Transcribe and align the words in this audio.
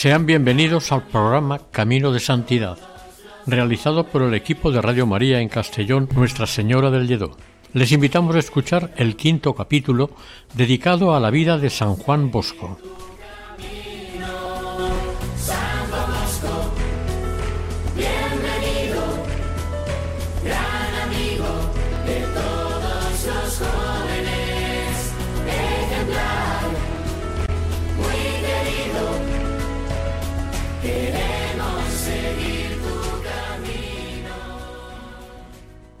Sean 0.00 0.24
bienvenidos 0.24 0.92
al 0.92 1.02
programa 1.02 1.60
Camino 1.70 2.10
de 2.10 2.20
Santidad, 2.20 2.78
realizado 3.46 4.06
por 4.06 4.22
el 4.22 4.32
equipo 4.32 4.72
de 4.72 4.80
Radio 4.80 5.04
María 5.04 5.40
en 5.40 5.50
Castellón 5.50 6.08
Nuestra 6.14 6.46
Señora 6.46 6.90
del 6.90 7.06
Lledó. 7.06 7.36
Les 7.74 7.92
invitamos 7.92 8.34
a 8.34 8.38
escuchar 8.38 8.94
el 8.96 9.14
quinto 9.14 9.54
capítulo 9.54 10.08
dedicado 10.54 11.14
a 11.14 11.20
la 11.20 11.28
vida 11.30 11.58
de 11.58 11.68
San 11.68 11.96
Juan 11.96 12.30
Bosco. 12.30 12.78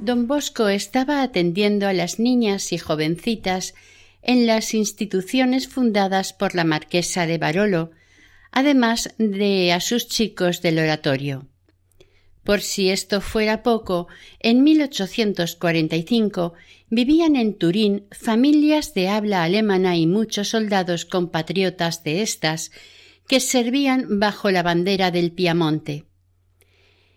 Don 0.00 0.26
Bosco 0.26 0.70
estaba 0.70 1.22
atendiendo 1.22 1.86
a 1.86 1.92
las 1.92 2.18
niñas 2.18 2.72
y 2.72 2.78
jovencitas 2.78 3.74
en 4.22 4.46
las 4.46 4.72
instituciones 4.72 5.68
fundadas 5.68 6.32
por 6.32 6.54
la 6.54 6.64
marquesa 6.64 7.26
de 7.26 7.36
Barolo, 7.36 7.90
además 8.50 9.14
de 9.18 9.72
a 9.72 9.80
sus 9.80 10.08
chicos 10.08 10.62
del 10.62 10.78
oratorio. 10.78 11.46
Por 12.44 12.62
si 12.62 12.88
esto 12.88 13.20
fuera 13.20 13.62
poco, 13.62 14.08
en 14.38 14.62
1845 14.62 16.54
vivían 16.88 17.36
en 17.36 17.52
Turín 17.52 18.06
familias 18.10 18.94
de 18.94 19.10
habla 19.10 19.44
alemana 19.44 19.98
y 19.98 20.06
muchos 20.06 20.48
soldados 20.48 21.04
compatriotas 21.04 22.02
de 22.04 22.22
estas 22.22 22.72
que 23.28 23.38
servían 23.38 24.18
bajo 24.18 24.50
la 24.50 24.62
bandera 24.62 25.10
del 25.10 25.30
Piamonte. 25.30 26.09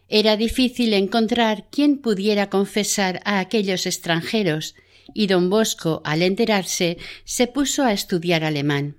Era 0.10 0.38
difícil 0.38 0.94
encontrar 0.94 1.70
quien 1.70 1.98
pudiera 1.98 2.50
confesar 2.50 3.22
a 3.26 3.40
aquellos 3.40 3.86
extranjeros, 3.86 4.76
y 5.14 5.28
don 5.28 5.50
Bosco, 5.50 6.02
al 6.06 6.22
enterarse, 6.22 6.98
se 7.24 7.48
puso 7.48 7.84
a 7.84 7.94
estudiar 7.94 8.44
alemán. 8.44 8.98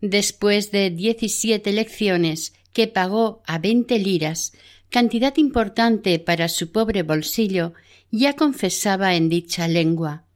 Después 0.00 0.70
de 0.70 0.90
diecisiete 0.90 1.72
lecciones 1.72 2.54
que 2.72 2.86
pagó 2.86 3.42
a 3.46 3.58
veinte 3.58 3.98
liras, 3.98 4.52
cantidad 4.90 5.36
importante 5.36 6.18
para 6.18 6.48
su 6.48 6.70
pobre 6.70 7.02
bolsillo, 7.02 7.74
ya 8.10 8.34
confesaba 8.34 9.14
en 9.16 9.28
dicha 9.28 9.68
lengua. 9.68 10.27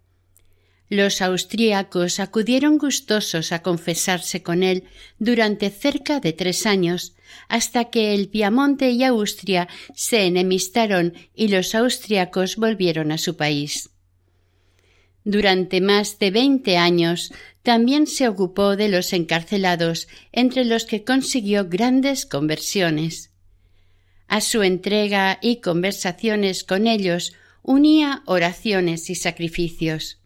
Los 0.92 1.22
austríacos 1.22 2.20
acudieron 2.20 2.76
gustosos 2.76 3.52
a 3.52 3.62
confesarse 3.62 4.42
con 4.42 4.62
él 4.62 4.84
durante 5.18 5.70
cerca 5.70 6.20
de 6.20 6.34
tres 6.34 6.66
años, 6.66 7.14
hasta 7.48 7.86
que 7.86 8.12
el 8.12 8.28
Piamonte 8.28 8.90
y 8.90 9.02
Austria 9.02 9.68
se 9.94 10.26
enemistaron 10.26 11.14
y 11.34 11.48
los 11.48 11.74
austriacos 11.74 12.56
volvieron 12.56 13.10
a 13.10 13.16
su 13.16 13.38
país. 13.38 13.88
Durante 15.24 15.80
más 15.80 16.18
de 16.18 16.30
veinte 16.30 16.76
años 16.76 17.32
también 17.62 18.06
se 18.06 18.28
ocupó 18.28 18.76
de 18.76 18.90
los 18.90 19.14
encarcelados, 19.14 20.08
entre 20.30 20.66
los 20.66 20.84
que 20.84 21.04
consiguió 21.04 21.70
grandes 21.70 22.26
conversiones. 22.26 23.30
A 24.28 24.42
su 24.42 24.62
entrega 24.62 25.38
y 25.40 25.62
conversaciones 25.62 26.64
con 26.64 26.86
ellos 26.86 27.32
unía 27.62 28.22
oraciones 28.26 29.08
y 29.08 29.14
sacrificios. 29.14 30.18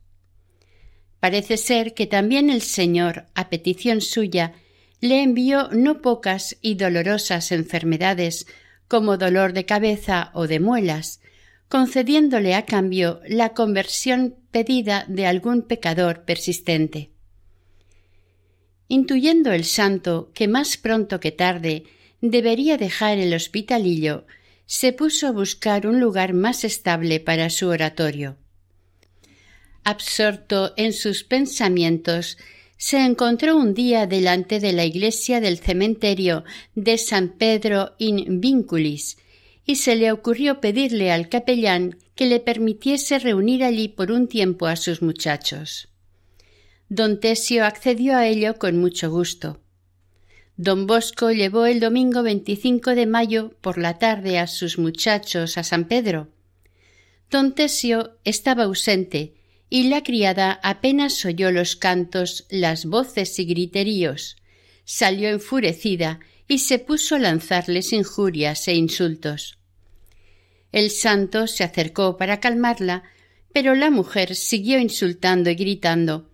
Parece 1.21 1.57
ser 1.57 1.95
que 1.95 2.07
también 2.07 2.51
el 2.51 2.63
Señor, 2.63 3.27
a 3.35 3.49
petición 3.49 4.01
suya, 4.01 4.55
le 5.01 5.23
envió 5.23 5.69
no 5.73 6.03
pocas 6.03 6.57
y 6.61 6.75
dolorosas 6.75 7.53
enfermedades, 7.53 8.47
como 8.89 9.17
dolor 9.17 9.53
de 9.53 9.65
cabeza 9.65 10.31
o 10.35 10.47
de 10.47 10.61
muelas, 10.61 11.21
concediéndole 11.69 12.55
a 12.55 12.65
cambio 12.65 13.21
la 13.27 13.55
conversión 13.55 14.37
pedida 14.51 15.05
de 15.09 15.27
algún 15.27 15.63
pecador 15.63 16.25
persistente. 16.25 17.11
Intuyendo 18.89 19.53
el 19.53 19.65
santo 19.65 20.31
que 20.33 20.47
más 20.47 20.77
pronto 20.77 21.19
que 21.19 21.33
tarde 21.33 21.85
debería 22.21 22.77
dejar 22.77 23.19
el 23.19 23.35
hospitalillo, 23.35 24.27
se 24.67 24.93
puso 24.93 25.27
a 25.27 25.33
buscar 25.33 25.87
un 25.87 25.99
lugar 25.99 26.35
más 26.35 26.63
estable 26.63 27.19
para 27.19 27.51
su 27.51 27.69
oratorio 27.69 28.37
absorto 29.87 30.75
en 30.77 30.93
sus 30.93 31.23
pensamientos, 31.23 32.39
se 32.77 32.99
encontró 32.99 33.57
un 33.57 33.73
día 33.73 34.09
delante 34.09 34.59
de 34.59 34.73
la 34.73 34.85
iglesia 34.85 35.41
del 35.41 35.59
cementerio 35.59 36.43
de 36.75 36.99
San 36.99 37.29
Pedro 37.29 37.95
in 37.99 38.41
Vinculis 38.41 39.17
y 39.65 39.77
se 39.77 39.95
le 39.95 40.11
ocurrió 40.11 40.61
pedirle 40.61 41.13
al 41.13 41.29
capellán 41.29 41.99
que 42.17 42.27
le 42.27 42.41
permitiese 42.41 43.21
reunir 43.21 43.63
allí 43.63 43.87
por 43.87 44.11
un 44.11 44.27
tiempo 44.27 44.67
a 44.67 44.75
sus 44.75 45.03
muchachos. 45.03 45.89
Don 46.89 47.21
Tesio 47.21 47.65
accedió 47.65 48.17
a 48.17 48.27
ello 48.27 48.57
con 48.57 48.79
mucho 48.79 49.09
gusto. 49.09 49.61
Don 50.57 50.89
Bosco 50.89 51.31
llevó 51.31 51.65
el 51.67 51.79
domingo 51.79 52.25
25 52.25 52.97
de 52.97 53.07
mayo 53.07 53.55
por 53.61 53.79
la 53.79 53.99
tarde 53.99 54.41
a 54.41 54.49
sus 54.49 54.79
muchachos 54.79 55.57
a 55.57 55.63
San 55.63 55.87
Pedro. 55.87 56.27
Don 57.31 57.55
Tesio 57.55 58.19
estaba 58.25 58.65
ausente 58.65 59.36
y 59.69 59.85
la 59.85 60.03
criada 60.03 60.61
apenas 60.63 61.25
oyó 61.25 61.51
los 61.51 61.77
cantos, 61.77 62.47
las 62.51 62.87
voces 62.87 63.39
y 63.39 63.45
griteríos. 63.45 64.37
Salió 64.85 65.29
enfurecida 65.29 66.21
y 66.49 66.59
se 66.59 66.79
puso 66.79 67.17
a 67.17 67.19
lanzarles 67.19 67.93
injurias 67.93 68.69
e 68.69 68.75
insultos. 68.75 69.59
El 70.73 70.91
santo 70.91 71.47
se 71.47 71.65
acercó 71.65 72.17
para 72.17 72.39
calmarla, 72.39 73.03
pero 73.53 73.75
la 73.75 73.91
mujer 73.91 74.35
siguió 74.35 74.79
insultando 74.79 75.51
y 75.51 75.55
gritando, 75.55 76.31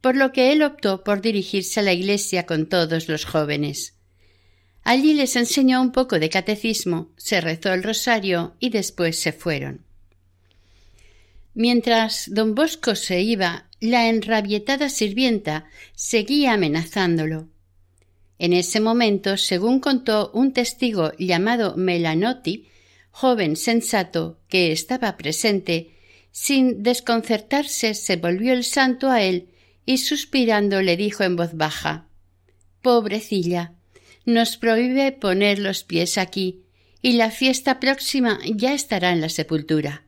por 0.00 0.16
lo 0.16 0.32
que 0.32 0.52
él 0.52 0.62
optó 0.62 1.04
por 1.04 1.22
dirigirse 1.22 1.80
a 1.80 1.82
la 1.82 1.92
iglesia 1.92 2.44
con 2.44 2.68
todos 2.68 3.08
los 3.08 3.24
jóvenes. 3.24 3.94
Allí 4.82 5.14
les 5.14 5.36
enseñó 5.36 5.80
un 5.80 5.92
poco 5.92 6.18
de 6.18 6.28
catecismo, 6.28 7.12
se 7.16 7.40
rezó 7.40 7.72
el 7.72 7.82
rosario 7.82 8.54
y 8.60 8.68
después 8.68 9.18
se 9.18 9.32
fueron. 9.32 9.83
Mientras 11.54 12.26
don 12.32 12.54
Bosco 12.54 12.96
se 12.96 13.22
iba, 13.22 13.68
la 13.80 14.08
enrabietada 14.08 14.88
sirvienta 14.88 15.66
seguía 15.94 16.54
amenazándolo. 16.54 17.48
En 18.38 18.52
ese 18.52 18.80
momento, 18.80 19.36
según 19.36 19.78
contó 19.78 20.30
un 20.34 20.52
testigo 20.52 21.12
llamado 21.18 21.76
Melanotti, 21.76 22.66
joven 23.10 23.56
sensato 23.56 24.40
que 24.48 24.72
estaba 24.72 25.16
presente, 25.16 25.94
sin 26.32 26.82
desconcertarse 26.82 27.94
se 27.94 28.16
volvió 28.16 28.52
el 28.52 28.64
santo 28.64 29.08
a 29.08 29.22
él 29.22 29.50
y 29.86 29.98
suspirando 29.98 30.82
le 30.82 30.96
dijo 30.96 31.22
en 31.22 31.36
voz 31.36 31.54
baja 31.54 32.08
Pobrecilla, 32.82 33.74
nos 34.24 34.56
prohíbe 34.56 35.12
poner 35.12 35.60
los 35.60 35.84
pies 35.84 36.18
aquí, 36.18 36.62
y 37.00 37.12
la 37.12 37.30
fiesta 37.30 37.78
próxima 37.78 38.40
ya 38.44 38.74
estará 38.74 39.12
en 39.12 39.20
la 39.20 39.28
sepultura. 39.28 40.04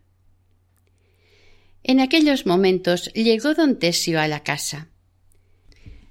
En 1.88 2.00
aquellos 2.00 2.46
momentos 2.46 3.12
llegó 3.14 3.54
don 3.54 3.78
Tesio 3.78 4.20
a 4.20 4.26
la 4.26 4.42
casa. 4.42 4.88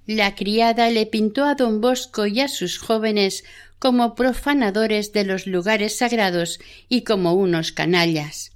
La 0.06 0.34
criada 0.34 0.90
le 0.90 1.06
pintó 1.06 1.44
a 1.44 1.56
don 1.56 1.82
Bosco 1.82 2.28
y 2.28 2.40
a 2.40 2.48
sus 2.48 2.78
jóvenes 2.78 3.44
como 3.78 4.16
profanadores 4.16 5.12
de 5.12 5.26
los 5.26 5.48
lugares 5.48 5.98
sagrados 5.98 6.60
y 6.88 7.02
como 7.02 7.34
unos 7.34 7.74
canallas. 7.74 8.54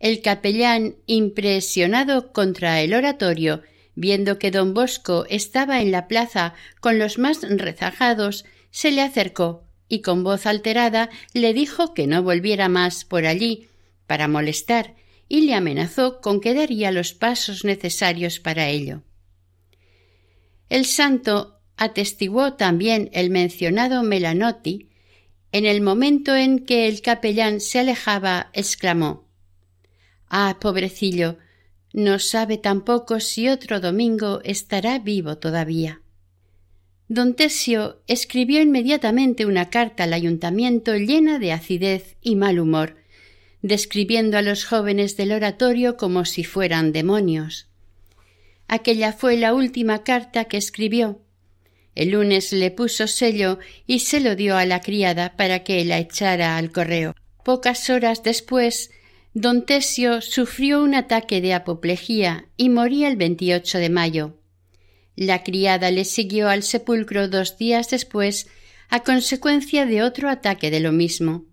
El 0.00 0.20
capellán, 0.20 0.96
impresionado 1.06 2.32
contra 2.32 2.80
el 2.80 2.94
oratorio, 2.94 3.62
Viendo 3.94 4.38
que 4.38 4.50
don 4.50 4.74
Bosco 4.74 5.26
estaba 5.28 5.80
en 5.80 5.92
la 5.92 6.08
plaza 6.08 6.54
con 6.80 6.98
los 6.98 7.18
más 7.18 7.42
rezagados, 7.42 8.46
se 8.70 8.90
le 8.90 9.02
acercó 9.02 9.64
y 9.86 10.00
con 10.00 10.24
voz 10.24 10.46
alterada 10.46 11.10
le 11.34 11.52
dijo 11.52 11.92
que 11.92 12.06
no 12.06 12.22
volviera 12.22 12.70
más 12.70 13.04
por 13.04 13.26
allí 13.26 13.68
para 14.06 14.28
molestar 14.28 14.94
y 15.28 15.42
le 15.42 15.54
amenazó 15.54 16.20
con 16.20 16.40
que 16.40 16.54
daría 16.54 16.90
los 16.92 17.14
pasos 17.14 17.64
necesarios 17.64 18.40
para 18.40 18.68
ello. 18.68 19.02
El 20.68 20.86
santo 20.86 21.60
atestiguó 21.76 22.54
también 22.54 23.10
el 23.12 23.30
mencionado 23.30 24.02
Melanotti, 24.02 24.88
en 25.52 25.66
el 25.66 25.82
momento 25.82 26.34
en 26.34 26.60
que 26.60 26.88
el 26.88 27.02
capellán 27.02 27.60
se 27.60 27.78
alejaba, 27.78 28.50
exclamó 28.54 29.28
Ah, 30.28 30.56
pobrecillo, 30.60 31.36
no 31.92 32.18
sabe 32.18 32.56
tampoco 32.56 33.20
si 33.20 33.48
otro 33.48 33.80
domingo 33.80 34.40
estará 34.44 34.98
vivo 34.98 35.36
todavía. 35.36 36.00
Don 37.08 37.34
Tesio 37.34 38.02
escribió 38.06 38.62
inmediatamente 38.62 39.44
una 39.44 39.68
carta 39.68 40.04
al 40.04 40.14
ayuntamiento 40.14 40.96
llena 40.96 41.38
de 41.38 41.52
acidez 41.52 42.16
y 42.22 42.36
mal 42.36 42.58
humor, 42.58 42.96
describiendo 43.62 44.36
a 44.36 44.42
los 44.42 44.64
jóvenes 44.64 45.16
del 45.16 45.32
oratorio 45.32 45.96
como 45.96 46.24
si 46.24 46.44
fueran 46.44 46.92
demonios. 46.92 47.68
Aquella 48.68 49.12
fue 49.12 49.36
la 49.36 49.54
última 49.54 50.02
carta 50.02 50.46
que 50.46 50.56
escribió. 50.56 51.20
El 51.94 52.10
lunes 52.10 52.52
le 52.52 52.70
puso 52.70 53.06
sello 53.06 53.58
y 53.86 54.00
se 54.00 54.20
lo 54.20 54.34
dio 54.34 54.56
a 54.56 54.66
la 54.66 54.80
criada 54.80 55.36
para 55.36 55.62
que 55.62 55.84
la 55.84 55.98
echara 55.98 56.56
al 56.56 56.72
correo. 56.72 57.14
Pocas 57.44 57.90
horas 57.90 58.22
después 58.22 58.90
Don 59.34 59.64
Tesio 59.64 60.20
sufrió 60.20 60.82
un 60.82 60.94
ataque 60.94 61.40
de 61.40 61.54
apoplejía 61.54 62.48
y 62.56 62.68
moría 62.68 63.08
el 63.08 63.16
28 63.16 63.78
de 63.78 63.88
mayo. 63.88 64.38
La 65.16 65.42
criada 65.42 65.90
le 65.90 66.04
siguió 66.04 66.48
al 66.48 66.62
sepulcro 66.62 67.28
dos 67.28 67.56
días 67.56 67.90
después 67.90 68.48
a 68.88 69.00
consecuencia 69.00 69.86
de 69.86 70.02
otro 70.02 70.28
ataque 70.28 70.70
de 70.70 70.80
lo 70.80 70.92
mismo. 70.92 71.46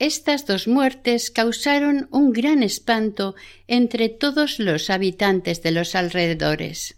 Estas 0.00 0.46
dos 0.46 0.66
muertes 0.66 1.30
causaron 1.30 2.08
un 2.10 2.32
gran 2.32 2.62
espanto 2.62 3.34
entre 3.68 4.08
todos 4.08 4.58
los 4.58 4.88
habitantes 4.88 5.62
de 5.62 5.72
los 5.72 5.94
alrededores. 5.94 6.96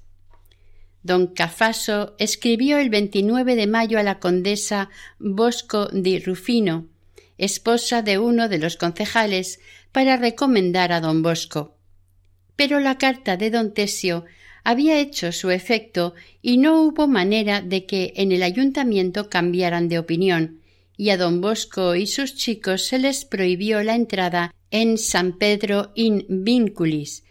Don 1.03 1.27
Cafaso 1.27 2.15
escribió 2.21 2.79
el 2.79 2.91
29 2.91 3.57
de 3.57 3.67
mayo 3.67 3.99
a 3.99 4.05
la 4.05 4.21
condesa 4.21 4.89
Bosco 5.19 5.89
di 5.89 6.21
Rufino, 6.21 6.87
esposa 7.39 8.03
de 8.03 8.21
uno 8.21 8.49
de 8.49 8.59
los 8.59 8.77
concejales, 8.77 9.59
para 9.91 10.17
recomendar 10.17 10.93
a 10.93 11.01
don 11.01 11.25
Bosco. 11.25 11.77
Pero 12.55 12.79
la 12.79 12.99
carta 12.99 13.37
de 13.37 13.51
don 13.51 13.75
Tesio 13.75 14.27
había 14.63 15.01
hecho 15.01 15.33
su 15.33 15.51
efecto 15.51 16.15
y 16.41 16.57
no 16.59 16.81
hubo 16.81 17.09
manera 17.09 17.63
de 17.63 17.85
que 17.85 18.13
en 18.15 18.31
el 18.31 18.45
ayuntamiento 18.45 19.29
cambiaran 19.29 19.89
de 19.89 19.99
opinión, 19.99 20.62
y 21.03 21.11
a 21.11 21.17
don 21.17 21.41
Bosco 21.41 21.97
y 21.97 22.07
sus 22.07 22.37
chicos 22.37 22.87
se 22.87 22.97
les 22.97 23.25
prohibió 23.25 23.83
la 23.83 23.97
entrada 23.97 24.55
en 24.71 24.99
San 24.99 25.37
Pedro 25.37 25.91
in 25.97 26.25
Vinculis, 26.29 27.25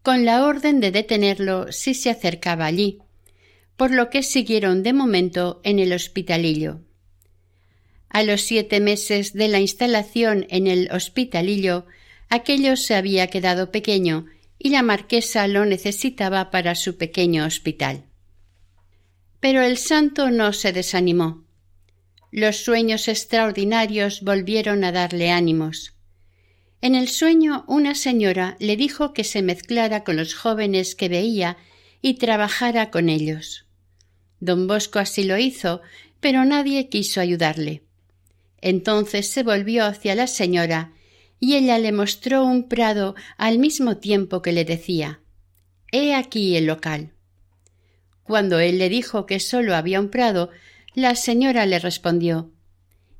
con 0.00 0.24
la 0.24 0.46
orden 0.46 0.80
de 0.80 0.90
detenerlo 0.90 1.70
si 1.70 1.92
se 1.92 2.08
acercaba 2.08 2.64
allí, 2.64 2.96
por 3.76 3.90
lo 3.90 4.08
que 4.08 4.22
siguieron 4.22 4.82
de 4.82 4.94
momento 4.94 5.60
en 5.64 5.80
el 5.80 5.92
hospitalillo. 5.92 6.80
A 8.08 8.22
los 8.22 8.40
siete 8.40 8.80
meses 8.80 9.34
de 9.34 9.48
la 9.48 9.60
instalación 9.60 10.46
en 10.48 10.66
el 10.66 10.88
hospitalillo, 10.90 11.84
aquello 12.30 12.74
se 12.74 12.94
había 12.94 13.26
quedado 13.26 13.70
pequeño 13.70 14.28
y 14.58 14.70
la 14.70 14.82
marquesa 14.82 15.46
lo 15.46 15.66
necesitaba 15.66 16.50
para 16.50 16.74
su 16.74 16.96
pequeño 16.96 17.44
hospital. 17.44 18.06
Pero 19.40 19.60
el 19.60 19.76
santo 19.76 20.30
no 20.30 20.54
se 20.54 20.72
desanimó. 20.72 21.49
Los 22.30 22.58
sueños 22.58 23.08
extraordinarios 23.08 24.22
volvieron 24.22 24.84
a 24.84 24.92
darle 24.92 25.30
ánimos. 25.30 25.94
En 26.80 26.94
el 26.94 27.08
sueño 27.08 27.64
una 27.66 27.94
señora 27.94 28.56
le 28.60 28.76
dijo 28.76 29.12
que 29.12 29.24
se 29.24 29.42
mezclara 29.42 30.04
con 30.04 30.16
los 30.16 30.34
jóvenes 30.34 30.94
que 30.94 31.08
veía 31.08 31.56
y 32.00 32.14
trabajara 32.14 32.90
con 32.90 33.08
ellos. 33.08 33.66
Don 34.38 34.66
Bosco 34.66 34.98
así 34.98 35.24
lo 35.24 35.36
hizo, 35.38 35.82
pero 36.20 36.44
nadie 36.44 36.88
quiso 36.88 37.20
ayudarle. 37.20 37.82
Entonces 38.60 39.30
se 39.30 39.42
volvió 39.42 39.84
hacia 39.84 40.14
la 40.14 40.26
señora 40.26 40.92
y 41.40 41.56
ella 41.56 41.78
le 41.78 41.92
mostró 41.92 42.44
un 42.44 42.68
prado 42.68 43.14
al 43.38 43.58
mismo 43.58 43.96
tiempo 43.96 44.40
que 44.40 44.52
le 44.52 44.64
decía 44.64 45.20
He 45.90 46.14
aquí 46.14 46.56
el 46.56 46.66
local. 46.66 47.12
Cuando 48.22 48.60
él 48.60 48.78
le 48.78 48.88
dijo 48.88 49.26
que 49.26 49.40
sólo 49.40 49.74
había 49.74 49.98
un 49.98 50.08
prado, 50.08 50.50
la 50.94 51.14
señora 51.14 51.66
le 51.66 51.78
respondió 51.78 52.52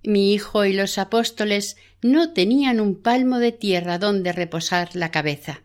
Mi 0.02 0.32
hijo 0.32 0.64
y 0.64 0.72
los 0.72 0.99
apóstoles 0.99 1.76
no 2.02 2.32
tenían 2.32 2.81
un 2.81 3.00
palmo 3.00 3.38
de 3.38 3.52
tierra 3.52 3.99
donde 3.99 4.32
reposar 4.32 4.94
la 4.94 5.11
cabeza. 5.11 5.62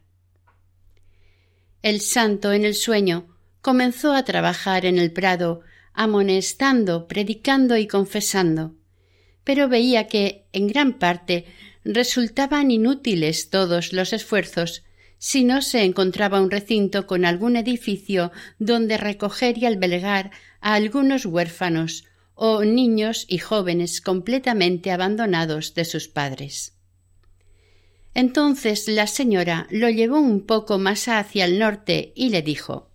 El 1.81 2.01
santo 2.01 2.51
en 2.51 2.65
el 2.65 2.75
sueño 2.75 3.35
comenzó 3.61 4.13
a 4.13 4.25
trabajar 4.25 4.85
en 4.85 4.97
el 4.97 5.11
prado, 5.11 5.61
amonestando, 5.93 7.07
predicando 7.07 7.77
y 7.77 7.87
confesando 7.87 8.75
pero 9.45 9.69
veía 9.69 10.07
que, 10.07 10.47
en 10.51 10.67
gran 10.67 10.99
parte, 10.99 11.45
resultaban 11.85 12.71
inútiles 12.71 13.49
todos 13.49 13.93
los 13.93 14.11
esfuerzos 14.11 14.83
si 15.17 15.45
no 15.45 15.61
se 15.61 15.83
encontraba 15.83 16.41
un 16.41 16.51
recinto 16.51 17.07
con 17.07 17.23
algún 17.23 17.55
edificio 17.55 18.33
donde 18.59 18.97
recoger 18.97 19.57
y 19.57 19.65
albergar 19.65 20.31
a 20.65 20.73
algunos 20.73 21.27
huérfanos 21.27 22.05
o 22.33 22.63
niños 22.63 23.27
y 23.29 23.37
jóvenes 23.37 24.01
completamente 24.01 24.89
abandonados 24.89 25.75
de 25.75 25.85
sus 25.85 26.07
padres. 26.07 26.73
Entonces 28.15 28.87
la 28.87 29.05
señora 29.05 29.67
lo 29.69 29.91
llevó 29.91 30.19
un 30.19 30.43
poco 30.43 30.79
más 30.79 31.07
hacia 31.07 31.45
el 31.45 31.59
norte 31.59 32.13
y 32.15 32.29
le 32.29 32.41
dijo 32.41 32.89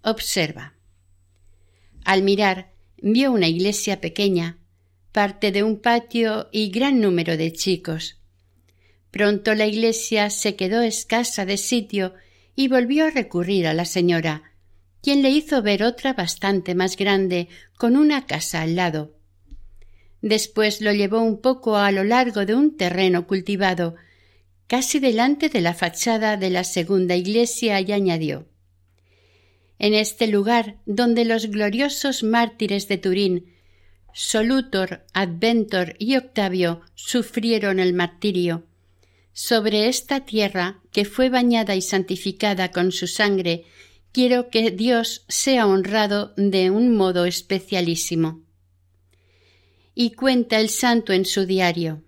Observa. 0.00 0.74
Al 2.04 2.22
mirar 2.22 2.70
vio 3.02 3.32
una 3.32 3.48
iglesia 3.48 4.00
pequeña, 4.00 4.58
parte 5.10 5.50
de 5.50 5.64
un 5.64 5.80
patio 5.80 6.48
y 6.52 6.70
gran 6.70 7.00
número 7.00 7.36
de 7.36 7.52
chicos. 7.52 8.20
Pronto 9.10 9.56
la 9.56 9.66
iglesia 9.66 10.30
se 10.30 10.54
quedó 10.54 10.82
escasa 10.82 11.44
de 11.44 11.56
sitio 11.56 12.14
y 12.54 12.68
volvió 12.68 13.06
a 13.06 13.10
recurrir 13.10 13.66
a 13.66 13.74
la 13.74 13.86
señora, 13.86 14.48
quien 15.02 15.22
le 15.22 15.30
hizo 15.30 15.62
ver 15.62 15.82
otra 15.82 16.12
bastante 16.12 16.74
más 16.74 16.96
grande 16.96 17.48
con 17.76 17.96
una 17.96 18.26
casa 18.26 18.62
al 18.62 18.76
lado. 18.76 19.14
Después 20.20 20.80
lo 20.80 20.92
llevó 20.92 21.20
un 21.20 21.40
poco 21.40 21.76
a 21.76 21.92
lo 21.92 22.04
largo 22.04 22.44
de 22.44 22.54
un 22.54 22.76
terreno 22.76 23.26
cultivado, 23.26 23.94
casi 24.66 24.98
delante 24.98 25.48
de 25.48 25.60
la 25.60 25.74
fachada 25.74 26.36
de 26.36 26.50
la 26.50 26.64
segunda 26.64 27.14
iglesia, 27.14 27.80
y 27.80 27.92
añadió 27.92 28.48
En 29.78 29.94
este 29.94 30.26
lugar 30.26 30.78
donde 30.86 31.24
los 31.24 31.46
gloriosos 31.46 32.22
mártires 32.22 32.88
de 32.88 32.98
Turín 32.98 33.58
Solutor, 34.12 35.04
Adventor 35.12 35.94
y 36.00 36.16
Octavio 36.16 36.80
sufrieron 36.96 37.78
el 37.78 37.94
martirio. 37.94 38.64
Sobre 39.32 39.88
esta 39.88 40.24
tierra, 40.24 40.80
que 40.90 41.04
fue 41.04 41.28
bañada 41.28 41.76
y 41.76 41.82
santificada 41.82 42.72
con 42.72 42.90
su 42.90 43.06
sangre, 43.06 43.64
quiero 44.18 44.50
que 44.50 44.72
Dios 44.72 45.24
sea 45.28 45.68
honrado 45.68 46.34
de 46.36 46.70
un 46.72 46.96
modo 46.96 47.24
especialísimo. 47.24 48.42
Y 49.94 50.10
cuenta 50.10 50.58
el 50.58 50.70
santo 50.70 51.12
en 51.12 51.24
su 51.24 51.46
diario. 51.46 52.02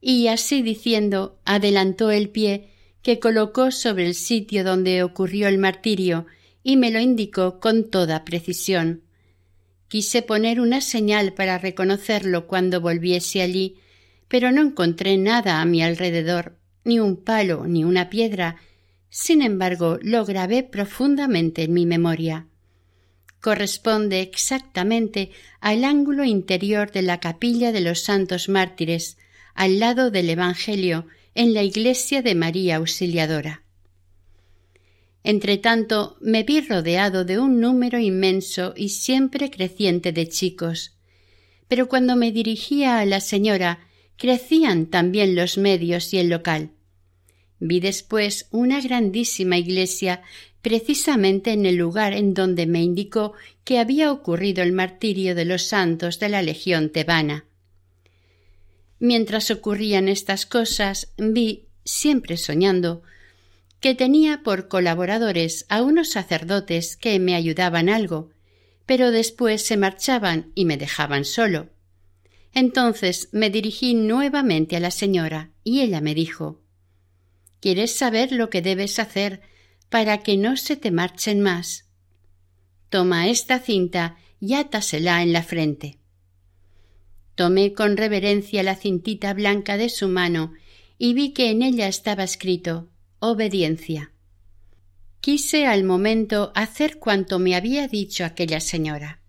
Y 0.00 0.26
así 0.26 0.62
diciendo, 0.62 1.38
adelantó 1.44 2.10
el 2.10 2.28
pie 2.30 2.70
que 3.02 3.20
colocó 3.20 3.70
sobre 3.70 4.04
el 4.04 4.16
sitio 4.16 4.64
donde 4.64 5.04
ocurrió 5.04 5.46
el 5.46 5.58
martirio 5.58 6.26
y 6.64 6.76
me 6.76 6.90
lo 6.90 6.98
indicó 6.98 7.60
con 7.60 7.88
toda 7.88 8.24
precisión. 8.24 9.04
Quise 9.86 10.22
poner 10.22 10.60
una 10.60 10.80
señal 10.80 11.34
para 11.34 11.56
reconocerlo 11.58 12.48
cuando 12.48 12.80
volviese 12.80 13.42
allí, 13.42 13.76
pero 14.26 14.50
no 14.50 14.60
encontré 14.60 15.18
nada 15.18 15.60
a 15.60 15.66
mi 15.66 15.84
alrededor, 15.84 16.58
ni 16.82 16.98
un 16.98 17.16
palo, 17.16 17.64
ni 17.68 17.84
una 17.84 18.10
piedra. 18.10 18.56
Sin 19.18 19.40
embargo, 19.40 19.98
lo 20.02 20.26
grabé 20.26 20.62
profundamente 20.62 21.62
en 21.62 21.72
mi 21.72 21.86
memoria. 21.86 22.48
Corresponde 23.40 24.20
exactamente 24.20 25.30
al 25.58 25.84
ángulo 25.84 26.24
interior 26.24 26.92
de 26.92 27.00
la 27.00 27.18
capilla 27.18 27.72
de 27.72 27.80
los 27.80 28.00
santos 28.00 28.50
mártires, 28.50 29.16
al 29.54 29.78
lado 29.78 30.10
del 30.10 30.28
Evangelio, 30.28 31.06
en 31.34 31.54
la 31.54 31.62
iglesia 31.62 32.20
de 32.20 32.34
María 32.34 32.76
Auxiliadora. 32.76 33.62
Entretanto 35.24 36.18
me 36.20 36.42
vi 36.42 36.60
rodeado 36.60 37.24
de 37.24 37.38
un 37.38 37.58
número 37.58 37.98
inmenso 37.98 38.74
y 38.76 38.90
siempre 38.90 39.50
creciente 39.50 40.12
de 40.12 40.28
chicos. 40.28 40.94
Pero 41.68 41.88
cuando 41.88 42.16
me 42.16 42.32
dirigía 42.32 42.98
a 42.98 43.06
la 43.06 43.20
señora, 43.20 43.78
crecían 44.18 44.84
también 44.84 45.34
los 45.34 45.56
medios 45.56 46.12
y 46.12 46.18
el 46.18 46.28
local. 46.28 46.75
Vi 47.58 47.80
después 47.80 48.48
una 48.50 48.80
grandísima 48.80 49.56
iglesia 49.58 50.22
precisamente 50.62 51.52
en 51.52 51.64
el 51.64 51.76
lugar 51.76 52.12
en 52.12 52.34
donde 52.34 52.66
me 52.66 52.82
indicó 52.82 53.34
que 53.64 53.78
había 53.78 54.10
ocurrido 54.12 54.62
el 54.62 54.72
martirio 54.72 55.34
de 55.34 55.44
los 55.44 55.62
santos 55.62 56.18
de 56.18 56.28
la 56.28 56.42
Legión 56.42 56.90
tebana. 56.90 57.44
Mientras 58.98 59.50
ocurrían 59.50 60.08
estas 60.08 60.44
cosas, 60.44 61.12
vi, 61.16 61.66
siempre 61.84 62.36
soñando, 62.36 63.02
que 63.80 63.94
tenía 63.94 64.42
por 64.42 64.68
colaboradores 64.68 65.66
a 65.68 65.82
unos 65.82 66.10
sacerdotes 66.10 66.96
que 66.96 67.18
me 67.20 67.34
ayudaban 67.34 67.88
algo, 67.88 68.30
pero 68.86 69.10
después 69.10 69.64
se 69.64 69.76
marchaban 69.76 70.50
y 70.54 70.64
me 70.64 70.76
dejaban 70.76 71.24
solo. 71.24 71.68
Entonces 72.52 73.28
me 73.32 73.50
dirigí 73.50 73.94
nuevamente 73.94 74.76
a 74.76 74.80
la 74.80 74.90
señora 74.90 75.50
y 75.62 75.82
ella 75.82 76.00
me 76.00 76.14
dijo 76.14 76.60
¿Quieres 77.66 77.96
saber 77.96 78.30
lo 78.30 78.48
que 78.48 78.62
debes 78.62 79.00
hacer 79.00 79.40
para 79.88 80.18
que 80.18 80.36
no 80.36 80.56
se 80.56 80.76
te 80.76 80.92
marchen 80.92 81.40
más? 81.40 81.86
Toma 82.90 83.26
esta 83.26 83.58
cinta 83.58 84.18
y 84.38 84.54
átasela 84.54 85.20
en 85.20 85.32
la 85.32 85.42
frente. 85.42 85.98
Tomé 87.34 87.72
con 87.72 87.96
reverencia 87.96 88.62
la 88.62 88.76
cintita 88.76 89.34
blanca 89.34 89.76
de 89.76 89.88
su 89.88 90.06
mano 90.06 90.52
y 90.96 91.14
vi 91.14 91.32
que 91.32 91.50
en 91.50 91.62
ella 91.62 91.88
estaba 91.88 92.22
escrito 92.22 92.88
obediencia. 93.18 94.12
Quise 95.20 95.66
al 95.66 95.82
momento 95.82 96.52
hacer 96.54 97.00
cuanto 97.00 97.40
me 97.40 97.56
había 97.56 97.88
dicho 97.88 98.24
aquella 98.24 98.60
señora. 98.60 99.22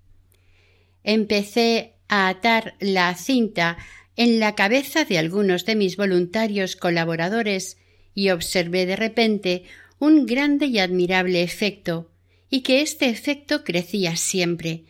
Empecé 1.03 1.96
a 2.08 2.27
atar 2.27 2.75
la 2.79 3.15
cinta 3.15 3.79
en 4.15 4.39
la 4.39 4.53
cabeza 4.53 5.06
de 5.06 5.17
algunos 5.17 5.65
de 5.65 5.75
mis 5.75 5.98
voluntarios 5.98 6.75
colaboradores 6.75 7.77
y 8.17 8.31
observé 8.31 8.88
de 8.88 8.95
repente 8.95 9.65
un 10.00 10.25
grande 10.25 10.65
y 10.65 10.79
admirable 10.79 11.43
efecto, 11.43 12.09
y 12.50 12.62
que 12.62 12.81
este 12.81 13.09
efecto 13.09 13.63
crecía 13.63 14.15
siempre, 14.15 14.86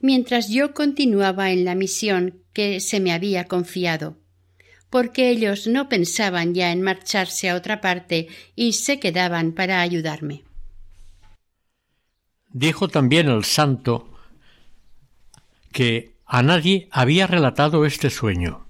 mientras 0.00 0.48
yo 0.48 0.74
continuaba 0.74 1.52
en 1.52 1.64
la 1.64 1.76
misión 1.76 2.42
que 2.52 2.80
se 2.80 2.98
me 2.98 3.12
había 3.12 3.44
confiado, 3.44 4.16
porque 4.90 5.30
ellos 5.30 5.68
no 5.68 5.88
pensaban 5.88 6.52
ya 6.52 6.72
en 6.72 6.82
marcharse 6.82 7.48
a 7.48 7.54
otra 7.54 7.80
parte 7.80 8.26
y 8.56 8.72
se 8.72 8.98
quedaban 8.98 9.52
para 9.52 9.80
ayudarme. 9.80 10.42
Dijo 12.50 12.88
también 12.88 13.28
el 13.28 13.44
santo 13.44 14.12
que 15.70 16.16
a 16.26 16.42
nadie 16.42 16.88
había 16.90 17.28
relatado 17.28 17.86
este 17.86 18.10
sueño, 18.10 18.66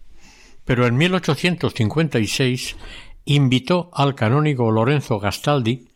pero 0.67 0.87
en 0.87 0.99
1856 0.99 2.77
invitó 3.25 3.91
al 3.93 4.15
canónigo 4.15 4.71
Lorenzo 4.71 5.19
Gastaldi 5.19 5.89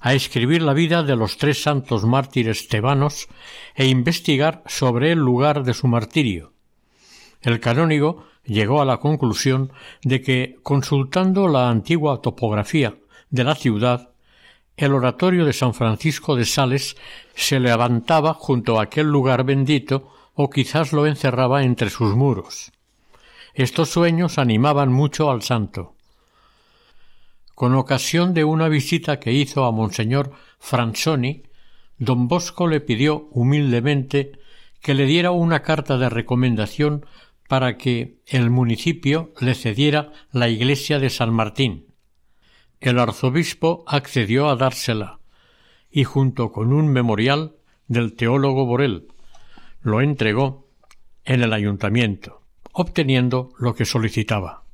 a 0.00 0.14
escribir 0.14 0.62
la 0.62 0.74
vida 0.74 1.02
de 1.02 1.16
los 1.16 1.38
tres 1.38 1.62
santos 1.62 2.04
mártires 2.04 2.68
tebanos 2.68 3.28
e 3.74 3.86
investigar 3.86 4.62
sobre 4.66 5.12
el 5.12 5.18
lugar 5.18 5.64
de 5.64 5.74
su 5.74 5.88
martirio. 5.88 6.52
El 7.42 7.60
canónigo 7.60 8.24
llegó 8.44 8.80
a 8.80 8.84
la 8.84 8.98
conclusión 8.98 9.72
de 10.02 10.22
que, 10.22 10.58
consultando 10.62 11.48
la 11.48 11.68
antigua 11.68 12.20
topografía 12.22 12.96
de 13.30 13.44
la 13.44 13.54
ciudad, 13.54 14.10
el 14.76 14.92
oratorio 14.92 15.44
de 15.44 15.52
San 15.52 15.74
Francisco 15.74 16.36
de 16.36 16.44
Sales 16.44 16.96
se 17.34 17.58
levantaba 17.60 18.34
junto 18.34 18.78
a 18.78 18.84
aquel 18.84 19.06
lugar 19.06 19.44
bendito 19.44 20.12
o 20.34 20.50
quizás 20.50 20.92
lo 20.92 21.06
encerraba 21.06 21.62
entre 21.62 21.90
sus 21.90 22.14
muros. 22.14 22.72
Estos 23.54 23.88
sueños 23.88 24.38
animaban 24.38 24.92
mucho 24.92 25.30
al 25.30 25.40
santo. 25.42 25.95
Con 27.56 27.74
ocasión 27.74 28.34
de 28.34 28.44
una 28.44 28.68
visita 28.68 29.18
que 29.18 29.32
hizo 29.32 29.64
a 29.64 29.72
Monseñor 29.72 30.32
Franzoni, 30.58 31.44
don 31.96 32.28
Bosco 32.28 32.68
le 32.68 32.82
pidió 32.82 33.28
humildemente 33.30 34.32
que 34.82 34.92
le 34.92 35.06
diera 35.06 35.30
una 35.30 35.62
carta 35.62 35.96
de 35.96 36.10
recomendación 36.10 37.06
para 37.48 37.78
que 37.78 38.18
el 38.26 38.50
municipio 38.50 39.32
le 39.40 39.54
cediera 39.54 40.12
la 40.32 40.50
iglesia 40.50 40.98
de 40.98 41.08
San 41.08 41.32
Martín. 41.32 41.86
El 42.78 42.98
arzobispo 42.98 43.84
accedió 43.86 44.50
a 44.50 44.56
dársela, 44.56 45.20
y 45.90 46.04
junto 46.04 46.52
con 46.52 46.74
un 46.74 46.88
memorial 46.88 47.56
del 47.88 48.12
teólogo 48.16 48.66
Borel, 48.66 49.08
lo 49.80 50.02
entregó 50.02 50.68
en 51.24 51.42
el 51.42 51.54
ayuntamiento, 51.54 52.42
obteniendo 52.72 53.54
lo 53.58 53.74
que 53.74 53.86
solicitaba 53.86 54.65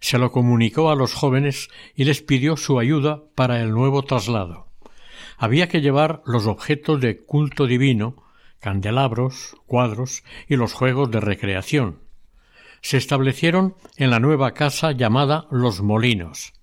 se 0.00 0.18
lo 0.18 0.32
comunicó 0.32 0.90
a 0.90 0.96
los 0.96 1.14
jóvenes 1.14 1.68
y 1.94 2.04
les 2.04 2.22
pidió 2.22 2.56
su 2.56 2.78
ayuda 2.78 3.22
para 3.34 3.60
el 3.60 3.70
nuevo 3.70 4.02
traslado. 4.02 4.66
Había 5.36 5.68
que 5.68 5.80
llevar 5.80 6.22
los 6.26 6.46
objetos 6.46 7.00
de 7.00 7.18
culto 7.18 7.66
divino, 7.66 8.24
candelabros, 8.60 9.56
cuadros 9.66 10.22
y 10.48 10.56
los 10.56 10.72
juegos 10.72 11.10
de 11.10 11.20
recreación. 11.20 12.00
Se 12.82 12.96
establecieron 12.96 13.74
en 13.96 14.10
la 14.10 14.20
nueva 14.20 14.52
casa 14.52 14.92
llamada 14.92 15.46
Los 15.50 15.82
Molinos. 15.82 16.54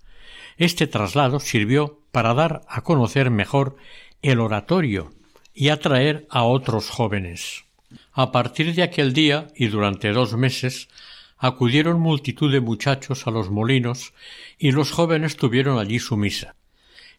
Este 0.58 0.88
traslado 0.88 1.40
sirvió 1.40 2.02
para 2.12 2.34
dar 2.34 2.62
a 2.68 2.82
conocer 2.82 3.30
mejor 3.30 3.78
el 4.24 4.40
oratorio 4.40 5.12
y 5.54 5.70
atraer 5.70 6.28
a 6.30 6.44
otros 6.44 6.90
jóvenes. 6.90 7.66
A 8.12 8.32
partir 8.32 8.74
de 8.74 8.84
aquel 8.84 9.14
día 9.14 9.48
y 9.56 9.68
durante 9.68 10.12
dos 10.12 10.36
meses 10.36 10.90
acudieron 11.38 12.00
multitud 12.00 12.52
de 12.52 12.62
muchachos 12.62 13.28
a 13.28 13.32
los 13.32 13.50
molinos 13.50 14.14
y 14.58 14.72
los 14.72 14.92
jóvenes 14.92 15.38
tuvieron 15.38 15.80
allí 15.80 16.00
su 16.00 16.18
misa. 16.18 16.56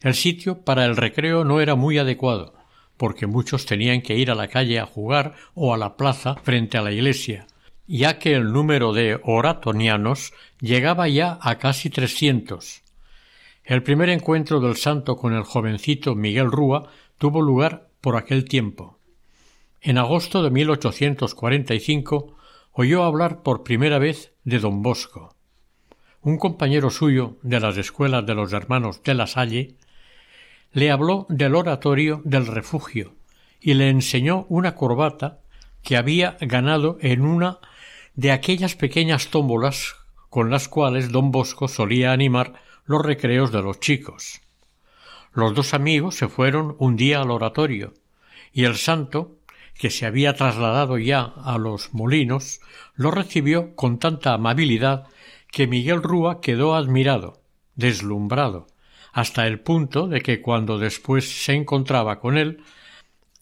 El 0.01 0.15
sitio 0.15 0.61
para 0.61 0.85
el 0.85 0.95
recreo 0.95 1.43
no 1.43 1.61
era 1.61 1.75
muy 1.75 1.97
adecuado, 1.97 2.53
porque 2.97 3.27
muchos 3.27 3.65
tenían 3.65 4.01
que 4.01 4.15
ir 4.15 4.31
a 4.31 4.35
la 4.35 4.47
calle 4.47 4.79
a 4.79 4.85
jugar 4.85 5.35
o 5.53 5.73
a 5.73 5.77
la 5.77 5.95
plaza 5.95 6.35
frente 6.35 6.77
a 6.77 6.81
la 6.81 6.91
iglesia, 6.91 7.47
ya 7.87 8.19
que 8.19 8.33
el 8.33 8.51
número 8.53 8.93
de 8.93 9.19
oratonianos 9.23 10.33
llegaba 10.61 11.07
ya 11.07 11.39
a 11.41 11.57
casi 11.57 11.89
trescientos. 11.89 12.81
El 13.63 13.83
primer 13.83 14.09
encuentro 14.09 14.59
del 14.59 14.77
santo 14.77 15.15
con 15.15 15.33
el 15.33 15.43
jovencito 15.43 16.15
Miguel 16.15 16.51
Rúa 16.51 16.89
tuvo 17.17 17.41
lugar 17.41 17.89
por 18.01 18.15
aquel 18.15 18.45
tiempo. 18.45 18.99
En 19.81 19.97
agosto 19.97 20.43
de 20.43 20.49
1845 20.49 22.35
oyó 22.71 23.03
hablar 23.03 23.41
por 23.41 23.63
primera 23.63 23.99
vez 23.99 24.33
de 24.43 24.59
don 24.59 24.81
Bosco. 24.81 25.35
Un 26.21 26.37
compañero 26.37 26.89
suyo 26.89 27.37
de 27.41 27.59
las 27.59 27.77
escuelas 27.77 28.25
de 28.25 28.35
los 28.35 28.53
hermanos 28.53 29.01
de 29.03 29.13
la 29.13 29.27
Salle 29.27 29.75
le 30.71 30.91
habló 30.91 31.25
del 31.29 31.55
oratorio 31.55 32.21
del 32.25 32.45
refugio 32.45 33.15
y 33.59 33.73
le 33.73 33.89
enseñó 33.89 34.45
una 34.49 34.75
corbata 34.75 35.39
que 35.83 35.97
había 35.97 36.37
ganado 36.41 36.97
en 37.01 37.21
una 37.21 37.59
de 38.15 38.31
aquellas 38.31 38.75
pequeñas 38.75 39.29
tómbolas 39.29 39.95
con 40.29 40.49
las 40.49 40.67
cuales 40.67 41.11
don 41.11 41.31
Bosco 41.31 41.67
solía 41.67 42.11
animar 42.11 42.53
los 42.85 43.03
recreos 43.03 43.51
de 43.51 43.61
los 43.61 43.79
chicos. 43.79 44.41
Los 45.33 45.53
dos 45.55 45.73
amigos 45.73 46.15
se 46.15 46.27
fueron 46.27 46.75
un 46.79 46.95
día 46.95 47.21
al 47.21 47.31
oratorio, 47.31 47.93
y 48.51 48.65
el 48.65 48.75
santo, 48.75 49.37
que 49.79 49.89
se 49.89 50.05
había 50.05 50.33
trasladado 50.33 50.97
ya 50.97 51.21
a 51.21 51.57
los 51.57 51.93
molinos, 51.93 52.59
lo 52.95 53.11
recibió 53.11 53.77
con 53.77 53.97
tanta 53.97 54.33
amabilidad 54.33 55.07
que 55.49 55.67
Miguel 55.67 56.03
Rúa 56.03 56.41
quedó 56.41 56.75
admirado, 56.75 57.41
deslumbrado, 57.75 58.67
hasta 59.13 59.47
el 59.47 59.61
punto 59.61 60.09
de 60.09 60.19
que 60.19 60.41
cuando 60.41 60.79
después 60.79 61.45
se 61.45 61.53
encontraba 61.53 62.19
con 62.19 62.37
él, 62.37 62.61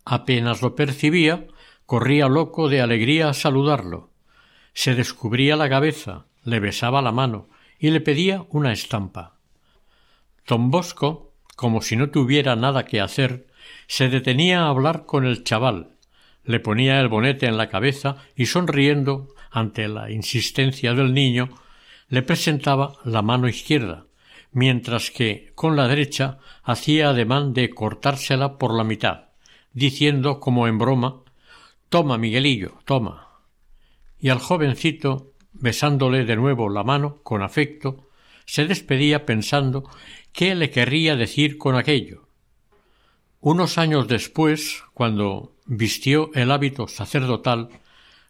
apenas 0.06 0.62
lo 0.62 0.75
percibía, 0.75 1.48
corría 1.88 2.27
loco 2.27 2.70
de 2.70 2.82
alegría 2.82 3.29
a 3.29 3.34
saludarlo, 3.34 4.12
se 4.74 4.94
descubría 4.94 5.56
la 5.56 5.70
cabeza, 5.70 6.27
le 6.44 6.60
besaba 6.60 7.01
la 7.01 7.12
mano 7.12 7.50
y 7.79 7.89
le 7.89 8.00
pedía 8.00 8.46
una 8.50 8.72
estampa. 8.72 9.39
Don 10.46 10.70
Bosco, 10.70 11.34
como 11.56 11.82
si 11.82 11.96
no 11.96 12.12
tuviera 12.12 12.56
nada 12.56 12.86
que 12.86 13.01
hacer, 13.01 13.48
se 13.88 14.08
detenía 14.08 14.62
a 14.62 14.70
hablar 14.70 15.08
con 15.08 15.25
el 15.25 15.44
chaval, 15.44 15.96
le 16.47 16.59
ponía 16.59 16.99
el 16.99 17.09
bonete 17.09 17.45
en 17.45 17.57
la 17.57 17.69
cabeza 17.69 18.15
y 18.35 18.47
sonriendo 18.47 19.35
ante 19.51 19.87
la 19.87 20.09
insistencia 20.09 20.93
del 20.93 21.13
niño 21.13 21.49
le 22.09 22.21
presentaba 22.21 22.93
la 23.03 23.21
mano 23.21 23.49
izquierda, 23.49 24.05
mientras 24.51 25.11
que 25.11 25.51
con 25.55 25.75
la 25.75 25.87
derecha 25.87 26.39
hacía 26.63 27.09
ademán 27.09 27.53
de 27.53 27.69
cortársela 27.69 28.57
por 28.57 28.73
la 28.73 28.85
mitad, 28.85 29.25
diciendo 29.73 30.39
como 30.39 30.67
en 30.67 30.77
broma 30.77 31.21
Toma, 31.89 32.17
Miguelillo, 32.17 32.79
toma. 32.85 33.27
Y 34.19 34.29
al 34.29 34.39
jovencito, 34.39 35.33
besándole 35.53 36.25
de 36.25 36.35
nuevo 36.35 36.69
la 36.69 36.83
mano 36.83 37.21
con 37.23 37.41
afecto, 37.41 38.09
se 38.45 38.65
despedía 38.65 39.25
pensando 39.25 39.89
qué 40.31 40.55
le 40.55 40.69
querría 40.69 41.15
decir 41.15 41.57
con 41.57 41.75
aquello. 41.75 42.27
Unos 43.39 43.77
años 43.77 44.07
después, 44.07 44.83
cuando 44.93 45.56
vistió 45.67 46.31
el 46.33 46.51
hábito 46.51 46.88
sacerdotal, 46.88 47.69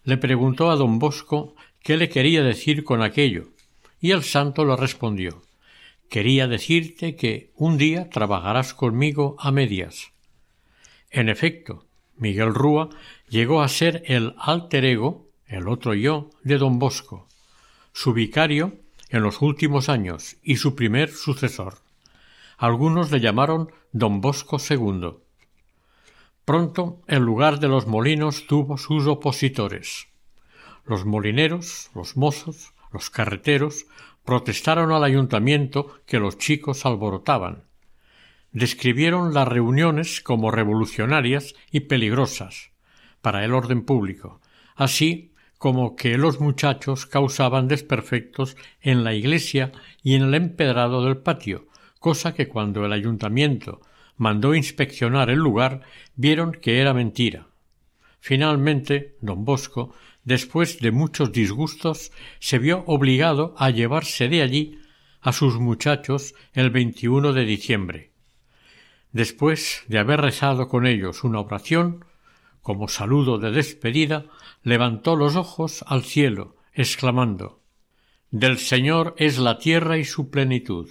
le 0.03 0.17
preguntó 0.17 0.69
a 0.69 0.75
don 0.75 0.99
Bosco 0.99 1.55
qué 1.81 1.97
le 1.97 2.09
quería 2.09 2.43
decir 2.43 2.83
con 2.83 3.01
aquello, 3.01 3.49
y 4.01 4.11
el 4.11 4.23
santo 4.23 4.65
le 4.65 4.75
respondió 4.75 5.41
quería 6.09 6.47
decirte 6.47 7.15
que 7.15 7.51
un 7.55 7.77
día 7.77 8.09
trabajarás 8.09 8.73
conmigo 8.73 9.35
a 9.39 9.51
medias. 9.51 10.11
En 11.09 11.29
efecto, 11.29 11.85
Miguel 12.15 12.53
Rúa 12.53 12.89
llegó 13.29 13.61
a 13.61 13.67
ser 13.67 14.03
el 14.05 14.33
alter 14.37 14.85
ego, 14.85 15.29
el 15.45 15.67
otro 15.67 15.93
yo, 15.93 16.29
de 16.43 16.57
don 16.57 16.79
Bosco, 16.79 17.27
su 17.93 18.13
vicario 18.13 18.79
en 19.09 19.23
los 19.23 19.41
últimos 19.41 19.89
años 19.89 20.37
y 20.43 20.57
su 20.57 20.75
primer 20.75 21.11
sucesor. 21.11 21.79
Algunos 22.57 23.11
le 23.11 23.19
llamaron 23.19 23.71
don 23.91 24.19
Bosco 24.19 24.57
II. 24.57 25.26
Pronto 26.47 27.01
el 27.07 27.23
lugar 27.23 27.59
de 27.59 27.67
los 27.67 27.87
molinos 27.87 28.47
tuvo 28.47 28.77
sus 28.77 29.05
opositores. 29.05 30.07
Los 30.85 31.05
molineros, 31.05 31.91
los 31.93 32.15
mozos, 32.15 32.71
los 32.93 33.09
carreteros 33.09 33.85
protestaron 34.23 34.93
al 34.93 35.03
ayuntamiento 35.03 35.99
que 36.05 36.19
los 36.19 36.37
chicos 36.37 36.85
alborotaban. 36.85 37.65
Describieron 38.53 39.33
las 39.33 39.45
reuniones 39.45 40.21
como 40.21 40.49
revolucionarias 40.49 41.53
y 41.69 41.81
peligrosas 41.81 42.71
para 43.21 43.43
el 43.43 43.53
orden 43.53 43.83
público, 43.83 44.39
así 44.77 45.33
como 45.57 45.97
que 45.97 46.17
los 46.17 46.39
muchachos 46.39 47.05
causaban 47.07 47.67
desperfectos 47.67 48.55
en 48.79 49.03
la 49.03 49.13
iglesia 49.13 49.73
y 50.01 50.15
en 50.15 50.21
el 50.21 50.33
empedrado 50.33 51.03
del 51.03 51.17
patio, 51.17 51.67
cosa 51.99 52.33
que 52.33 52.47
cuando 52.47 52.85
el 52.85 52.93
ayuntamiento 52.93 53.81
mandó 54.17 54.55
inspeccionar 54.55 55.29
el 55.29 55.39
lugar 55.39 55.81
vieron 56.15 56.51
que 56.51 56.81
era 56.81 56.93
mentira. 56.93 57.47
Finalmente, 58.19 59.15
don 59.21 59.45
Bosco, 59.45 59.93
después 60.23 60.79
de 60.79 60.91
muchos 60.91 61.31
disgustos, 61.31 62.11
se 62.39 62.59
vio 62.59 62.83
obligado 62.87 63.55
a 63.57 63.69
llevarse 63.69 64.27
de 64.27 64.41
allí 64.41 64.79
a 65.21 65.31
sus 65.31 65.59
muchachos 65.59 66.33
el 66.53 66.69
21 66.71 67.31
de 67.33 67.45
diciembre. 67.45 68.11
Después 69.11 69.83
de 69.87 69.99
haber 69.99 70.21
rezado 70.21 70.67
con 70.67 70.85
ellos 70.85 71.23
una 71.23 71.39
oración, 71.39 72.05
como 72.61 72.87
saludo 72.87 73.37
de 73.37 73.51
despedida, 73.51 74.25
levantó 74.63 75.15
los 75.15 75.35
ojos 75.35 75.85
al 75.87 76.03
cielo, 76.03 76.57
exclamando 76.73 77.61
Del 78.29 78.57
Señor 78.57 79.15
es 79.17 79.37
la 79.37 79.57
tierra 79.57 79.97
y 79.97 80.03
su 80.03 80.29
plenitud 80.29 80.89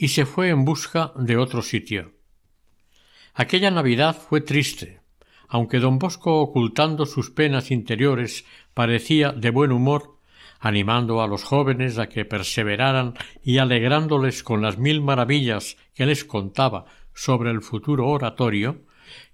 y 0.00 0.08
se 0.08 0.24
fue 0.24 0.48
en 0.48 0.64
busca 0.64 1.12
de 1.14 1.36
otro 1.36 1.60
sitio. 1.60 2.14
Aquella 3.34 3.70
Navidad 3.70 4.16
fue 4.16 4.40
triste, 4.40 5.02
aunque 5.46 5.78
don 5.78 5.98
Bosco 5.98 6.40
ocultando 6.40 7.04
sus 7.04 7.30
penas 7.30 7.70
interiores 7.70 8.46
parecía 8.72 9.30
de 9.32 9.50
buen 9.50 9.72
humor, 9.72 10.16
animando 10.58 11.20
a 11.20 11.28
los 11.28 11.44
jóvenes 11.44 11.98
a 11.98 12.08
que 12.08 12.24
perseveraran 12.24 13.12
y 13.44 13.58
alegrándoles 13.58 14.42
con 14.42 14.62
las 14.62 14.78
mil 14.78 15.02
maravillas 15.02 15.76
que 15.94 16.06
les 16.06 16.24
contaba 16.24 16.86
sobre 17.12 17.50
el 17.50 17.60
futuro 17.60 18.08
oratorio, 18.08 18.80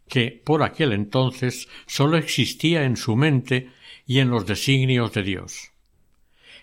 que 0.08 0.42
por 0.44 0.64
aquel 0.64 0.92
entonces 0.92 1.68
sólo 1.86 2.16
existía 2.16 2.82
en 2.82 2.96
su 2.96 3.14
mente 3.14 3.70
y 4.04 4.18
en 4.18 4.30
los 4.30 4.46
designios 4.46 5.12
de 5.12 5.22
Dios. 5.22 5.70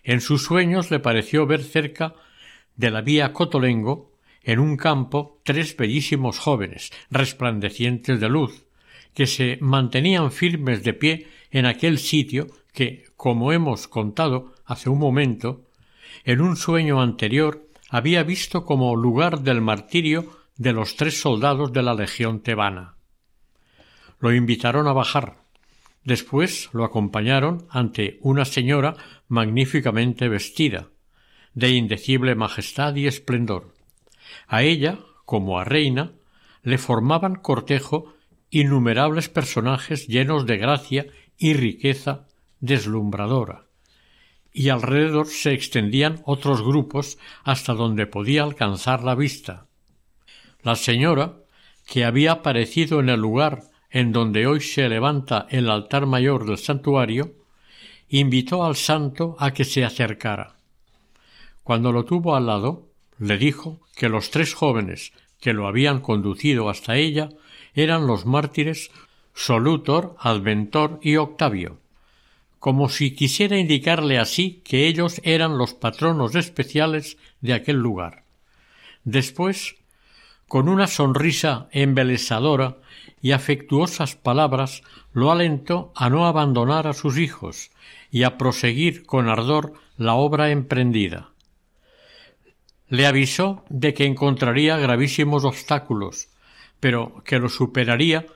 En 0.03 0.19
sus 0.19 0.43
sueños 0.43 0.91
le 0.91 0.99
pareció 0.99 1.47
ver 1.47 1.63
cerca 1.63 2.15
de 2.75 2.91
la 2.91 3.01
vía 3.01 3.33
Cotolengo, 3.33 4.11
en 4.43 4.59
un 4.59 4.77
campo, 4.77 5.39
tres 5.43 5.75
bellísimos 5.77 6.39
jóvenes, 6.39 6.91
resplandecientes 7.09 8.19
de 8.19 8.29
luz, 8.29 8.65
que 9.13 9.27
se 9.27 9.57
mantenían 9.61 10.31
firmes 10.31 10.83
de 10.83 10.93
pie 10.93 11.27
en 11.51 11.65
aquel 11.65 11.97
sitio 11.97 12.47
que, 12.73 13.05
como 13.15 13.53
hemos 13.53 13.87
contado 13.87 14.53
hace 14.65 14.89
un 14.89 14.99
momento, 14.99 15.65
en 16.25 16.41
un 16.41 16.57
sueño 16.57 17.01
anterior 17.01 17.67
había 17.89 18.23
visto 18.23 18.65
como 18.65 18.95
lugar 18.95 19.41
del 19.41 19.61
martirio 19.61 20.29
de 20.57 20.73
los 20.73 20.95
tres 20.95 21.21
soldados 21.21 21.71
de 21.73 21.83
la 21.83 21.93
legión 21.93 22.41
tebana. 22.41 22.95
Lo 24.19 24.33
invitaron 24.33 24.87
a 24.87 24.93
bajar. 24.93 25.37
Después 26.03 26.69
lo 26.73 26.83
acompañaron 26.83 27.65
ante 27.69 28.17
una 28.21 28.45
señora 28.45 28.95
magníficamente 29.27 30.27
vestida, 30.27 30.89
de 31.53 31.71
indecible 31.71 32.35
majestad 32.35 32.95
y 32.95 33.07
esplendor. 33.07 33.73
A 34.47 34.63
ella, 34.63 34.99
como 35.25 35.59
a 35.59 35.63
reina, 35.63 36.13
le 36.61 36.77
formaban 36.77 37.35
cortejo 37.35 38.13
innumerables 38.49 39.29
personajes 39.29 40.07
llenos 40.07 40.45
de 40.45 40.57
gracia 40.57 41.07
y 41.37 41.53
riqueza 41.53 42.27
deslumbradora, 42.59 43.65
y 44.53 44.69
alrededor 44.69 45.27
se 45.27 45.53
extendían 45.53 46.21
otros 46.25 46.61
grupos 46.61 47.17
hasta 47.43 47.73
donde 47.73 48.05
podía 48.05 48.43
alcanzar 48.43 49.03
la 49.03 49.15
vista. 49.15 49.67
La 50.61 50.75
señora, 50.75 51.39
que 51.85 52.05
había 52.05 52.31
aparecido 52.31 52.99
en 52.99 53.09
el 53.09 53.19
lugar 53.19 53.63
en 53.89 54.11
donde 54.11 54.47
hoy 54.47 54.61
se 54.61 54.87
levanta 54.87 55.45
el 55.49 55.69
altar 55.69 56.05
mayor 56.05 56.45
del 56.45 56.57
santuario, 56.57 57.35
invitó 58.07 58.63
al 58.63 58.75
santo 58.75 59.35
a 59.39 59.51
que 59.51 59.65
se 59.65 59.83
acercara. 59.83 60.55
Cuando 61.63 61.93
lo 61.93 62.03
tuvo 62.03 62.35
al 62.35 62.47
lado, 62.47 62.89
le 63.19 63.37
dijo 63.37 63.79
que 63.95 64.09
los 64.09 64.31
tres 64.31 64.53
jóvenes 64.53 65.13
que 65.39 65.53
lo 65.53 65.67
habían 65.67 66.01
conducido 66.01 66.69
hasta 66.69 66.97
ella 66.97 67.29
eran 67.73 68.05
los 68.05 68.25
mártires 68.25 68.91
Solutor, 69.33 70.15
Adventor 70.19 70.99
y 71.01 71.15
Octavio, 71.15 71.79
como 72.59 72.89
si 72.89 73.15
quisiera 73.15 73.57
indicarle 73.57 74.19
así 74.19 74.61
que 74.63 74.87
ellos 74.87 75.21
eran 75.23 75.57
los 75.57 75.73
patronos 75.73 76.35
especiales 76.35 77.17
de 77.39 77.53
aquel 77.53 77.77
lugar. 77.77 78.23
Después, 79.05 79.75
con 80.47 80.67
una 80.69 80.87
sonrisa 80.87 81.67
embelesadora 81.71 82.77
y 83.21 83.31
afectuosas 83.31 84.15
palabras, 84.15 84.83
lo 85.13 85.31
alentó 85.31 85.93
a 85.95 86.09
no 86.09 86.27
abandonar 86.27 86.87
a 86.87 86.93
sus 86.93 87.17
hijos 87.17 87.71
y 88.11 88.23
a 88.23 88.37
proseguir 88.37 89.05
con 89.05 89.29
ardor 89.29 89.73
la 89.97 90.13
obra 90.13 90.51
emprendida 90.51 91.32
le 92.93 93.07
avisó 93.07 93.65
de 93.69 93.95
que 93.95 94.05
encontraría 94.05 94.77
gravísimos 94.77 95.45
obstáculos, 95.45 96.27
pero 96.79 97.23
que 97.25 97.39
lo 97.39 97.49
superaría 97.49 98.27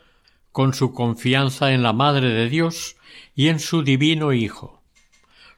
con 0.52 0.74
su 0.74 0.96
confianza 0.96 1.74
en 1.74 1.84
la 1.84 1.94
Madre 1.94 2.30
de 2.30 2.50
Dios 2.50 2.96
y 3.36 3.50
en 3.50 3.60
su 3.60 3.84
divino 3.84 4.34
Hijo. 4.34 4.82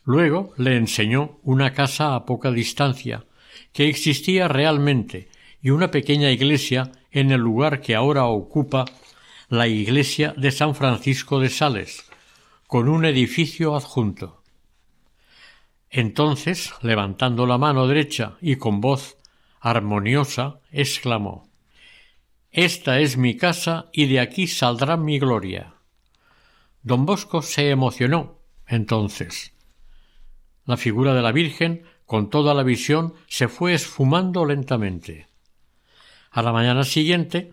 Luego 0.03 0.51
le 0.57 0.75
enseñó 0.75 1.39
una 1.43 1.73
casa 1.73 2.13
a 2.13 2.25
poca 2.25 2.51
distancia, 2.51 3.23
que 3.71 3.87
existía 3.87 4.49
realmente, 4.49 5.29
y 5.61 5.69
una 5.69 5.91
pequeña 5.91 6.29
iglesia 6.29 6.91
en 7.09 7.31
el 7.31 7.39
lugar 7.39 7.79
que 7.79 7.95
ahora 7.95 8.25
ocupa 8.25 8.83
la 9.47 9.69
iglesia 9.69 10.33
de 10.35 10.51
San 10.51 10.75
Francisco 10.75 11.39
de 11.39 11.47
Sales, 11.47 12.03
con 12.67 12.89
un 12.89 13.05
edificio 13.05 13.77
adjunto. 13.77 14.38
Entonces, 15.89 16.71
levantando 16.81 17.47
la 17.47 17.57
mano 17.57 17.87
derecha 17.87 18.37
y 18.41 18.57
con 18.57 18.79
voz 18.79 19.17
armoniosa, 19.59 20.59
exclamó 20.71 21.49
Esta 22.51 22.99
es 22.99 23.17
mi 23.17 23.35
casa 23.35 23.89
y 23.91 24.05
de 24.05 24.19
aquí 24.19 24.47
saldrá 24.47 24.97
mi 24.97 25.17
gloria. 25.17 25.73
Don 26.83 27.05
Bosco 27.05 27.41
se 27.41 27.69
emocionó 27.69 28.39
entonces. 28.67 29.53
La 30.65 30.77
figura 30.77 31.15
de 31.15 31.23
la 31.23 31.31
Virgen, 31.31 31.83
con 32.05 32.29
toda 32.29 32.53
la 32.53 32.61
visión, 32.61 33.15
se 33.27 33.47
fue 33.47 33.73
esfumando 33.73 34.45
lentamente. 34.45 35.27
A 36.29 36.43
la 36.43 36.51
mañana 36.51 36.83
siguiente, 36.83 37.51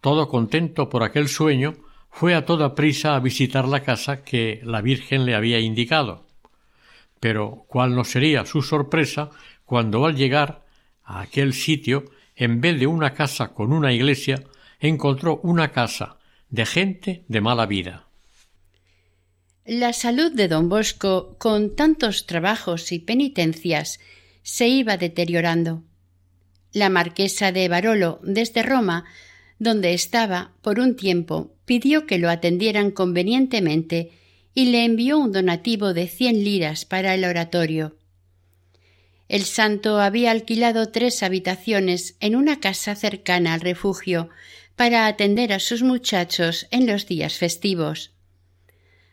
todo 0.00 0.28
contento 0.28 0.88
por 0.88 1.02
aquel 1.02 1.28
sueño, 1.28 1.74
fue 2.08 2.36
a 2.36 2.44
toda 2.44 2.76
prisa 2.76 3.16
a 3.16 3.20
visitar 3.20 3.66
la 3.66 3.80
casa 3.80 4.22
que 4.22 4.60
la 4.62 4.80
Virgen 4.80 5.26
le 5.26 5.34
había 5.34 5.58
indicado 5.58 6.24
pero 7.24 7.64
cuál 7.68 7.94
no 7.94 8.04
sería 8.04 8.44
su 8.44 8.60
sorpresa 8.60 9.30
cuando 9.64 10.04
al 10.04 10.14
llegar 10.14 10.66
a 11.02 11.22
aquel 11.22 11.54
sitio, 11.54 12.04
en 12.36 12.60
vez 12.60 12.78
de 12.78 12.86
una 12.86 13.14
casa 13.14 13.54
con 13.54 13.72
una 13.72 13.94
iglesia, 13.94 14.44
encontró 14.78 15.40
una 15.42 15.72
casa 15.72 16.18
de 16.50 16.66
gente 16.66 17.24
de 17.28 17.40
mala 17.40 17.64
vida. 17.64 18.08
La 19.64 19.94
salud 19.94 20.32
de 20.32 20.48
don 20.48 20.68
Bosco, 20.68 21.36
con 21.38 21.74
tantos 21.74 22.26
trabajos 22.26 22.92
y 22.92 22.98
penitencias, 22.98 24.00
se 24.42 24.68
iba 24.68 24.98
deteriorando. 24.98 25.82
La 26.74 26.90
marquesa 26.90 27.52
de 27.52 27.70
Barolo, 27.70 28.20
desde 28.22 28.62
Roma, 28.62 29.06
donde 29.58 29.94
estaba 29.94 30.52
por 30.60 30.78
un 30.78 30.94
tiempo, 30.94 31.54
pidió 31.64 32.06
que 32.06 32.18
lo 32.18 32.28
atendieran 32.28 32.90
convenientemente 32.90 34.10
y 34.54 34.66
le 34.66 34.84
envió 34.84 35.18
un 35.18 35.32
donativo 35.32 35.92
de 35.92 36.06
cien 36.06 36.44
liras 36.44 36.84
para 36.84 37.14
el 37.14 37.24
oratorio. 37.24 37.96
El 39.28 39.44
santo 39.44 40.00
había 40.00 40.30
alquilado 40.30 40.90
tres 40.90 41.22
habitaciones 41.22 42.16
en 42.20 42.36
una 42.36 42.60
casa 42.60 42.94
cercana 42.94 43.54
al 43.54 43.60
refugio 43.60 44.28
para 44.76 45.06
atender 45.06 45.52
a 45.52 45.60
sus 45.60 45.82
muchachos 45.82 46.66
en 46.70 46.86
los 46.86 47.06
días 47.06 47.38
festivos. 47.38 48.12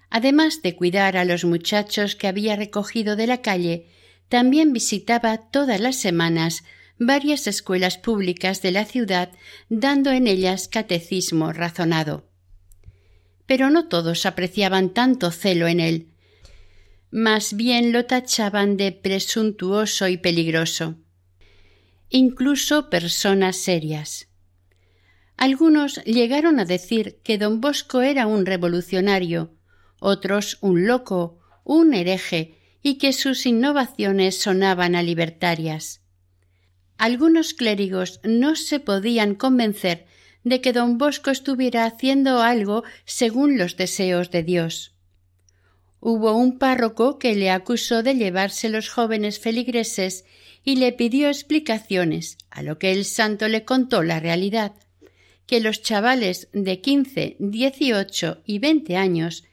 Además 0.10 0.62
de 0.62 0.76
cuidar 0.76 1.18
a 1.18 1.26
los 1.26 1.46
muchachos 1.46 2.16
que 2.16 2.28
había 2.28 2.56
recogido 2.56 3.16
de 3.16 3.28
la 3.28 3.42
calle, 3.42 3.88
también 4.28 4.74
visitaba 4.74 5.38
todas 5.38 5.80
las 5.80 5.96
semanas 5.96 6.64
varias 7.00 7.48
escuelas 7.48 7.98
públicas 7.98 8.62
de 8.62 8.72
la 8.72 8.86
ciudad, 8.86 9.32
dando 9.70 10.12
en 10.12 10.28
ellas 10.28 10.68
catecismo 10.68 11.52
razonado. 11.52 12.31
Pero 13.46 13.70
no 13.70 13.88
todos 13.88 14.26
apreciaban 14.26 14.90
tanto 14.90 15.32
celo 15.32 15.68
en 15.68 15.80
él. 15.80 16.08
Más 17.12 17.56
bien 17.56 17.92
lo 17.92 18.06
tachaban 18.06 18.78
de 18.78 18.92
presuntuoso 18.92 20.08
y 20.08 20.18
peligroso. 20.18 20.96
Incluso 22.10 22.90
personas 22.90 23.58
serias. 23.58 24.28
Algunos 25.38 26.04
llegaron 26.06 26.60
a 26.60 26.66
decir 26.66 27.20
que 27.24 27.38
don 27.38 27.62
Bosco 27.62 28.02
era 28.02 28.28
un 28.28 28.46
revolucionario, 28.46 29.52
otros 30.00 30.58
un 30.62 30.86
loco, 30.88 31.40
un 31.64 31.94
hereje, 31.94 32.58
y 32.84 33.00
que 33.00 33.14
sus 33.14 33.46
innovaciones 33.46 34.40
sonaban 34.40 34.96
a 34.96 35.04
libertarias. 35.04 36.02
Algunos 36.98 37.54
clérigos 37.54 38.20
no 38.24 38.56
se 38.56 38.80
podían 38.80 39.36
convencer 39.36 40.06
de 40.44 40.62
que 40.62 40.74
don 40.74 40.98
Bosco 40.98 41.32
estuviera 41.32 41.86
haciendo 41.86 42.42
algo 42.42 42.84
según 43.06 43.58
los 43.58 43.78
deseos 43.78 44.32
de 44.32 44.44
Dios. 44.44 44.94
Hubo 46.00 46.34
un 46.34 46.58
párroco 46.58 47.20
que 47.20 47.36
le 47.36 47.52
acusó 47.52 48.02
de 48.04 48.16
llevarse 48.16 48.70
los 48.70 48.90
jóvenes 48.90 49.40
feligreses 49.40 50.26
y 50.64 50.78
le 50.78 50.92
pidió 50.92 51.28
explicaciones, 51.28 52.38
a 52.50 52.64
lo 52.64 52.80
que 52.80 52.92
el 52.92 53.06
santo 53.06 53.48
le 53.48 53.66
contó 53.66 54.02
la 54.04 54.20
realidad 54.20 54.74
que 55.52 55.60
los 55.60 55.82
chavales 55.82 56.48
de 56.54 56.80
quince, 56.80 57.36
dieciocho 57.40 58.42
y 58.46 58.60
veinte 58.60 58.96
años 58.96 59.44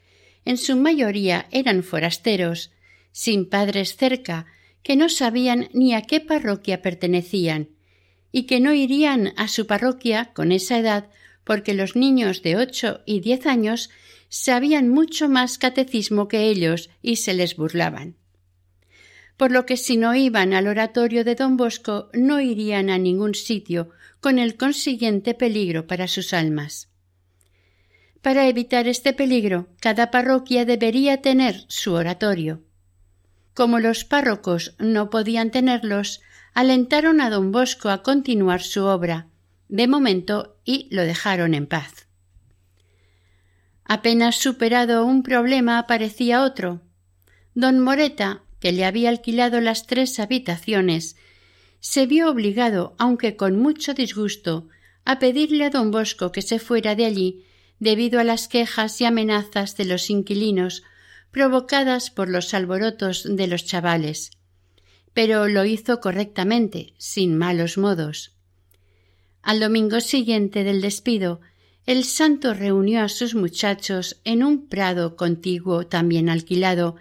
en 0.45 0.57
su 0.57 0.77
mayoría 0.77 1.49
eran 1.51 1.83
forasteros, 1.83 2.71
sin 3.11 3.49
padres 3.49 3.97
cerca, 3.97 4.47
que 4.85 4.95
no 4.95 5.09
sabían 5.09 5.69
ni 5.73 5.95
a 5.95 6.03
qué 6.03 6.21
parroquia 6.21 6.83
pertenecían, 6.83 7.71
y 8.39 8.45
que 8.45 8.61
no 8.61 8.73
irían 8.73 9.33
a 9.37 9.49
su 9.49 9.67
parroquia 9.67 10.31
con 10.33 10.53
esa 10.53 10.79
edad 10.79 11.11
porque 11.43 11.75
los 11.75 11.97
niños 11.97 12.41
de 12.43 12.55
ocho 12.55 13.01
y 13.05 13.19
diez 13.19 13.47
años 13.47 13.91
sabían 14.29 14.89
mucho 14.89 15.29
más 15.29 15.59
catecismo 15.59 16.29
que 16.29 16.45
ellos 16.45 16.89
y 17.03 17.17
se 17.17 17.35
les 17.35 17.57
burlaban. 17.57 18.15
Por 19.37 19.51
lo 19.51 19.67
que 19.67 19.77
si 19.77 19.97
no 19.97 20.15
iban 20.15 20.53
al 20.53 20.69
oratorio 20.69 21.25
de 21.25 21.35
don 21.35 21.57
Bosco 21.57 22.11
no 22.13 22.41
irían 22.41 22.91
a 22.91 22.99
ningún 22.99 23.35
sitio 23.35 23.91
con 24.21 24.39
el 24.39 24.57
consiguiente 24.57 25.35
peligro 25.35 25.89
para 25.89 26.07
sus 26.07 26.33
almas. 26.33 26.89
Para 28.23 28.47
evitar 28.47 28.87
este 28.87 29.13
peligro, 29.15 29.67
cada 29.81 30.13
parroquia 30.13 30.65
debería 30.65 31.23
tener 31.23 31.65
su 31.67 31.93
oratorio. 31.93 32.63
Como 33.53 33.81
los 33.81 34.05
párrocos 34.05 34.77
no 34.79 35.11
podían 35.11 35.51
tenerlos, 35.51 36.21
alentaron 36.55 37.21
a 37.21 37.31
don 37.31 37.53
Bosco 37.53 37.91
a 37.91 38.03
continuar 38.03 38.63
su 38.63 38.85
obra, 38.85 39.29
de 39.69 39.87
momento, 39.87 40.57
y 40.65 40.89
lo 40.91 41.03
dejaron 41.03 41.55
en 41.55 41.67
paz. 41.67 42.07
Apenas 43.85 44.37
superado 44.37 45.05
un 45.05 45.23
problema 45.23 45.79
aparecía 45.79 46.43
otro. 46.43 46.83
Don 47.55 47.81
Moreta, 47.81 48.43
que 48.61 48.73
le 48.73 48.85
había 48.85 49.09
alquilado 49.09 49.61
las 49.61 49.87
tres 49.87 50.19
habitaciones, 50.21 51.17
se 51.81 52.07
vio 52.07 52.31
obligado, 52.31 52.95
aunque 52.99 53.37
con 53.37 53.59
mucho 53.59 53.95
disgusto, 53.95 54.69
a 55.05 55.19
pedirle 55.19 55.65
a 55.65 55.71
don 55.71 55.91
Bosco 55.91 56.33
que 56.33 56.43
se 56.43 56.59
fuera 56.59 56.95
de 56.95 57.07
allí 57.07 57.45
debido 57.79 58.21
a 58.21 58.25
las 58.25 58.49
quejas 58.49 59.01
y 59.01 59.05
amenazas 59.05 59.77
de 59.77 59.85
los 59.85 60.11
inquilinos 60.11 60.83
provocadas 61.31 62.11
por 62.11 62.29
los 62.29 62.53
alborotos 62.55 63.25
de 63.25 63.47
los 63.47 63.65
chavales. 63.65 64.38
Pero 65.19 65.49
lo 65.49 65.65
hizo 65.65 65.99
correctamente, 65.99 66.95
sin 66.97 67.37
malos 67.37 67.77
modos. 67.77 68.37
Al 69.43 69.59
domingo 69.59 70.01
siguiente 70.01 70.63
del 70.63 70.81
despido, 70.81 71.41
el 71.87 72.05
santo 72.05 72.55
reunió 72.55 73.03
a 73.03 73.09
sus 73.09 73.35
muchachos 73.35 74.21
en 74.23 74.45
un 74.45 74.69
prado 74.69 75.17
contiguo 75.17 75.89
también 75.89 76.29
alquilado. 76.29 76.95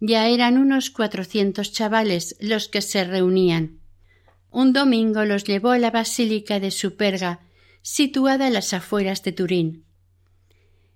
Ya 0.00 0.28
eran 0.28 0.56
unos 0.56 0.88
cuatrocientos 0.88 1.70
chavales 1.72 2.36
los 2.40 2.68
que 2.68 2.80
se 2.80 3.04
reunían 3.04 3.84
un 4.54 4.72
domingo 4.72 5.24
los 5.24 5.42
llevó 5.42 5.70
a 5.70 5.78
la 5.78 5.90
basílica 5.90 6.60
de 6.60 6.70
Superga, 6.70 7.40
situada 7.82 8.46
en 8.46 8.52
las 8.52 8.72
afueras 8.72 9.24
de 9.24 9.32
Turín. 9.32 9.84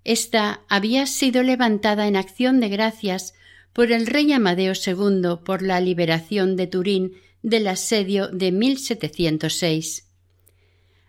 Esta 0.04 0.61
había 0.68 1.06
sido 1.06 1.42
levantada 1.42 2.06
en 2.06 2.14
acción 2.14 2.61
de 2.61 2.68
gracias 2.68 3.34
por 3.72 3.92
el 3.92 4.07
rey 4.07 4.33
Amadeo 4.33 4.72
II 4.74 5.38
por 5.44 5.62
la 5.62 5.81
liberación 5.81 6.57
de 6.57 6.66
Turín 6.66 7.12
del 7.42 7.68
asedio 7.68 8.28
de 8.28 8.52
1706. 8.52 10.09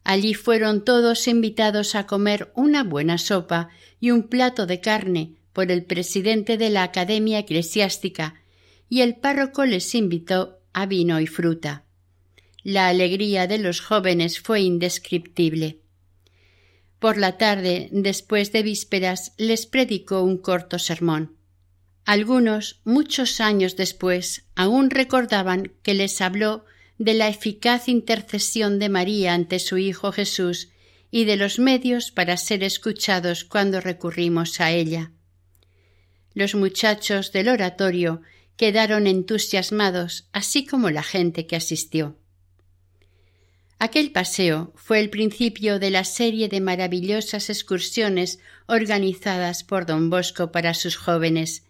Allí 0.03 0.33
fueron 0.33 0.83
todos 0.83 1.27
invitados 1.27 1.95
a 1.95 2.07
comer 2.07 2.51
una 2.55 2.83
buena 2.83 3.17
sopa 3.17 3.69
y 3.99 4.11
un 4.11 4.23
plato 4.23 4.65
de 4.65 4.81
carne 4.81 5.35
por 5.53 5.71
el 5.71 5.83
presidente 5.83 6.57
de 6.57 6.69
la 6.69 6.83
Academia 6.83 7.39
Eclesiástica, 7.39 8.35
y 8.87 9.01
el 9.01 9.17
párroco 9.17 9.65
les 9.65 9.93
invitó 9.93 10.59
a 10.73 10.85
vino 10.85 11.19
y 11.19 11.27
fruta. 11.27 11.83
La 12.63 12.87
alegría 12.87 13.47
de 13.47 13.57
los 13.57 13.81
jóvenes 13.81 14.39
fue 14.39 14.61
indescriptible. 14.61 15.79
Por 16.99 17.17
la 17.17 17.37
tarde, 17.37 17.89
después 17.91 18.51
de 18.51 18.63
vísperas, 18.63 19.33
les 19.37 19.65
predicó 19.65 20.21
un 20.21 20.37
corto 20.37 20.79
sermón. 20.79 21.37
Algunos, 22.09 22.81
muchos 22.85 23.39
años 23.39 23.75
después, 23.75 24.47
aún 24.55 24.89
recordaban 24.89 25.73
que 25.83 25.93
les 25.93 26.21
habló 26.21 26.65
de 26.97 27.13
la 27.13 27.27
eficaz 27.27 27.87
intercesión 27.87 28.79
de 28.79 28.89
María 28.89 29.35
ante 29.35 29.59
su 29.59 29.77
Hijo 29.77 30.11
Jesús 30.11 30.69
y 31.11 31.25
de 31.25 31.35
los 31.35 31.59
medios 31.59 32.09
para 32.09 32.35
ser 32.37 32.63
escuchados 32.63 33.43
cuando 33.43 33.79
recurrimos 33.79 34.59
a 34.59 34.71
ella. 34.71 35.11
Los 36.33 36.55
muchachos 36.55 37.31
del 37.31 37.47
oratorio 37.47 38.23
quedaron 38.57 39.05
entusiasmados, 39.05 40.29
así 40.33 40.65
como 40.65 40.89
la 40.89 41.03
gente 41.03 41.45
que 41.45 41.57
asistió. 41.57 42.17
Aquel 43.77 44.11
paseo 44.11 44.73
fue 44.75 44.99
el 44.99 45.11
principio 45.11 45.77
de 45.77 45.91
la 45.91 46.03
serie 46.05 46.49
de 46.49 46.59
maravillosas 46.59 47.51
excursiones 47.51 48.39
organizadas 48.65 49.63
por 49.63 49.85
don 49.85 50.09
Bosco 50.09 50.51
para 50.51 50.73
sus 50.73 50.95
jóvenes, 50.95 51.68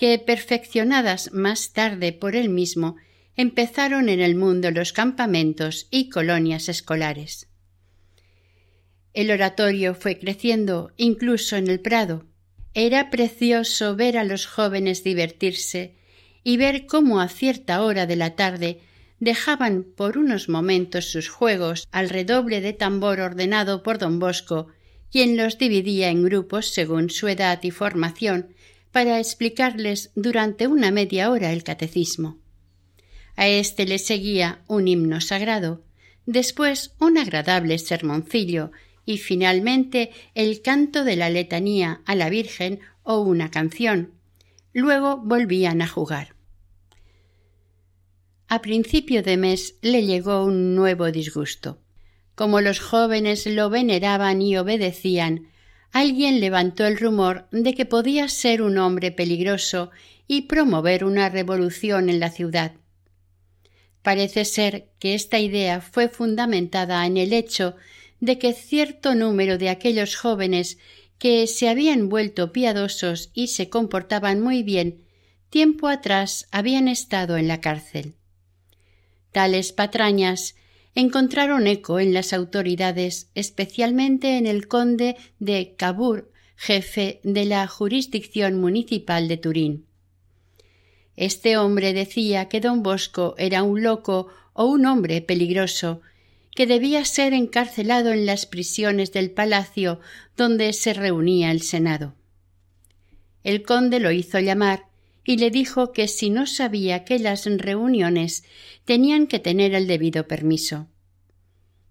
que, 0.00 0.18
perfeccionadas 0.18 1.30
más 1.34 1.74
tarde 1.74 2.14
por 2.14 2.34
él 2.34 2.48
mismo, 2.48 2.96
empezaron 3.36 4.08
en 4.08 4.20
el 4.20 4.34
mundo 4.34 4.70
los 4.70 4.94
campamentos 4.94 5.88
y 5.90 6.08
colonias 6.08 6.70
escolares. 6.70 7.50
El 9.12 9.30
oratorio 9.30 9.94
fue 9.94 10.18
creciendo 10.18 10.90
incluso 10.96 11.56
en 11.56 11.68
el 11.68 11.80
Prado. 11.80 12.24
Era 12.72 13.10
precioso 13.10 13.94
ver 13.94 14.16
a 14.16 14.24
los 14.24 14.46
jóvenes 14.46 15.04
divertirse 15.04 15.96
y 16.44 16.56
ver 16.56 16.86
cómo 16.86 17.20
a 17.20 17.28
cierta 17.28 17.82
hora 17.82 18.06
de 18.06 18.16
la 18.16 18.36
tarde 18.36 18.80
dejaban 19.18 19.82
por 19.82 20.16
unos 20.16 20.48
momentos 20.48 21.10
sus 21.10 21.28
juegos 21.28 21.86
al 21.92 22.08
redoble 22.08 22.62
de 22.62 22.72
tambor 22.72 23.20
ordenado 23.20 23.82
por 23.82 23.98
don 23.98 24.18
Bosco, 24.18 24.68
quien 25.12 25.36
los 25.36 25.58
dividía 25.58 26.08
en 26.08 26.24
grupos 26.24 26.68
según 26.68 27.10
su 27.10 27.28
edad 27.28 27.60
y 27.62 27.70
formación, 27.70 28.54
para 28.92 29.18
explicarles 29.18 30.10
durante 30.14 30.66
una 30.66 30.90
media 30.90 31.30
hora 31.30 31.52
el 31.52 31.62
catecismo. 31.62 32.38
A 33.36 33.48
éste 33.48 33.86
le 33.86 33.98
seguía 33.98 34.62
un 34.66 34.88
himno 34.88 35.20
sagrado, 35.20 35.82
después 36.26 36.94
un 36.98 37.18
agradable 37.18 37.78
sermoncillo 37.78 38.72
y 39.04 39.18
finalmente 39.18 40.10
el 40.34 40.62
canto 40.62 41.04
de 41.04 41.16
la 41.16 41.30
letanía 41.30 42.02
a 42.04 42.14
la 42.14 42.28
Virgen 42.30 42.80
o 43.02 43.20
una 43.20 43.50
canción. 43.50 44.12
Luego 44.72 45.16
volvían 45.16 45.82
a 45.82 45.88
jugar. 45.88 46.34
A 48.46 48.62
principio 48.62 49.22
de 49.22 49.36
mes 49.36 49.76
le 49.80 50.04
llegó 50.04 50.44
un 50.44 50.74
nuevo 50.74 51.10
disgusto. 51.12 51.78
Como 52.34 52.60
los 52.60 52.80
jóvenes 52.80 53.46
lo 53.46 53.70
veneraban 53.70 54.42
y 54.42 54.56
obedecían, 54.56 55.48
alguien 55.92 56.40
levantó 56.40 56.86
el 56.86 56.98
rumor 56.98 57.46
de 57.50 57.74
que 57.74 57.86
podía 57.86 58.28
ser 58.28 58.62
un 58.62 58.78
hombre 58.78 59.10
peligroso 59.10 59.90
y 60.26 60.42
promover 60.42 61.04
una 61.04 61.28
revolución 61.28 62.08
en 62.08 62.20
la 62.20 62.30
ciudad. 62.30 62.72
Parece 64.02 64.44
ser 64.44 64.88
que 64.98 65.14
esta 65.14 65.38
idea 65.38 65.80
fue 65.80 66.08
fundamentada 66.08 67.04
en 67.06 67.16
el 67.16 67.32
hecho 67.32 67.76
de 68.20 68.38
que 68.38 68.52
cierto 68.52 69.14
número 69.14 69.58
de 69.58 69.68
aquellos 69.68 70.16
jóvenes 70.16 70.78
que 71.18 71.46
se 71.46 71.68
habían 71.68 72.08
vuelto 72.08 72.52
piadosos 72.52 73.30
y 73.34 73.48
se 73.48 73.68
comportaban 73.68 74.40
muy 74.40 74.62
bien, 74.62 75.02
tiempo 75.50 75.88
atrás 75.88 76.46
habían 76.50 76.88
estado 76.88 77.36
en 77.36 77.48
la 77.48 77.60
cárcel. 77.60 78.14
Tales 79.32 79.72
patrañas 79.72 80.54
encontraron 81.00 81.66
eco 81.66 81.98
en 81.98 82.14
las 82.14 82.32
autoridades, 82.32 83.30
especialmente 83.34 84.38
en 84.38 84.46
el 84.46 84.68
conde 84.68 85.16
de 85.38 85.74
Cabur, 85.76 86.30
jefe 86.56 87.20
de 87.24 87.46
la 87.46 87.66
jurisdicción 87.66 88.60
municipal 88.60 89.28
de 89.28 89.36
Turín. 89.36 89.86
Este 91.16 91.56
hombre 91.56 91.92
decía 91.92 92.48
que 92.48 92.60
don 92.60 92.82
Bosco 92.82 93.34
era 93.38 93.62
un 93.62 93.82
loco 93.82 94.28
o 94.52 94.66
un 94.66 94.86
hombre 94.86 95.20
peligroso, 95.20 96.02
que 96.54 96.66
debía 96.66 97.04
ser 97.04 97.32
encarcelado 97.32 98.12
en 98.12 98.26
las 98.26 98.46
prisiones 98.46 99.12
del 99.12 99.30
palacio 99.30 100.00
donde 100.36 100.72
se 100.72 100.92
reunía 100.92 101.50
el 101.50 101.62
Senado. 101.62 102.14
El 103.42 103.62
conde 103.62 104.00
lo 104.00 104.10
hizo 104.10 104.38
llamar 104.38 104.89
y 105.24 105.36
le 105.36 105.50
dijo 105.50 105.92
que 105.92 106.08
si 106.08 106.30
no 106.30 106.46
sabía 106.46 107.04
que 107.04 107.18
las 107.18 107.44
reuniones 107.44 108.44
tenían 108.84 109.26
que 109.26 109.38
tener 109.38 109.74
el 109.74 109.86
debido 109.86 110.26
permiso. 110.26 110.88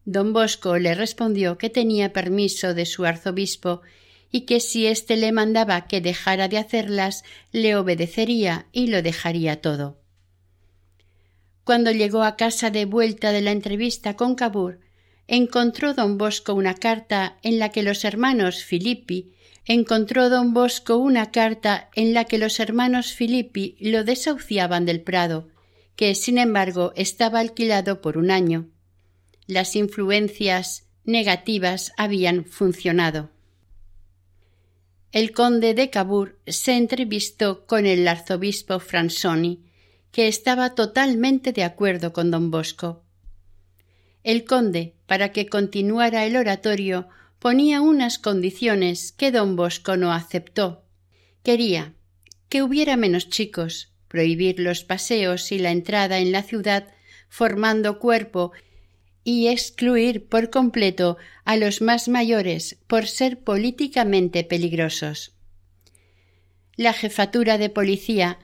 Don 0.05 0.33
Bosco 0.33 0.77
le 0.77 0.95
respondió 0.95 1.57
que 1.57 1.69
tenía 1.69 2.13
permiso 2.13 2.73
de 2.73 2.85
su 2.85 3.05
arzobispo 3.05 3.81
y 4.31 4.41
que 4.41 4.59
si 4.59 4.87
éste 4.87 5.17
le 5.17 5.31
mandaba 5.31 5.87
que 5.87 6.01
dejara 6.01 6.47
de 6.47 6.57
hacerlas, 6.57 7.23
le 7.51 7.75
obedecería 7.75 8.67
y 8.71 8.87
lo 8.87 9.01
dejaría 9.01 9.61
todo. 9.61 9.99
Cuando 11.63 11.91
llegó 11.91 12.23
a 12.23 12.35
casa 12.35 12.71
de 12.71 12.85
vuelta 12.85 13.31
de 13.31 13.41
la 13.41 13.51
entrevista 13.51 14.15
con 14.15 14.35
Cabur, 14.35 14.79
encontró 15.27 15.93
don 15.93 16.17
Bosco 16.17 16.53
una 16.55 16.73
carta 16.73 17.37
en 17.43 17.59
la 17.59 17.69
que 17.69 17.83
los 17.83 18.03
hermanos 18.03 18.63
Filippi 18.63 19.33
encontró 19.65 20.29
don 20.29 20.53
Bosco 20.53 20.97
una 20.97 21.31
carta 21.31 21.89
en 21.95 22.13
la 22.13 22.25
que 22.25 22.37
los 22.37 22.59
hermanos 22.59 23.13
Filippi 23.13 23.77
lo 23.79 24.03
desahuciaban 24.03 24.85
del 24.85 25.01
Prado, 25.01 25.47
que 25.95 26.15
sin 26.15 26.37
embargo 26.37 26.93
estaba 26.95 27.39
alquilado 27.39 28.01
por 28.01 28.17
un 28.17 28.31
año. 28.31 28.69
Las 29.47 29.75
influencias 29.75 30.87
negativas 31.03 31.91
habían 31.97 32.45
funcionado. 32.45 33.29
El 35.11 35.31
conde 35.31 35.73
de 35.73 35.89
Cabur 35.89 36.37
se 36.45 36.77
entrevistó 36.77 37.65
con 37.65 37.87
el 37.87 38.07
arzobispo 38.07 38.79
Fransoni, 38.79 39.63
que 40.11 40.27
estaba 40.27 40.75
totalmente 40.75 41.51
de 41.51 41.63
acuerdo 41.63 42.13
con 42.13 42.29
don 42.29 42.51
Bosco. 42.51 43.03
El 44.23 44.45
conde, 44.45 44.93
para 45.07 45.31
que 45.31 45.47
continuara 45.47 46.25
el 46.25 46.35
oratorio, 46.35 47.07
ponía 47.39 47.81
unas 47.81 48.19
condiciones 48.19 49.11
que 49.11 49.31
don 49.31 49.55
Bosco 49.55 49.97
no 49.97 50.11
aceptó. 50.11 50.83
Quería 51.43 51.93
que 52.49 52.63
hubiera 52.63 52.97
menos 52.97 53.29
chicos, 53.29 53.93
prohibir 54.07 54.59
los 54.59 54.83
paseos 54.83 55.51
y 55.51 55.59
la 55.59 55.71
entrada 55.71 56.19
en 56.19 56.31
la 56.31 56.43
ciudad 56.43 56.87
formando 57.27 57.99
cuerpo 57.99 58.51
y 59.23 59.47
excluir 59.47 60.27
por 60.27 60.49
completo 60.49 61.17
a 61.45 61.57
los 61.57 61.81
más 61.81 62.07
mayores 62.07 62.77
por 62.87 63.07
ser 63.07 63.39
políticamente 63.43 64.43
peligrosos. 64.43 65.33
La 66.75 66.93
jefatura 66.93 67.57
de 67.57 67.69
policía 67.69 68.39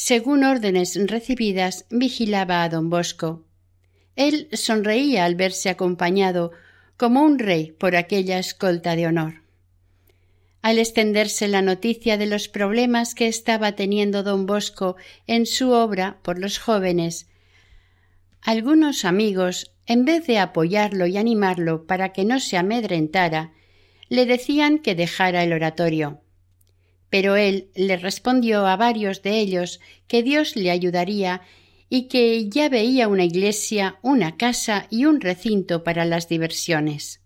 según 0.00 0.44
órdenes 0.44 0.96
recibidas, 1.08 1.84
vigilaba 1.90 2.62
a 2.62 2.68
don 2.68 2.88
Bosco. 2.88 3.44
Él 4.14 4.48
sonreía 4.52 5.24
al 5.24 5.34
verse 5.34 5.70
acompañado 5.70 6.52
como 6.98 7.22
un 7.22 7.38
rey 7.38 7.70
por 7.70 7.94
aquella 7.94 8.40
escolta 8.40 8.96
de 8.96 9.06
honor. 9.06 9.42
Al 10.60 10.78
extenderse 10.78 11.46
la 11.46 11.62
noticia 11.62 12.18
de 12.18 12.26
los 12.26 12.48
problemas 12.48 13.14
que 13.14 13.28
estaba 13.28 13.72
teniendo 13.72 14.24
don 14.24 14.46
Bosco 14.46 14.96
en 15.28 15.46
su 15.46 15.70
obra 15.70 16.18
por 16.22 16.40
los 16.40 16.58
jóvenes, 16.58 17.28
algunos 18.42 19.04
amigos, 19.04 19.72
en 19.86 20.04
vez 20.04 20.26
de 20.26 20.38
apoyarlo 20.38 21.06
y 21.06 21.16
animarlo 21.16 21.86
para 21.86 22.12
que 22.12 22.24
no 22.24 22.40
se 22.40 22.56
amedrentara, 22.56 23.52
le 24.08 24.26
decían 24.26 24.80
que 24.80 24.96
dejara 24.96 25.44
el 25.44 25.52
oratorio. 25.52 26.20
Pero 27.10 27.36
él 27.36 27.70
le 27.76 27.96
respondió 27.96 28.66
a 28.66 28.76
varios 28.76 29.22
de 29.22 29.38
ellos 29.38 29.80
que 30.08 30.24
Dios 30.24 30.56
le 30.56 30.72
ayudaría 30.72 31.42
y 31.88 32.08
que 32.08 32.48
ya 32.48 32.68
veía 32.68 33.08
una 33.08 33.24
iglesia, 33.24 33.98
una 34.02 34.36
casa 34.36 34.86
y 34.90 35.04
un 35.04 35.20
recinto 35.20 35.84
para 35.84 36.04
las 36.04 36.28
diversiones. 36.28 37.20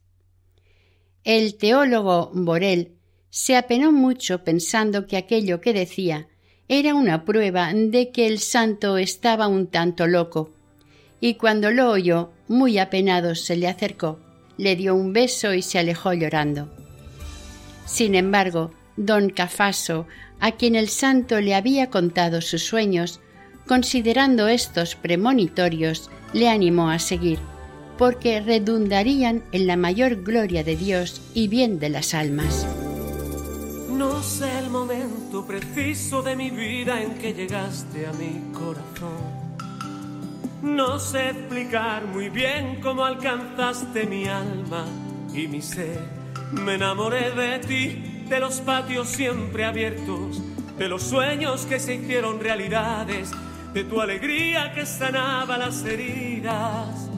El 1.25 1.57
teólogo 1.57 2.31
Borel 2.35 2.93
se 3.31 3.57
apenó 3.57 3.93
mucho 3.93 4.45
pensando 4.45 5.07
que 5.07 5.17
aquello 5.17 5.61
que 5.61 5.73
decía 5.73 6.29
era 6.69 6.95
una 6.95 7.25
prueba 7.25 7.73
de 7.73 8.11
que 8.13 8.27
el 8.27 8.39
santo 8.39 8.99
estaba 8.99 9.47
un 9.49 9.67
tanto 9.67 10.07
loco, 10.07 10.53
y 11.21 11.35
cuando 11.35 11.71
lo 11.71 11.91
oyó, 11.91 12.33
muy 12.49 12.79
apenado 12.79 13.35
se 13.35 13.57
le 13.57 13.69
acercó, 13.69 14.21
le 14.59 14.75
dio 14.77 14.95
un 14.95 15.13
beso 15.13 15.55
y 15.55 15.63
se 15.63 15.79
alejó 15.79 16.13
llorando. 16.13 16.71
Sin 17.85 18.15
embargo, 18.15 18.73
don 18.97 19.31
Cafaso, 19.31 20.07
a 20.41 20.53
quien 20.53 20.75
el 20.75 20.89
santo 20.89 21.41
le 21.41 21.55
había 21.55 21.91
contado 21.91 22.41
sus 22.41 22.65
sueños, 22.65 23.21
considerando 23.67 24.49
estos 24.49 24.95
premonitorios, 24.95 26.11
le 26.33 26.49
animó 26.49 26.91
a 26.91 26.99
seguir, 26.99 27.39
porque 27.99 28.41
redundarían 28.41 29.43
en 29.53 29.67
la 29.67 29.77
mayor 29.77 30.23
gloria 30.23 30.65
de 30.65 30.77
Dios 30.77 31.21
y 31.35 31.49
bien 31.49 31.79
de 31.79 31.89
las 31.91 32.15
almas. 32.15 32.67
No 33.91 34.23
sé 34.23 34.59
el 34.59 34.71
momento 34.71 35.47
preciso 35.47 36.23
de 36.23 36.35
mi 36.35 36.51
vida 36.51 37.03
en 37.03 37.15
que 37.19 37.35
llegaste 37.35 38.07
a 38.07 38.13
mi 38.13 38.53
corazón. 38.53 39.43
No 40.63 40.99
sé 40.99 41.31
explicar 41.31 42.07
muy 42.07 42.29
bien 42.29 42.81
cómo 42.81 43.05
alcanzaste 43.05 44.07
mi 44.07 44.27
alma 44.29 44.87
y 45.35 45.49
mi 45.49 45.61
ser. 45.61 46.01
Me 46.53 46.75
enamoré 46.75 47.33
de 47.33 47.59
ti 47.59 48.25
de 48.29 48.41
los 48.41 48.61
patios 48.61 49.09
siempre 49.09 49.65
abiertos, 49.65 50.41
de 50.79 50.89
los 50.89 51.03
sueños 51.03 51.67
que 51.67 51.81
se 51.81 51.97
hicieron 51.97 52.41
realidades, 52.41 53.31
de 53.73 53.85
tu 53.85 54.01
alegría 54.01 54.73
que 54.73 54.85
sanaba 54.85 55.57
las 55.57 55.85
heridas, 55.85 57.09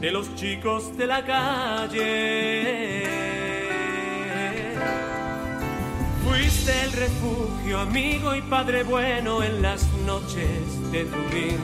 de 0.00 0.10
los 0.10 0.34
chicos 0.34 0.96
de 0.96 1.06
la 1.06 1.24
calle. 1.24 3.02
Fuiste 6.24 6.72
el 6.84 6.92
refugio, 6.92 7.80
amigo 7.80 8.34
y 8.34 8.42
padre 8.42 8.82
bueno 8.82 9.42
en 9.42 9.62
las 9.62 9.86
noches 10.06 10.92
de 10.92 11.04
Turín. 11.04 11.58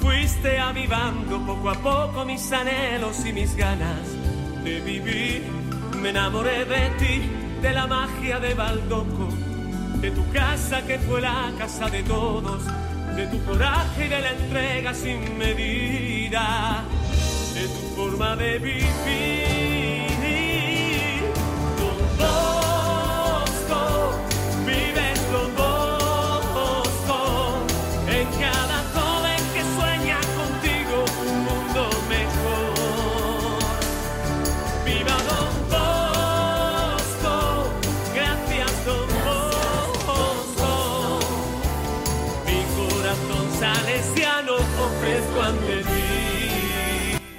Fuiste 0.00 0.58
avivando 0.58 1.44
poco 1.46 1.70
a 1.70 1.74
poco 1.74 2.24
mis 2.24 2.52
anhelos 2.52 3.24
y 3.26 3.32
mis 3.32 3.54
ganas 3.56 4.00
de 4.64 4.80
vivir 4.80 5.42
me 6.00 6.10
enamoré 6.10 6.64
de 6.64 6.90
ti, 6.98 7.22
de 7.62 7.72
la 7.72 7.86
magia 7.86 8.38
de 8.38 8.54
Baldoco, 8.54 9.28
de 10.06 10.12
tu 10.12 10.30
casa 10.30 10.82
que 10.86 11.00
fue 11.00 11.20
la 11.20 11.50
casa 11.58 11.90
de 11.90 12.04
todos, 12.04 12.62
de 13.16 13.26
tu 13.26 13.44
coraje 13.44 14.06
y 14.06 14.08
de 14.08 14.20
la 14.20 14.30
entrega 14.30 14.94
sin 14.94 15.36
medida, 15.36 16.84
de 17.54 17.62
tu 17.62 17.96
forma 17.96 18.36
de 18.36 18.58
vivir. 18.60 19.66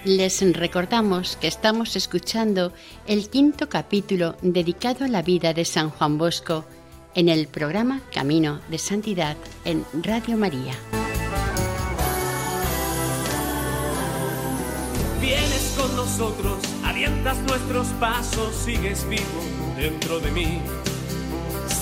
Les 0.07 0.41
recordamos 0.53 1.35
que 1.35 1.47
estamos 1.47 1.97
escuchando 1.97 2.71
el 3.07 3.29
quinto 3.29 3.67
capítulo 3.67 4.37
dedicado 4.41 5.03
a 5.03 5.09
la 5.09 5.21
vida 5.21 5.53
de 5.53 5.65
San 5.65 5.89
Juan 5.89 6.17
Bosco 6.17 6.63
en 7.13 7.27
el 7.27 7.47
programa 7.47 7.99
Camino 8.13 8.61
de 8.69 8.77
Santidad 8.77 9.35
en 9.65 9.83
Radio 10.01 10.37
María. 10.37 10.73
Vienes 15.19 15.75
con 15.77 15.93
nosotros, 15.97 16.59
alientas 16.85 17.37
nuestros 17.39 17.87
pasos, 17.99 18.55
sigues 18.55 19.05
vivo 19.09 19.41
dentro 19.75 20.21
de 20.21 20.31
mí. 20.31 20.61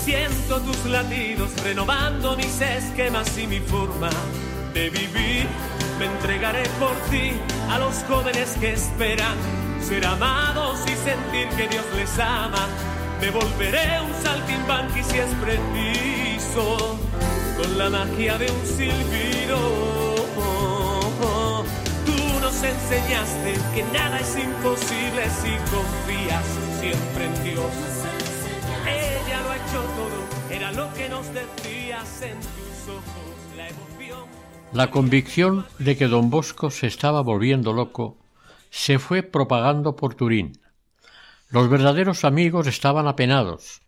Siento 0.03 0.61
tus 0.61 0.85
latidos 0.85 1.51
renovando 1.63 2.35
mis 2.35 2.59
esquemas 2.59 3.37
y 3.37 3.45
mi 3.45 3.59
forma 3.59 4.09
de 4.75 4.89
vivir 4.89 5.47
me 5.97 6.05
entregaré 6.05 6.63
por 6.77 6.93
ti 7.09 7.31
a 7.69 7.79
los 7.79 8.03
jóvenes 8.09 8.57
que 8.59 8.73
esperan 8.73 9.37
ser 9.81 10.05
amados 10.05 10.81
y 10.85 10.95
sentir 10.97 11.47
que 11.55 11.69
Dios 11.69 11.85
les 11.95 12.19
ama. 12.19 12.67
Me 13.21 13.31
volveré 13.31 14.01
un 14.01 14.13
saltimbanqui 14.21 15.01
si 15.01 15.17
es 15.19 15.31
preciso, 15.41 16.99
con 17.57 17.77
la 17.77 17.89
magia 17.89 18.37
de 18.37 18.51
un 18.51 18.65
silbido. 18.65 19.57
Tú 22.05 22.39
nos 22.41 22.61
enseñaste 22.61 23.53
que 23.73 23.83
nada 23.93 24.19
es 24.19 24.35
imposible 24.35 25.23
si 25.41 25.51
confías 25.71 26.45
siempre 26.81 27.25
en 27.25 27.43
Dios. 27.45 27.73
Ella 28.85 29.41
lo 29.41 29.51
ha 29.51 29.55
hecho 29.55 29.81
todo, 29.99 30.19
era 30.53 30.71
lo 30.73 30.93
que 30.93 31.07
nos 31.07 31.25
decías 31.33 32.21
en 32.21 32.37
tus 32.39 32.93
ojos, 32.93 33.24
la 34.75 34.91
convicción 34.91 35.65
de 35.79 35.95
que 35.95 36.09
don 36.09 36.29
Bosco 36.29 36.69
se 36.69 36.87
estaba 36.87 37.21
volviendo 37.21 37.71
loco 37.71 38.19
se 38.71 38.99
fue 38.99 39.23
propagando 39.23 39.95
por 39.95 40.15
Turín. 40.15 40.59
Los 41.49 41.69
verdaderos 41.69 42.25
amigos 42.25 42.67
estaban 42.67 43.07
apenados, 43.07 43.83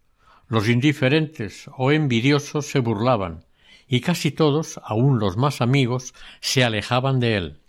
los 0.47 0.69
indiferentes 0.69 1.69
o 1.77 1.91
envidiosos 1.91 2.67
se 2.67 2.79
burlaban, 2.79 3.43
y 3.89 3.99
casi 3.99 4.31
todos, 4.31 4.79
aun 4.81 5.19
los 5.19 5.35
más 5.35 5.59
amigos, 5.59 6.13
se 6.39 6.63
alejaban 6.63 7.19
de 7.19 7.35
él. 7.35 7.59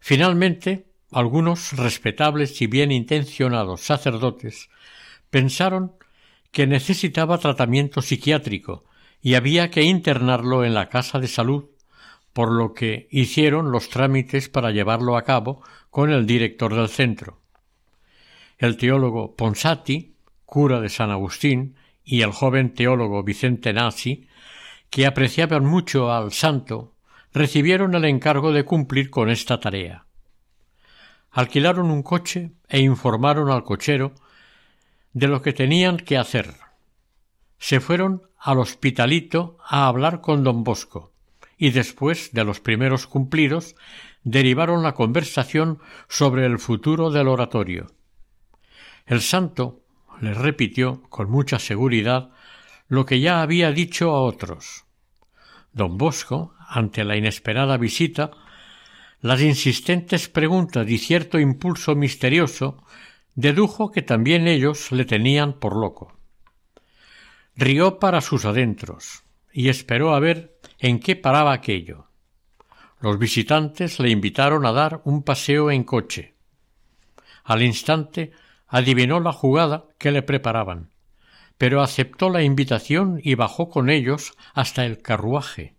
Finalmente, 0.00 0.88
algunos 1.12 1.72
respetables 1.74 2.60
y 2.62 2.66
bien 2.66 2.90
intencionados 2.90 3.80
sacerdotes 3.80 4.70
pensaron 5.30 5.92
que 6.50 6.66
necesitaba 6.66 7.38
tratamiento 7.38 8.02
psiquiátrico 8.02 8.82
y 9.20 9.34
había 9.34 9.70
que 9.70 9.82
internarlo 9.82 10.64
en 10.64 10.74
la 10.74 10.88
casa 10.88 11.20
de 11.20 11.28
salud, 11.28 11.66
por 12.32 12.50
lo 12.50 12.72
que 12.72 13.08
hicieron 13.10 13.70
los 13.70 13.88
trámites 13.88 14.48
para 14.48 14.70
llevarlo 14.70 15.16
a 15.16 15.22
cabo 15.22 15.62
con 15.90 16.10
el 16.10 16.26
director 16.26 16.74
del 16.74 16.88
centro. 16.88 17.40
El 18.58 18.76
teólogo 18.76 19.36
Ponsati, 19.36 20.14
cura 20.46 20.80
de 20.80 20.88
San 20.88 21.10
Agustín, 21.10 21.76
y 22.04 22.22
el 22.22 22.32
joven 22.32 22.74
teólogo 22.74 23.22
Vicente 23.22 23.72
Nasi, 23.72 24.26
que 24.90 25.06
apreciaban 25.06 25.64
mucho 25.64 26.12
al 26.12 26.32
santo, 26.32 26.94
recibieron 27.32 27.94
el 27.94 28.04
encargo 28.04 28.52
de 28.52 28.64
cumplir 28.64 29.10
con 29.10 29.30
esta 29.30 29.60
tarea. 29.60 30.06
Alquilaron 31.30 31.90
un 31.90 32.02
coche 32.02 32.52
e 32.68 32.80
informaron 32.80 33.50
al 33.50 33.64
cochero 33.64 34.12
de 35.12 35.28
lo 35.28 35.40
que 35.40 35.52
tenían 35.52 35.96
que 35.96 36.18
hacer. 36.18 36.54
Se 37.58 37.80
fueron 37.80 38.22
al 38.38 38.58
hospitalito 38.58 39.56
a 39.64 39.86
hablar 39.86 40.20
con 40.20 40.44
don 40.44 40.64
Bosco, 40.64 41.11
y 41.62 41.70
después 41.70 42.32
de 42.32 42.42
los 42.42 42.58
primeros 42.58 43.06
cumplidos 43.06 43.76
derivaron 44.24 44.82
la 44.82 44.94
conversación 44.94 45.78
sobre 46.08 46.44
el 46.44 46.58
futuro 46.58 47.12
del 47.12 47.28
oratorio. 47.28 47.86
El 49.06 49.20
santo 49.20 49.84
les 50.20 50.36
repitió 50.36 51.02
con 51.02 51.30
mucha 51.30 51.60
seguridad 51.60 52.30
lo 52.88 53.06
que 53.06 53.20
ya 53.20 53.42
había 53.42 53.70
dicho 53.70 54.10
a 54.10 54.22
otros. 54.22 54.86
Don 55.72 55.98
Bosco, 55.98 56.52
ante 56.68 57.04
la 57.04 57.16
inesperada 57.16 57.76
visita, 57.76 58.32
las 59.20 59.40
insistentes 59.40 60.28
preguntas 60.28 60.90
y 60.90 60.98
cierto 60.98 61.38
impulso 61.38 61.94
misterioso, 61.94 62.82
dedujo 63.36 63.92
que 63.92 64.02
también 64.02 64.48
ellos 64.48 64.90
le 64.90 65.04
tenían 65.04 65.52
por 65.60 65.76
loco. 65.76 66.12
Rió 67.54 68.00
para 68.00 68.20
sus 68.20 68.46
adentros 68.46 69.22
y 69.52 69.68
esperó 69.68 70.12
a 70.12 70.18
ver 70.18 70.58
en 70.82 70.98
qué 70.98 71.14
paraba 71.14 71.52
aquello. 71.52 72.08
Los 73.00 73.16
visitantes 73.16 74.00
le 74.00 74.10
invitaron 74.10 74.66
a 74.66 74.72
dar 74.72 75.00
un 75.04 75.22
paseo 75.22 75.70
en 75.70 75.84
coche. 75.84 76.34
Al 77.44 77.62
instante 77.62 78.32
adivinó 78.66 79.20
la 79.20 79.32
jugada 79.32 79.84
que 79.96 80.10
le 80.10 80.22
preparaban, 80.22 80.90
pero 81.56 81.82
aceptó 81.82 82.30
la 82.30 82.42
invitación 82.42 83.20
y 83.22 83.36
bajó 83.36 83.68
con 83.68 83.90
ellos 83.90 84.32
hasta 84.54 84.84
el 84.84 85.00
carruaje. 85.00 85.76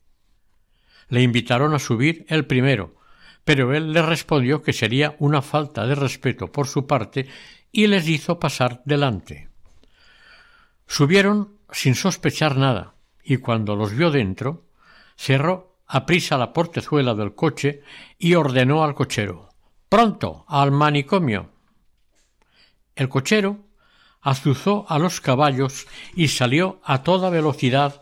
Le 1.09 1.21
invitaron 1.21 1.73
a 1.73 1.79
subir 1.79 2.25
el 2.29 2.45
primero, 2.45 2.95
pero 3.43 3.75
él 3.75 3.91
les 3.91 4.05
respondió 4.05 4.61
que 4.61 4.71
sería 4.71 5.17
una 5.19 5.41
falta 5.41 5.85
de 5.85 5.95
respeto 5.95 6.49
por 6.49 6.67
su 6.67 6.87
parte 6.87 7.27
y 7.73 7.87
les 7.87 8.07
hizo 8.07 8.39
pasar 8.39 8.81
delante. 8.85 9.49
Subieron 10.87 11.57
sin 11.71 11.95
sospechar 11.95 12.55
nada, 12.55 12.93
y 13.21 13.37
cuando 13.37 13.75
los 13.75 13.93
vio 13.93 14.09
dentro, 14.09 14.63
cerró 15.15 15.77
a 15.87 16.05
prisa 16.05 16.37
la 16.37 16.53
portezuela 16.53 17.13
del 17.13 17.35
coche 17.35 17.81
y 18.17 18.35
ordenó 18.35 18.83
al 18.83 18.95
cochero 18.95 19.49
Pronto. 19.89 20.45
al 20.47 20.71
manicomio. 20.71 21.51
El 22.95 23.09
cochero 23.09 23.59
azuzó 24.21 24.85
a 24.89 24.97
los 24.97 25.21
caballos 25.21 25.85
y 26.15 26.29
salió 26.29 26.79
a 26.83 27.03
toda 27.03 27.29
velocidad. 27.29 28.01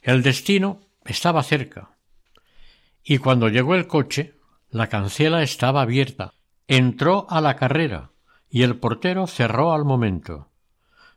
El 0.00 0.22
destino 0.22 0.80
estaba 1.04 1.42
cerca. 1.42 1.90
Y 3.02 3.18
cuando 3.18 3.48
llegó 3.48 3.74
el 3.74 3.86
coche, 3.86 4.34
la 4.70 4.86
cancela 4.86 5.42
estaba 5.42 5.82
abierta. 5.82 6.32
Entró 6.66 7.26
a 7.28 7.40
la 7.40 7.56
carrera 7.56 8.12
y 8.48 8.62
el 8.62 8.78
portero 8.78 9.26
cerró 9.26 9.74
al 9.74 9.84
momento. 9.84 10.48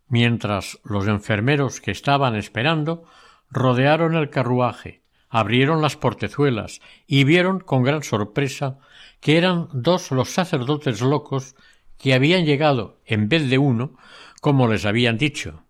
Mientras 0.07 0.79
los 0.83 1.07
enfermeros 1.07 1.79
que 1.79 1.91
estaban 1.91 2.35
esperando 2.35 3.05
rodearon 3.49 4.15
el 4.15 4.29
carruaje, 4.29 5.01
abrieron 5.29 5.81
las 5.81 5.95
portezuelas 5.95 6.81
y 7.07 7.23
vieron 7.23 7.59
con 7.59 7.83
gran 7.83 8.03
sorpresa 8.03 8.77
que 9.19 9.37
eran 9.37 9.67
dos 9.73 10.11
los 10.11 10.29
sacerdotes 10.29 11.01
locos 11.01 11.55
que 11.97 12.13
habían 12.13 12.45
llegado 12.45 12.99
en 13.05 13.27
vez 13.27 13.49
de 13.49 13.57
uno, 13.57 13.97
como 14.41 14.67
les 14.67 14.85
habían 14.85 15.17
dicho. 15.17 15.63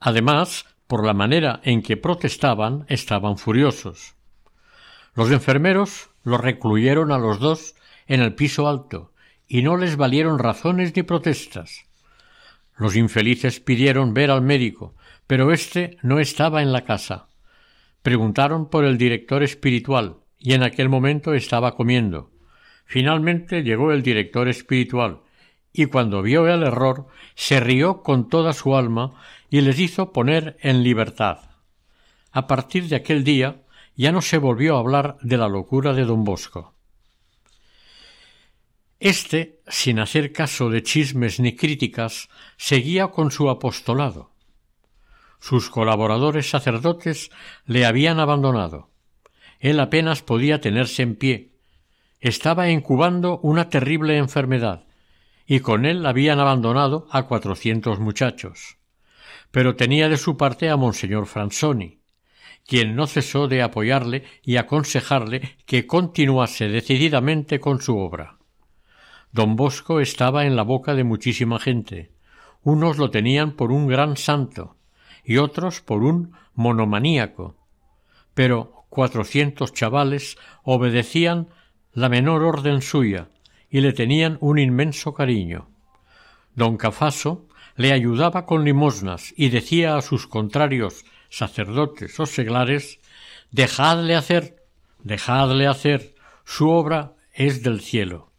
Además, 0.00 0.66
por 0.86 1.04
la 1.04 1.14
manera 1.14 1.60
en 1.62 1.82
que 1.82 1.96
protestaban, 1.96 2.84
estaban 2.88 3.38
furiosos. 3.38 4.14
Los 5.14 5.30
enfermeros 5.30 6.10
los 6.24 6.40
recluyeron 6.40 7.12
a 7.12 7.18
los 7.18 7.38
dos 7.38 7.74
en 8.06 8.20
el 8.20 8.34
piso 8.34 8.68
alto, 8.68 9.12
y 9.48 9.62
no 9.62 9.76
les 9.76 9.96
valieron 9.96 10.38
razones 10.38 10.94
ni 10.96 11.02
protestas. 11.02 11.86
Los 12.76 12.96
infelices 12.96 13.60
pidieron 13.60 14.12
ver 14.12 14.30
al 14.30 14.42
médico, 14.42 14.94
pero 15.26 15.52
éste 15.52 15.98
no 16.02 16.18
estaba 16.18 16.62
en 16.62 16.72
la 16.72 16.84
casa. 16.84 17.28
Preguntaron 18.02 18.68
por 18.68 18.84
el 18.84 18.98
director 18.98 19.42
espiritual, 19.42 20.18
y 20.38 20.52
en 20.52 20.62
aquel 20.62 20.88
momento 20.88 21.34
estaba 21.34 21.74
comiendo. 21.74 22.30
Finalmente 22.84 23.62
llegó 23.62 23.92
el 23.92 24.02
director 24.02 24.48
espiritual, 24.48 25.20
y 25.72 25.86
cuando 25.86 26.22
vio 26.22 26.46
el 26.46 26.62
error, 26.62 27.06
se 27.34 27.60
rió 27.60 28.02
con 28.02 28.28
toda 28.28 28.52
su 28.52 28.76
alma 28.76 29.12
y 29.50 29.60
les 29.60 29.78
hizo 29.78 30.12
poner 30.12 30.56
en 30.60 30.82
libertad. 30.82 31.50
A 32.32 32.46
partir 32.46 32.88
de 32.88 32.96
aquel 32.96 33.24
día, 33.24 33.62
ya 33.94 34.12
no 34.12 34.22
se 34.22 34.38
volvió 34.38 34.76
a 34.76 34.80
hablar 34.80 35.16
de 35.22 35.36
la 35.36 35.48
locura 35.48 35.92
de 35.92 36.04
don 36.04 36.24
Bosco. 36.24 36.74
Este, 39.00 39.60
sin 39.68 39.98
hacer 39.98 40.32
caso 40.32 40.70
de 40.70 40.82
chismes 40.82 41.40
ni 41.40 41.54
críticas, 41.54 42.28
seguía 42.56 43.08
con 43.08 43.30
su 43.30 43.50
apostolado. 43.50 44.35
Sus 45.38 45.70
colaboradores 45.70 46.50
sacerdotes 46.50 47.30
le 47.66 47.86
habían 47.86 48.18
abandonado. 48.20 48.90
Él 49.60 49.80
apenas 49.80 50.22
podía 50.22 50.60
tenerse 50.60 51.02
en 51.02 51.16
pie. 51.16 51.52
Estaba 52.20 52.70
incubando 52.70 53.38
una 53.38 53.68
terrible 53.68 54.16
enfermedad, 54.16 54.86
y 55.46 55.60
con 55.60 55.86
él 55.86 56.04
habían 56.06 56.40
abandonado 56.40 57.06
a 57.10 57.24
cuatrocientos 57.24 58.00
muchachos. 58.00 58.78
Pero 59.50 59.76
tenía 59.76 60.08
de 60.08 60.16
su 60.16 60.36
parte 60.36 60.68
a 60.70 60.76
Monseñor 60.76 61.26
Fransoni, 61.26 62.00
quien 62.66 62.96
no 62.96 63.06
cesó 63.06 63.46
de 63.46 63.62
apoyarle 63.62 64.24
y 64.42 64.56
aconsejarle 64.56 65.56
que 65.66 65.86
continuase 65.86 66.68
decididamente 66.68 67.60
con 67.60 67.80
su 67.80 67.96
obra. 67.96 68.38
Don 69.30 69.54
Bosco 69.54 70.00
estaba 70.00 70.46
en 70.46 70.56
la 70.56 70.62
boca 70.62 70.94
de 70.94 71.04
muchísima 71.04 71.60
gente. 71.60 72.10
Unos 72.62 72.98
lo 72.98 73.10
tenían 73.10 73.52
por 73.52 73.70
un 73.70 73.86
gran 73.86 74.16
santo 74.16 74.75
y 75.26 75.38
otros 75.38 75.80
por 75.80 76.04
un 76.04 76.32
monomaníaco. 76.54 77.56
Pero 78.32 78.84
cuatrocientos 78.88 79.74
chavales 79.74 80.38
obedecían 80.62 81.48
la 81.92 82.08
menor 82.08 82.44
orden 82.44 82.80
suya 82.80 83.28
y 83.68 83.80
le 83.80 83.92
tenían 83.92 84.38
un 84.40 84.58
inmenso 84.58 85.12
cariño. 85.12 85.68
Don 86.54 86.76
Cafaso 86.76 87.48
le 87.74 87.92
ayudaba 87.92 88.46
con 88.46 88.64
limosnas 88.64 89.34
y 89.36 89.50
decía 89.50 89.96
a 89.96 90.02
sus 90.02 90.26
contrarios 90.26 91.04
sacerdotes 91.28 92.18
o 92.20 92.26
seglares, 92.26 93.00
dejadle 93.50 94.14
hacer, 94.14 94.62
dejadle 95.02 95.66
hacer, 95.66 96.14
su 96.44 96.70
obra 96.70 97.14
es 97.32 97.62
del 97.62 97.80
cielo. 97.80 98.32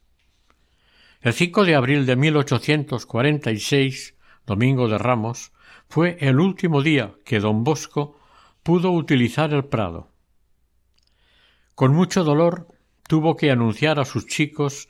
El 1.21 1.33
5 1.33 1.65
de 1.65 1.75
abril 1.75 2.05
de 2.05 2.15
1846, 2.15 4.15
domingo 4.45 4.87
de 4.87 4.97
Ramos, 4.97 5.51
fue 5.89 6.17
el 6.19 6.39
último 6.39 6.81
día 6.81 7.13
que 7.25 7.39
don 7.39 7.63
Bosco 7.63 8.19
pudo 8.63 8.91
utilizar 8.91 9.53
el 9.53 9.65
prado. 9.65 10.09
Con 11.75 11.93
mucho 11.93 12.23
dolor 12.23 12.67
tuvo 13.07 13.35
que 13.35 13.51
anunciar 13.51 13.99
a 13.99 14.05
sus 14.05 14.27
chicos 14.27 14.89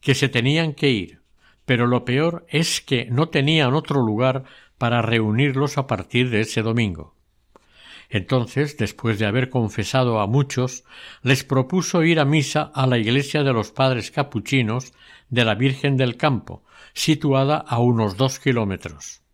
que 0.00 0.14
se 0.14 0.28
tenían 0.28 0.74
que 0.74 0.90
ir, 0.90 1.20
pero 1.64 1.86
lo 1.86 2.04
peor 2.04 2.46
es 2.48 2.80
que 2.80 3.06
no 3.06 3.28
tenían 3.28 3.74
otro 3.74 4.02
lugar 4.02 4.44
para 4.78 5.02
reunirlos 5.02 5.78
a 5.78 5.86
partir 5.86 6.30
de 6.30 6.40
ese 6.40 6.62
domingo. 6.62 7.14
Entonces, 8.08 8.76
después 8.76 9.18
de 9.18 9.26
haber 9.26 9.50
confesado 9.50 10.20
a 10.20 10.26
muchos, 10.26 10.84
les 11.22 11.42
propuso 11.42 12.04
ir 12.04 12.20
a 12.20 12.24
misa 12.24 12.70
a 12.74 12.86
la 12.86 12.98
iglesia 12.98 13.42
de 13.42 13.52
los 13.52 13.72
padres 13.72 14.10
capuchinos 14.10 14.92
de 15.28 15.44
la 15.44 15.56
Virgen 15.56 15.96
del 15.96 16.16
Campo, 16.16 16.62
situada 16.92 17.56
a 17.56 17.78
unos 17.80 18.16
dos 18.16 18.38
kilómetros. 18.38 19.25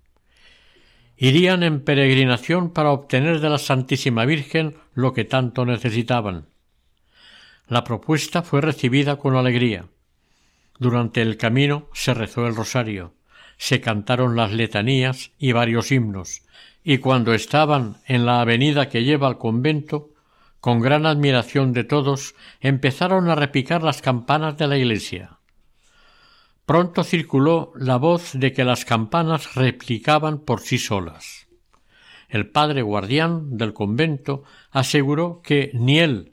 Irían 1.25 1.63
en 1.63 1.85
peregrinación 1.85 2.71
para 2.71 2.91
obtener 2.91 3.39
de 3.39 3.49
la 3.49 3.59
Santísima 3.59 4.25
Virgen 4.25 4.75
lo 4.93 5.13
que 5.13 5.25
tanto 5.25 5.65
necesitaban. 5.65 6.49
La 7.69 7.85
propuesta 7.85 8.43
fue 8.43 8.61
recibida 8.61 9.21
con 9.21 9.37
alegría. 9.37 9.85
Durante 10.81 11.23
el 11.23 11.37
camino 11.37 11.87
se 11.93 12.13
rezó 12.13 12.49
el 12.49 12.57
rosario, 12.57 13.15
se 13.57 13.81
cantaron 13.81 14.35
las 14.35 14.51
letanías 14.51 15.31
y 15.39 15.53
varios 15.53 15.93
himnos, 15.93 16.43
y 16.83 16.99
cuando 16.99 17.35
estaban 17.35 17.99
en 18.09 18.27
la 18.27 18.41
avenida 18.41 18.89
que 18.89 19.05
lleva 19.05 19.29
al 19.29 19.39
convento, 19.39 20.11
con 20.59 20.81
gran 20.81 21.07
admiración 21.07 21.73
de 21.73 21.85
todos, 21.85 22.35
empezaron 22.61 23.31
a 23.31 23.37
repicar 23.37 23.85
las 23.85 24.03
campanas 24.03 24.59
de 24.59 24.67
la 24.67 24.77
iglesia. 24.77 25.39
Pronto 26.67 27.05
circuló 27.05 27.73
la 27.77 27.97
voz 27.97 28.33
de 28.35 28.53
que 28.53 28.65
las 28.65 28.85
campanas 28.85 29.55
replicaban 29.55 30.39
por 30.39 30.61
sí 30.61 30.79
solas. 30.79 31.49
El 32.29 32.49
padre 32.51 32.83
guardián 32.83 33.57
del 33.57 33.73
convento 33.75 34.45
aseguró 34.71 35.43
que 35.43 35.71
ni 35.75 35.99
él 35.99 36.33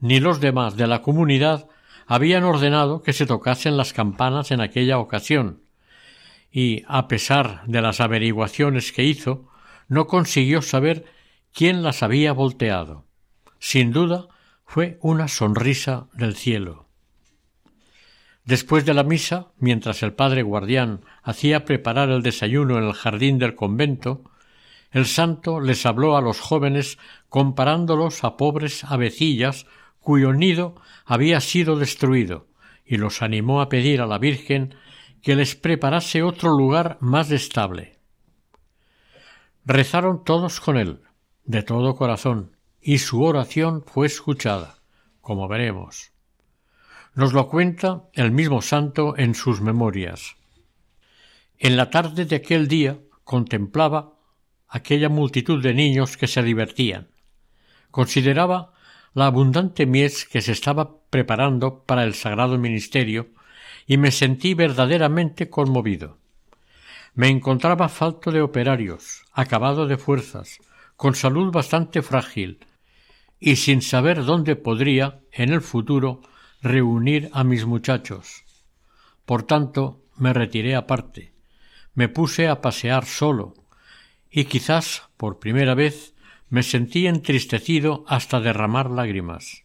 ni 0.00 0.20
los 0.20 0.40
demás 0.40 0.76
de 0.76 0.86
la 0.86 1.02
comunidad 1.02 1.68
habían 2.06 2.44
ordenado 2.44 3.02
que 3.02 3.12
se 3.12 3.26
tocasen 3.26 3.76
las 3.76 3.92
campanas 3.92 4.50
en 4.50 4.60
aquella 4.60 4.98
ocasión, 4.98 5.62
y, 6.50 6.84
a 6.88 7.08
pesar 7.08 7.62
de 7.66 7.82
las 7.82 8.00
averiguaciones 8.00 8.92
que 8.92 9.04
hizo, 9.04 9.48
no 9.88 10.06
consiguió 10.06 10.62
saber 10.62 11.04
quién 11.52 11.82
las 11.82 12.02
había 12.02 12.32
volteado. 12.32 13.04
Sin 13.58 13.92
duda 13.92 14.28
fue 14.64 14.98
una 15.02 15.28
sonrisa 15.28 16.08
del 16.14 16.36
cielo. 16.36 16.87
Después 18.48 18.86
de 18.86 18.94
la 18.94 19.02
misa, 19.02 19.48
mientras 19.58 20.02
el 20.02 20.14
padre 20.14 20.42
guardián 20.42 21.02
hacía 21.22 21.66
preparar 21.66 22.08
el 22.08 22.22
desayuno 22.22 22.78
en 22.78 22.84
el 22.84 22.94
jardín 22.94 23.38
del 23.38 23.54
convento, 23.54 24.22
el 24.90 25.04
santo 25.04 25.60
les 25.60 25.84
habló 25.84 26.16
a 26.16 26.22
los 26.22 26.40
jóvenes 26.40 26.96
comparándolos 27.28 28.24
a 28.24 28.38
pobres 28.38 28.84
avecillas 28.84 29.66
cuyo 30.00 30.32
nido 30.32 30.76
había 31.04 31.42
sido 31.42 31.76
destruido, 31.76 32.46
y 32.86 32.96
los 32.96 33.20
animó 33.20 33.60
a 33.60 33.68
pedir 33.68 34.00
a 34.00 34.06
la 34.06 34.16
Virgen 34.16 34.74
que 35.20 35.36
les 35.36 35.54
preparase 35.54 36.22
otro 36.22 36.48
lugar 36.56 36.96
más 37.00 37.30
estable. 37.30 37.98
Rezaron 39.66 40.24
todos 40.24 40.58
con 40.60 40.78
él, 40.78 41.02
de 41.44 41.62
todo 41.62 41.96
corazón, 41.96 42.56
y 42.80 42.96
su 42.96 43.22
oración 43.22 43.84
fue 43.86 44.06
escuchada, 44.06 44.78
como 45.20 45.48
veremos. 45.48 46.12
Nos 47.18 47.32
lo 47.32 47.48
cuenta 47.48 48.04
el 48.12 48.30
mismo 48.30 48.62
santo 48.62 49.18
en 49.18 49.34
sus 49.34 49.60
memorias. 49.60 50.36
En 51.58 51.76
la 51.76 51.90
tarde 51.90 52.26
de 52.26 52.36
aquel 52.36 52.68
día 52.68 53.00
contemplaba 53.24 54.12
aquella 54.68 55.08
multitud 55.08 55.60
de 55.60 55.74
niños 55.74 56.16
que 56.16 56.28
se 56.28 56.44
divertían. 56.44 57.08
Consideraba 57.90 58.72
la 59.14 59.26
abundante 59.26 59.84
mies 59.84 60.26
que 60.26 60.40
se 60.40 60.52
estaba 60.52 61.00
preparando 61.10 61.82
para 61.82 62.04
el 62.04 62.14
sagrado 62.14 62.56
ministerio 62.56 63.30
y 63.84 63.96
me 63.96 64.12
sentí 64.12 64.54
verdaderamente 64.54 65.50
conmovido. 65.50 66.18
Me 67.14 67.30
encontraba 67.30 67.88
falto 67.88 68.30
de 68.30 68.42
operarios, 68.42 69.24
acabado 69.32 69.88
de 69.88 69.96
fuerzas, 69.96 70.60
con 70.94 71.16
salud 71.16 71.50
bastante 71.50 72.00
frágil, 72.00 72.64
y 73.40 73.56
sin 73.56 73.82
saber 73.82 74.24
dónde 74.24 74.54
podría, 74.54 75.18
en 75.32 75.52
el 75.52 75.62
futuro, 75.62 76.22
reunir 76.62 77.30
a 77.32 77.44
mis 77.44 77.66
muchachos. 77.66 78.44
Por 79.24 79.44
tanto, 79.44 80.02
me 80.16 80.32
retiré 80.32 80.74
aparte, 80.74 81.32
me 81.94 82.08
puse 82.08 82.48
a 82.48 82.60
pasear 82.60 83.04
solo, 83.04 83.54
y 84.30 84.44
quizás, 84.44 85.08
por 85.16 85.38
primera 85.38 85.74
vez, 85.74 86.14
me 86.48 86.62
sentí 86.62 87.06
entristecido 87.06 88.04
hasta 88.08 88.40
derramar 88.40 88.90
lágrimas. 88.90 89.64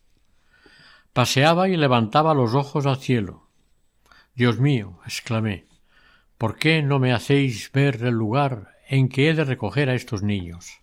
Paseaba 1.13 1.69
y 1.69 1.77
levantaba 1.77 2.33
los 2.33 2.53
ojos 2.55 2.85
al 2.85 2.97
cielo. 2.97 3.49
Dios 4.35 4.59
mío, 4.59 4.99
exclamé, 5.05 5.67
¿por 6.37 6.57
qué 6.57 6.81
no 6.81 6.99
me 6.99 7.13
hacéis 7.13 7.71
ver 7.71 8.03
el 8.03 8.15
lugar 8.15 8.75
en 8.87 9.09
que 9.09 9.29
he 9.29 9.33
de 9.33 9.43
recoger 9.43 9.89
a 9.89 9.95
estos 9.95 10.23
niños? 10.23 10.79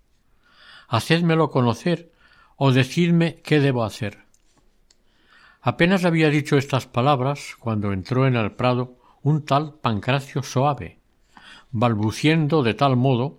Hacédmelo 0.89 1.51
conocer 1.51 2.13
o 2.57 2.73
decidme 2.73 3.41
qué 3.43 3.61
debo 3.61 3.85
hacer. 3.85 4.30
Apenas 5.63 6.07
había 6.07 6.31
dicho 6.31 6.57
estas 6.57 6.87
palabras 6.87 7.55
cuando 7.59 7.93
entró 7.93 8.27
en 8.27 8.35
el 8.35 8.53
prado 8.53 8.97
un 9.23 9.45
tal 9.45 9.75
Pancracio 9.75 10.43
Soave, 10.43 11.01
balbuciendo 11.71 12.63
de 12.63 12.73
tal 12.73 12.97
modo 12.97 13.39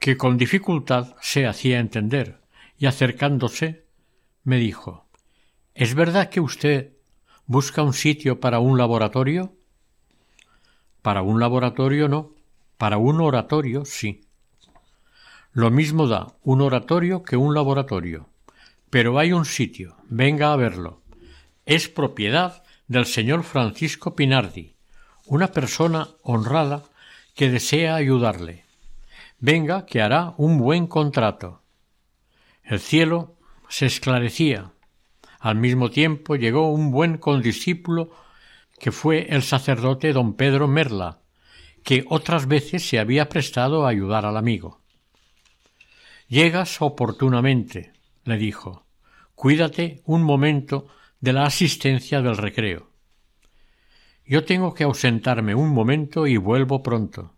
que 0.00 0.16
con 0.16 0.36
dificultad 0.36 1.14
se 1.20 1.46
hacía 1.46 1.78
entender, 1.78 2.40
y 2.76 2.86
acercándose 2.86 3.86
me 4.42 4.56
dijo 4.56 5.06
¿Es 5.74 5.94
verdad 5.94 6.28
que 6.28 6.40
usted 6.40 6.92
busca 7.46 7.82
un 7.82 7.92
sitio 7.92 8.40
para 8.40 8.58
un 8.58 8.76
laboratorio? 8.76 9.54
Para 11.02 11.22
un 11.22 11.38
laboratorio 11.38 12.08
no, 12.08 12.32
para 12.78 12.98
un 12.98 13.20
oratorio 13.20 13.84
sí. 13.84 14.22
Lo 15.52 15.70
mismo 15.70 16.08
da 16.08 16.34
un 16.42 16.60
oratorio 16.60 17.22
que 17.22 17.36
un 17.36 17.54
laboratorio. 17.54 18.28
Pero 18.90 19.18
hay 19.18 19.32
un 19.32 19.44
sitio, 19.44 19.96
venga 20.08 20.52
a 20.52 20.56
verlo. 20.56 21.02
Es 21.64 21.88
propiedad 21.88 22.62
del 22.86 23.06
señor 23.06 23.42
Francisco 23.42 24.14
Pinardi, 24.14 24.76
una 25.26 25.48
persona 25.48 26.08
honrada 26.22 26.84
que 27.34 27.50
desea 27.50 27.96
ayudarle. 27.96 28.64
Venga, 29.38 29.84
que 29.84 30.00
hará 30.00 30.34
un 30.38 30.58
buen 30.58 30.86
contrato. 30.86 31.62
El 32.62 32.80
cielo 32.80 33.36
se 33.68 33.86
esclarecía. 33.86 34.72
Al 35.38 35.56
mismo 35.56 35.90
tiempo 35.90 36.36
llegó 36.36 36.70
un 36.70 36.90
buen 36.90 37.18
condiscípulo 37.18 38.10
que 38.78 38.92
fue 38.92 39.26
el 39.30 39.42
sacerdote 39.42 40.12
don 40.12 40.34
Pedro 40.34 40.68
Merla, 40.68 41.20
que 41.82 42.04
otras 42.08 42.46
veces 42.48 42.88
se 42.88 42.98
había 42.98 43.28
prestado 43.28 43.86
a 43.86 43.90
ayudar 43.90 44.26
al 44.26 44.36
amigo. 44.36 44.80
Llegas 46.28 46.82
oportunamente, 46.82 47.92
le 48.26 48.36
dijo. 48.36 48.84
Cuídate 49.34 50.02
un 50.04 50.22
momento 50.22 50.88
de 51.20 51.32
la 51.32 51.44
asistencia 51.44 52.20
del 52.20 52.36
recreo. 52.36 52.90
Yo 54.26 54.44
tengo 54.44 54.74
que 54.74 54.84
ausentarme 54.84 55.54
un 55.54 55.70
momento 55.70 56.26
y 56.26 56.36
vuelvo 56.36 56.82
pronto. 56.82 57.32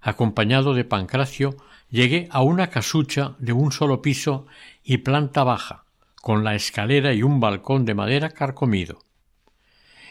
Acompañado 0.00 0.72
de 0.72 0.84
Pancracio, 0.84 1.56
llegué 1.90 2.28
a 2.30 2.42
una 2.42 2.68
casucha 2.70 3.34
de 3.38 3.52
un 3.52 3.72
solo 3.72 4.02
piso 4.02 4.46
y 4.84 4.98
planta 4.98 5.42
baja, 5.42 5.84
con 6.22 6.44
la 6.44 6.54
escalera 6.54 7.12
y 7.12 7.22
un 7.22 7.40
balcón 7.40 7.84
de 7.84 7.94
madera 7.94 8.30
carcomido. 8.30 9.00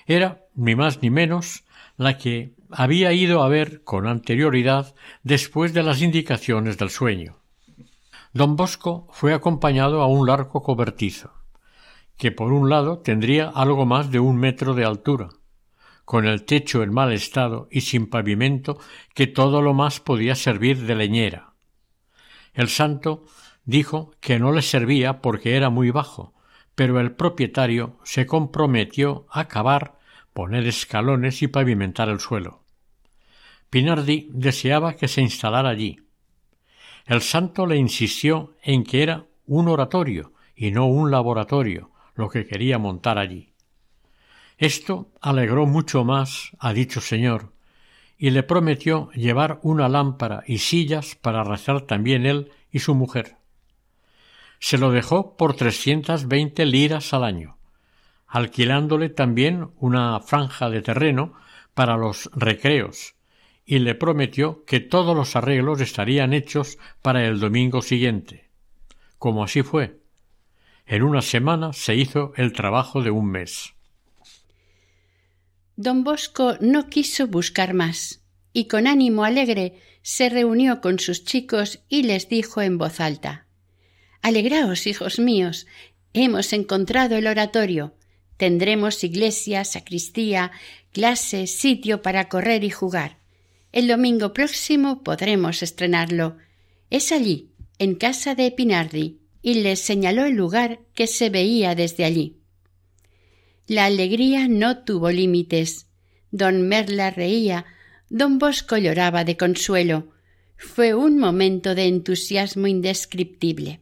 Era, 0.05 0.41
ni 0.53 0.75
más 0.75 1.01
ni 1.01 1.09
menos, 1.09 1.63
la 1.97 2.17
que 2.17 2.53
había 2.69 3.13
ido 3.13 3.41
a 3.41 3.47
ver 3.47 3.83
con 3.83 4.05
anterioridad 4.05 4.95
después 5.23 5.73
de 5.73 5.83
las 5.83 6.01
indicaciones 6.01 6.77
del 6.77 6.89
sueño. 6.89 7.37
Don 8.35 8.57
Bosco 8.57 9.07
fue 9.13 9.33
acompañado 9.33 10.01
a 10.01 10.07
un 10.07 10.27
largo 10.27 10.61
cobertizo, 10.61 11.31
que 12.17 12.33
por 12.33 12.51
un 12.51 12.69
lado 12.69 12.99
tendría 12.99 13.47
algo 13.47 13.85
más 13.85 14.11
de 14.11 14.19
un 14.19 14.35
metro 14.35 14.73
de 14.73 14.83
altura, 14.83 15.29
con 16.03 16.25
el 16.25 16.43
techo 16.43 16.83
en 16.83 16.93
mal 16.93 17.13
estado 17.13 17.69
y 17.71 17.79
sin 17.79 18.09
pavimento 18.09 18.77
que 19.13 19.27
todo 19.27 19.61
lo 19.61 19.73
más 19.73 20.01
podía 20.01 20.35
servir 20.35 20.85
de 20.85 20.95
leñera. 20.95 21.53
El 22.53 22.67
santo 22.67 23.23
dijo 23.63 24.11
que 24.19 24.37
no 24.37 24.51
le 24.51 24.63
servía 24.63 25.21
porque 25.21 25.55
era 25.55 25.69
muy 25.69 25.91
bajo, 25.91 26.33
pero 26.75 26.99
el 26.99 27.13
propietario 27.13 27.99
se 28.03 28.25
comprometió 28.25 29.27
a 29.31 29.47
cavar, 29.47 29.97
poner 30.33 30.67
escalones 30.67 31.41
y 31.41 31.47
pavimentar 31.47 32.09
el 32.09 32.19
suelo. 32.19 32.65
Pinardi 33.69 34.27
deseaba 34.33 34.97
que 34.97 35.07
se 35.07 35.21
instalara 35.21 35.69
allí, 35.69 36.04
el 37.05 37.21
santo 37.21 37.65
le 37.65 37.77
insistió 37.77 38.55
en 38.63 38.83
que 38.83 39.03
era 39.03 39.25
un 39.45 39.67
oratorio 39.67 40.33
y 40.55 40.71
no 40.71 40.87
un 40.87 41.11
laboratorio 41.11 41.91
lo 42.15 42.29
que 42.29 42.45
quería 42.45 42.79
montar 42.79 43.17
allí. 43.17 43.53
Esto 44.57 45.11
alegró 45.21 45.65
mucho 45.65 46.03
más 46.03 46.51
a 46.59 46.73
dicho 46.73 47.01
señor, 47.01 47.51
y 48.17 48.29
le 48.29 48.43
prometió 48.43 49.11
llevar 49.11 49.59
una 49.61 49.89
lámpara 49.89 50.43
y 50.47 50.59
sillas 50.59 51.15
para 51.15 51.43
rezar 51.43 51.81
también 51.81 52.25
él 52.25 52.51
y 52.71 52.79
su 52.79 52.95
mujer. 52.95 53.35
Se 54.59 54.77
lo 54.77 54.91
dejó 54.91 55.35
por 55.35 55.55
trescientas 55.55 56.29
veinte 56.29 56.65
liras 56.65 57.13
al 57.13 57.25
año, 57.25 57.57
alquilándole 58.27 59.09
también 59.09 59.69
una 59.77 60.19
franja 60.21 60.69
de 60.69 60.81
terreno 60.81 61.33
para 61.73 61.97
los 61.97 62.29
recreos, 62.33 63.14
y 63.65 63.79
le 63.79 63.95
prometió 63.95 64.63
que 64.65 64.79
todos 64.79 65.15
los 65.15 65.35
arreglos 65.35 65.81
estarían 65.81 66.33
hechos 66.33 66.77
para 67.01 67.25
el 67.25 67.39
domingo 67.39 67.81
siguiente. 67.81 68.49
Como 69.17 69.43
así 69.43 69.63
fue. 69.63 69.99
En 70.85 71.01
una 71.01 71.23
semana 71.23 71.73
se 71.73 71.95
hizo 71.95 72.31
el 72.35 72.53
trabajo 72.53 73.01
de 73.01 73.09
un 73.09 73.25
mes. 73.25 73.73
Don 75.75 76.03
Bosco 76.03 76.57
no 76.61 76.87
quiso 76.89 77.27
buscar 77.27 77.73
más, 77.73 78.21
y 78.53 78.67
con 78.67 78.87
ánimo 78.87 79.23
alegre 79.23 79.81
se 80.03 80.29
reunió 80.29 80.79
con 80.79 80.99
sus 80.99 81.25
chicos 81.25 81.79
y 81.89 82.03
les 82.03 82.29
dijo 82.29 82.61
en 82.61 82.77
voz 82.77 82.99
alta 82.99 83.47
Alegraos, 84.21 84.87
hijos 84.87 85.19
míos, 85.19 85.67
hemos 86.13 86.53
encontrado 86.53 87.15
el 87.15 87.27
oratorio. 87.27 87.95
Tendremos 88.37 89.03
iglesia, 89.03 89.63
sacristía, 89.65 90.51
clase, 90.91 91.47
sitio 91.47 92.01
para 92.01 92.29
correr 92.29 92.63
y 92.63 92.69
jugar. 92.69 93.24
El 93.75 93.89
domingo 93.89 94.31
próximo 94.31 95.03
podremos 95.03 95.61
estrenarlo. 95.61 96.37
Es 96.89 97.11
allí, 97.11 97.51
en 97.77 97.95
casa 97.95 98.33
de 98.33 98.49
Pinardi, 98.49 99.19
y 99.41 99.55
les 99.55 99.81
señaló 99.81 100.23
el 100.23 100.33
lugar 100.33 100.79
que 100.93 101.07
se 101.07 101.29
veía 101.29 101.75
desde 101.75 102.05
allí. 102.05 102.37
La 103.67 103.83
alegría 103.83 104.47
no 104.47 104.85
tuvo 104.85 105.11
límites. 105.11 105.87
Don 106.31 106.69
Merla 106.69 107.11
reía, 107.11 107.65
don 108.09 108.39
Bosco 108.39 108.77
lloraba 108.77 109.25
de 109.25 109.35
consuelo. 109.35 110.07
Fue 110.55 110.93
un 110.93 111.17
momento 111.17 111.75
de 111.75 111.87
entusiasmo 111.87 112.67
indescriptible. 112.67 113.81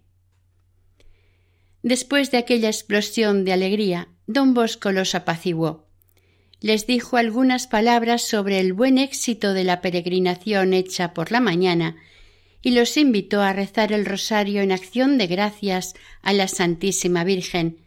Después 1.84 2.32
de 2.32 2.40
aquella 2.40 2.70
explosión 2.70 3.46
de 3.46 3.54
alegría, 3.54 4.08
don 4.26 4.56
Bosco 4.56 4.92
los 4.92 5.14
apaciguó. 5.14 5.88
Les 6.64 6.88
dijo 6.88 7.18
algunas 7.18 7.68
palabras 7.68 8.22
sobre 8.22 8.62
el 8.62 8.72
buen 8.72 8.98
éxito 8.98 9.54
de 9.54 9.66
la 9.66 9.82
peregrinación 9.82 10.74
hecha 10.74 11.14
por 11.14 11.30
la 11.30 11.42
mañana 11.42 11.98
y 12.62 12.72
los 12.72 12.96
invitó 12.96 13.42
a 13.42 13.52
rezar 13.52 13.92
el 13.92 14.06
rosario 14.06 14.62
en 14.62 14.72
acción 14.72 15.18
de 15.18 15.28
gracias 15.28 15.94
a 16.22 16.32
la 16.32 16.48
Santísima 16.48 17.26
Virgen, 17.26 17.82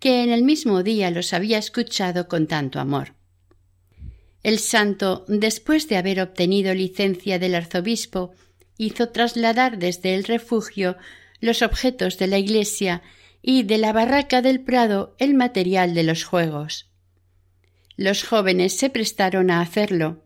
que 0.00 0.24
en 0.24 0.30
el 0.30 0.42
mismo 0.42 0.82
día 0.82 1.12
los 1.12 1.32
había 1.32 1.58
escuchado 1.58 2.26
con 2.26 2.48
tanto 2.48 2.80
amor. 2.80 3.14
El 4.42 4.58
santo, 4.58 5.24
después 5.28 5.88
de 5.88 5.96
haber 5.96 6.20
obtenido 6.20 6.74
licencia 6.74 7.38
del 7.38 7.54
arzobispo, 7.54 8.34
hizo 8.76 9.10
trasladar 9.10 9.78
desde 9.78 10.16
el 10.16 10.24
refugio 10.24 10.96
los 11.38 11.62
objetos 11.62 12.18
de 12.18 12.26
la 12.26 12.38
iglesia 12.38 13.02
y 13.40 13.62
de 13.62 13.78
la 13.78 13.92
barraca 13.92 14.42
del 14.42 14.64
Prado 14.64 15.14
el 15.20 15.34
material 15.34 15.94
de 15.94 16.02
los 16.02 16.24
juegos. 16.24 16.90
Los 17.96 18.24
jóvenes 18.24 18.76
se 18.76 18.90
prestaron 18.90 19.50
a 19.50 19.60
hacerlo. 19.60 20.24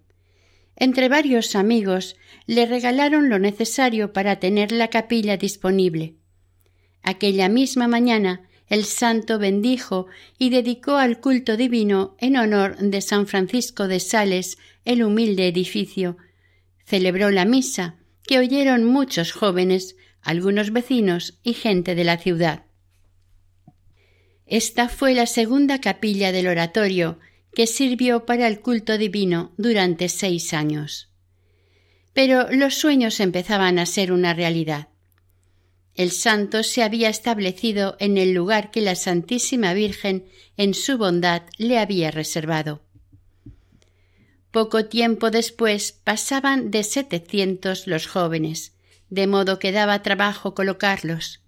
Entre 0.76 1.08
varios 1.08 1.54
amigos 1.54 2.16
le 2.46 2.66
regalaron 2.66 3.28
lo 3.28 3.38
necesario 3.38 4.12
para 4.12 4.40
tener 4.40 4.72
la 4.72 4.88
capilla 4.88 5.36
disponible. 5.36 6.14
Aquella 7.02 7.48
misma 7.48 7.86
mañana 7.86 8.48
el 8.70 8.84
santo 8.84 9.40
bendijo 9.40 10.06
y 10.38 10.50
dedicó 10.50 10.94
al 10.94 11.20
culto 11.20 11.56
divino 11.56 12.14
en 12.18 12.36
honor 12.36 12.76
de 12.78 13.00
San 13.00 13.26
Francisco 13.26 13.88
de 13.88 13.98
Sales 13.98 14.58
el 14.84 15.02
humilde 15.02 15.48
edificio. 15.48 16.16
Celebró 16.86 17.30
la 17.30 17.44
misa, 17.44 17.96
que 18.22 18.38
oyeron 18.38 18.84
muchos 18.84 19.32
jóvenes, 19.32 19.96
algunos 20.22 20.72
vecinos 20.72 21.40
y 21.42 21.54
gente 21.54 21.96
de 21.96 22.04
la 22.04 22.16
ciudad. 22.16 22.64
Esta 24.46 24.88
fue 24.88 25.14
la 25.14 25.26
segunda 25.26 25.80
capilla 25.80 26.30
del 26.30 26.46
oratorio 26.46 27.18
que 27.54 27.66
sirvió 27.66 28.26
para 28.26 28.46
el 28.46 28.60
culto 28.60 28.98
divino 28.98 29.52
durante 29.56 30.08
seis 30.08 30.52
años. 30.52 31.08
Pero 32.12 32.50
los 32.50 32.74
sueños 32.74 33.20
empezaban 33.20 33.78
a 33.78 33.86
ser 33.86 34.12
una 34.12 34.34
realidad. 34.34 34.88
El 35.94 36.12
santo 36.12 36.62
se 36.62 36.82
había 36.82 37.08
establecido 37.08 37.96
en 37.98 38.16
el 38.16 38.32
lugar 38.32 38.70
que 38.70 38.80
la 38.80 38.94
Santísima 38.94 39.74
Virgen 39.74 40.26
en 40.56 40.74
su 40.74 40.96
bondad 40.96 41.42
le 41.58 41.78
había 41.78 42.10
reservado. 42.10 42.82
Poco 44.50 44.86
tiempo 44.86 45.30
después 45.30 45.92
pasaban 45.92 46.70
de 46.70 46.82
setecientos 46.82 47.86
los 47.86 48.06
jóvenes, 48.06 48.74
de 49.08 49.26
modo 49.26 49.58
que 49.58 49.72
daba 49.72 50.02
trabajo 50.02 50.54
colocarlos. 50.54 51.40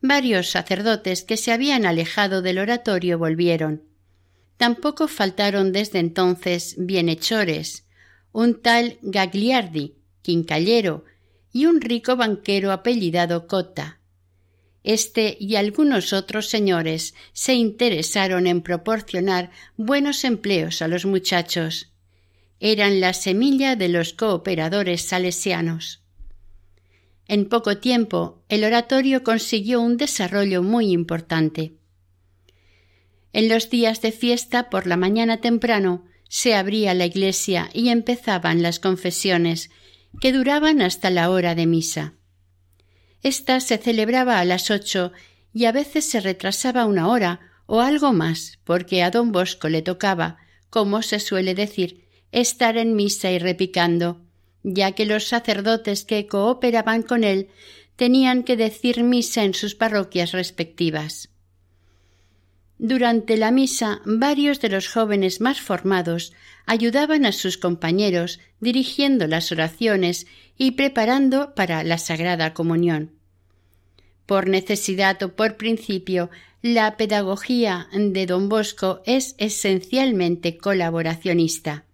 Varios 0.00 0.50
sacerdotes 0.50 1.24
que 1.24 1.36
se 1.36 1.52
habían 1.52 1.86
alejado 1.86 2.42
del 2.42 2.58
oratorio 2.58 3.18
volvieron. 3.18 3.82
Tampoco 4.56 5.08
faltaron 5.08 5.72
desde 5.72 5.98
entonces 5.98 6.74
bienhechores, 6.78 7.86
un 8.32 8.60
tal 8.60 8.98
Gagliardi, 9.02 9.96
quincallero, 10.22 11.04
y 11.52 11.64
un 11.66 11.80
rico 11.80 12.16
banquero 12.16 12.70
apellidado 12.70 13.46
Cota. 13.46 13.98
Este 14.84 15.36
y 15.40 15.56
algunos 15.56 16.12
otros 16.12 16.48
señores 16.48 17.14
se 17.32 17.54
interesaron 17.54 18.46
en 18.46 18.60
proporcionar 18.60 19.50
buenos 19.76 20.22
empleos 20.24 20.82
a 20.82 20.88
los 20.88 21.06
muchachos. 21.06 21.92
Eran 22.60 23.00
la 23.00 23.14
semilla 23.14 23.74
de 23.74 23.88
los 23.88 24.12
cooperadores 24.12 25.02
salesianos. 25.02 26.02
En 27.26 27.48
poco 27.48 27.78
tiempo 27.78 28.44
el 28.48 28.64
oratorio 28.64 29.24
consiguió 29.24 29.80
un 29.80 29.96
desarrollo 29.96 30.62
muy 30.62 30.92
importante. 30.92 31.74
En 33.36 33.50
los 33.50 33.68
días 33.68 34.00
de 34.00 34.12
fiesta 34.12 34.70
por 34.70 34.86
la 34.86 34.96
mañana 34.96 35.42
temprano 35.42 36.06
se 36.26 36.54
abría 36.54 36.94
la 36.94 37.04
iglesia 37.04 37.68
y 37.74 37.90
empezaban 37.90 38.62
las 38.62 38.80
confesiones 38.80 39.68
que 40.22 40.32
duraban 40.32 40.80
hasta 40.80 41.10
la 41.10 41.28
hora 41.28 41.54
de 41.54 41.66
misa. 41.66 42.14
Esta 43.22 43.60
se 43.60 43.76
celebraba 43.76 44.40
a 44.40 44.44
las 44.46 44.70
ocho 44.70 45.12
y 45.52 45.66
a 45.66 45.72
veces 45.72 46.06
se 46.06 46.20
retrasaba 46.20 46.86
una 46.86 47.08
hora 47.08 47.40
o 47.66 47.80
algo 47.80 48.14
más, 48.14 48.58
porque 48.64 49.02
a 49.02 49.10
don 49.10 49.32
Bosco 49.32 49.68
le 49.68 49.82
tocaba, 49.82 50.38
como 50.70 51.02
se 51.02 51.20
suele 51.20 51.54
decir, 51.54 52.06
estar 52.32 52.78
en 52.78 52.96
misa 52.96 53.30
y 53.32 53.38
repicando, 53.38 54.22
ya 54.62 54.92
que 54.92 55.04
los 55.04 55.28
sacerdotes 55.28 56.04
que 56.04 56.26
cooperaban 56.26 57.02
con 57.02 57.22
él 57.22 57.50
tenían 57.96 58.44
que 58.44 58.56
decir 58.56 59.02
misa 59.02 59.44
en 59.44 59.52
sus 59.52 59.74
parroquias 59.74 60.32
respectivas. 60.32 61.35
Durante 62.78 63.36
la 63.36 63.50
misa 63.50 64.00
varios 64.04 64.60
de 64.60 64.68
los 64.68 64.88
jóvenes 64.88 65.40
más 65.40 65.60
formados 65.60 66.32
ayudaban 66.66 67.24
a 67.24 67.32
sus 67.32 67.56
compañeros 67.56 68.38
dirigiendo 68.60 69.26
las 69.26 69.50
oraciones 69.50 70.26
y 70.58 70.72
preparando 70.72 71.54
para 71.54 71.82
la 71.84 71.96
Sagrada 71.96 72.52
Comunión. 72.52 73.12
Por 74.26 74.48
necesidad 74.48 75.22
o 75.22 75.34
por 75.34 75.56
principio, 75.56 76.30
la 76.60 76.96
pedagogía 76.96 77.88
de 77.92 78.26
don 78.26 78.48
Bosco 78.48 79.00
es 79.06 79.36
esencialmente 79.38 80.58
colaboracionista. 80.58 81.84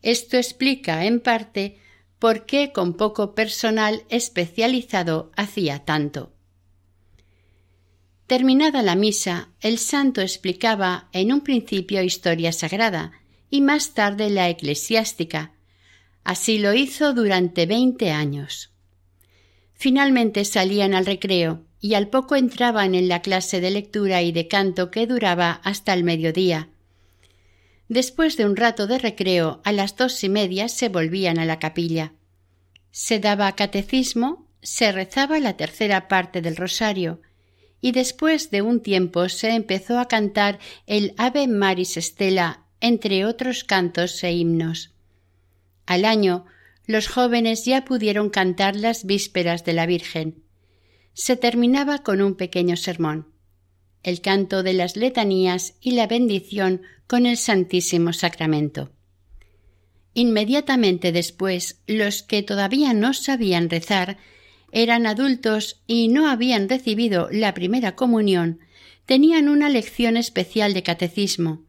Esto 0.00 0.36
explica, 0.36 1.04
en 1.04 1.20
parte, 1.20 1.78
por 2.18 2.46
qué 2.46 2.72
con 2.72 2.94
poco 2.94 3.34
personal 3.34 4.04
especializado 4.08 5.32
hacía 5.36 5.84
tanto. 5.84 6.32
Terminada 8.32 8.80
la 8.80 8.96
misa, 8.96 9.50
el 9.60 9.76
santo 9.76 10.22
explicaba 10.22 11.10
en 11.12 11.34
un 11.34 11.42
principio 11.42 12.02
historia 12.02 12.50
sagrada 12.52 13.12
y 13.50 13.60
más 13.60 13.92
tarde 13.92 14.30
la 14.30 14.48
eclesiástica. 14.48 15.52
Así 16.24 16.56
lo 16.56 16.72
hizo 16.72 17.12
durante 17.12 17.66
veinte 17.66 18.10
años. 18.10 18.70
Finalmente 19.74 20.46
salían 20.46 20.94
al 20.94 21.04
recreo 21.04 21.66
y 21.78 21.92
al 21.92 22.08
poco 22.08 22.34
entraban 22.34 22.94
en 22.94 23.06
la 23.06 23.20
clase 23.20 23.60
de 23.60 23.70
lectura 23.70 24.22
y 24.22 24.32
de 24.32 24.48
canto 24.48 24.90
que 24.90 25.06
duraba 25.06 25.60
hasta 25.62 25.92
el 25.92 26.02
mediodía. 26.02 26.70
Después 27.90 28.38
de 28.38 28.46
un 28.46 28.56
rato 28.56 28.86
de 28.86 28.98
recreo, 28.98 29.60
a 29.62 29.72
las 29.72 29.94
dos 29.94 30.24
y 30.24 30.30
media 30.30 30.70
se 30.70 30.88
volvían 30.88 31.38
a 31.38 31.44
la 31.44 31.58
capilla. 31.58 32.14
Se 32.92 33.18
daba 33.18 33.54
catecismo, 33.56 34.48
se 34.62 34.90
rezaba 34.90 35.38
la 35.38 35.58
tercera 35.58 36.08
parte 36.08 36.40
del 36.40 36.56
rosario, 36.56 37.20
y 37.82 37.92
después 37.92 38.50
de 38.50 38.62
un 38.62 38.80
tiempo 38.80 39.28
se 39.28 39.50
empezó 39.50 39.98
a 39.98 40.06
cantar 40.06 40.60
el 40.86 41.12
Ave 41.18 41.48
Maris 41.48 41.96
Stella, 41.96 42.62
entre 42.80 43.26
otros 43.26 43.64
cantos 43.64 44.22
e 44.24 44.32
himnos. 44.32 44.92
Al 45.84 46.04
año, 46.04 46.46
los 46.86 47.08
jóvenes 47.08 47.64
ya 47.64 47.84
pudieron 47.84 48.30
cantar 48.30 48.76
las 48.76 49.04
vísperas 49.04 49.64
de 49.64 49.72
la 49.72 49.86
Virgen. 49.86 50.44
Se 51.12 51.36
terminaba 51.36 52.04
con 52.04 52.22
un 52.22 52.36
pequeño 52.36 52.76
sermón, 52.76 53.26
el 54.04 54.20
canto 54.20 54.62
de 54.62 54.74
las 54.74 54.96
letanías 54.96 55.74
y 55.80 55.92
la 55.92 56.06
bendición 56.06 56.82
con 57.08 57.26
el 57.26 57.36
Santísimo 57.36 58.12
Sacramento. 58.12 58.92
Inmediatamente 60.14 61.10
después, 61.10 61.80
los 61.88 62.22
que 62.22 62.44
todavía 62.44 62.94
no 62.94 63.12
sabían 63.12 63.68
rezar 63.70 64.18
eran 64.72 65.06
adultos 65.06 65.82
y 65.86 66.08
no 66.08 66.28
habían 66.28 66.68
recibido 66.68 67.28
la 67.30 67.54
primera 67.54 67.94
comunión, 67.94 68.60
tenían 69.06 69.48
una 69.48 69.68
lección 69.68 70.16
especial 70.16 70.72
de 70.74 70.82
catecismo. 70.82 71.62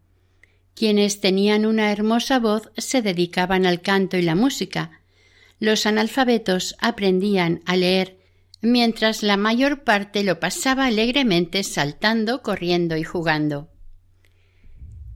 Quienes 0.74 1.20
tenían 1.20 1.66
una 1.66 1.92
hermosa 1.92 2.40
voz 2.40 2.72
se 2.78 3.02
dedicaban 3.02 3.66
al 3.66 3.82
canto 3.82 4.18
y 4.18 4.22
la 4.24 4.36
música. 4.36 5.02
Los 5.60 5.86
analfabetos 5.86 6.76
aprendían 6.80 7.62
a 7.66 7.76
leer, 7.76 8.18
mientras 8.62 9.22
la 9.22 9.38
mayor 9.38 9.84
parte 9.84 10.24
lo 10.24 10.40
pasaba 10.40 10.86
alegremente 10.86 11.64
saltando, 11.64 12.42
corriendo 12.42 12.98
y 12.98 13.04
jugando. 13.04 13.70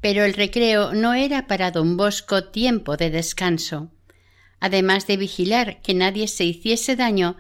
Pero 0.02 0.26
el 0.26 0.34
recreo 0.34 0.94
no 0.94 1.14
era 1.14 1.48
para 1.48 1.72
don 1.72 1.98
Bosco 1.98 2.44
tiempo 2.44 2.98
de 2.98 3.10
descanso. 3.10 3.92
Además 4.60 5.08
de 5.08 5.18
vigilar 5.18 5.82
que 5.82 5.94
nadie 5.94 6.28
se 6.28 6.44
hiciese 6.44 6.96
daño, 6.96 7.38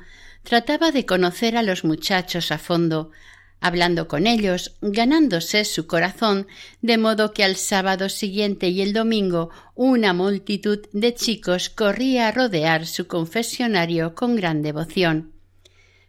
trataba 0.47 0.93
de 0.93 1.05
conocer 1.05 1.57
a 1.57 1.61
los 1.61 1.83
muchachos 1.83 2.53
a 2.53 2.57
fondo, 2.57 3.11
hablando 3.59 4.07
con 4.07 4.27
ellos, 4.27 4.77
ganándose 4.79 5.65
su 5.65 5.87
corazón, 5.87 6.47
de 6.81 6.97
modo 6.97 7.33
que 7.33 7.43
al 7.43 7.57
sábado 7.57 8.07
siguiente 8.07 8.69
y 8.69 8.81
el 8.81 8.93
domingo 8.93 9.49
una 9.75 10.13
multitud 10.13 10.87
de 10.93 11.13
chicos 11.13 11.69
corría 11.69 12.29
a 12.29 12.31
rodear 12.31 12.87
su 12.87 13.07
confesionario 13.07 14.15
con 14.15 14.37
gran 14.37 14.61
devoción. 14.61 15.33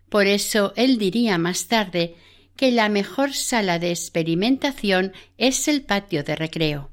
Por 0.09 0.29
eso 0.29 0.73
él 0.77 0.99
diría 0.99 1.37
más 1.37 1.67
tarde 1.67 2.15
que 2.55 2.71
la 2.71 2.89
mejor 2.89 3.35
sala 3.35 3.81
de 3.81 3.91
experimentación 3.91 5.15
es 5.37 5.67
el 5.67 5.83
patio 5.83 6.23
de 6.23 6.37
recreo. 6.37 6.93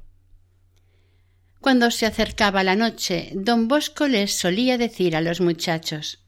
Cuando 1.60 1.92
se 1.92 2.06
acercaba 2.06 2.64
la 2.64 2.74
noche, 2.74 3.30
don 3.34 3.68
Bosco 3.68 4.08
les 4.08 4.36
solía 4.36 4.78
decir 4.78 5.14
a 5.14 5.20
los 5.20 5.40
muchachos 5.40 6.25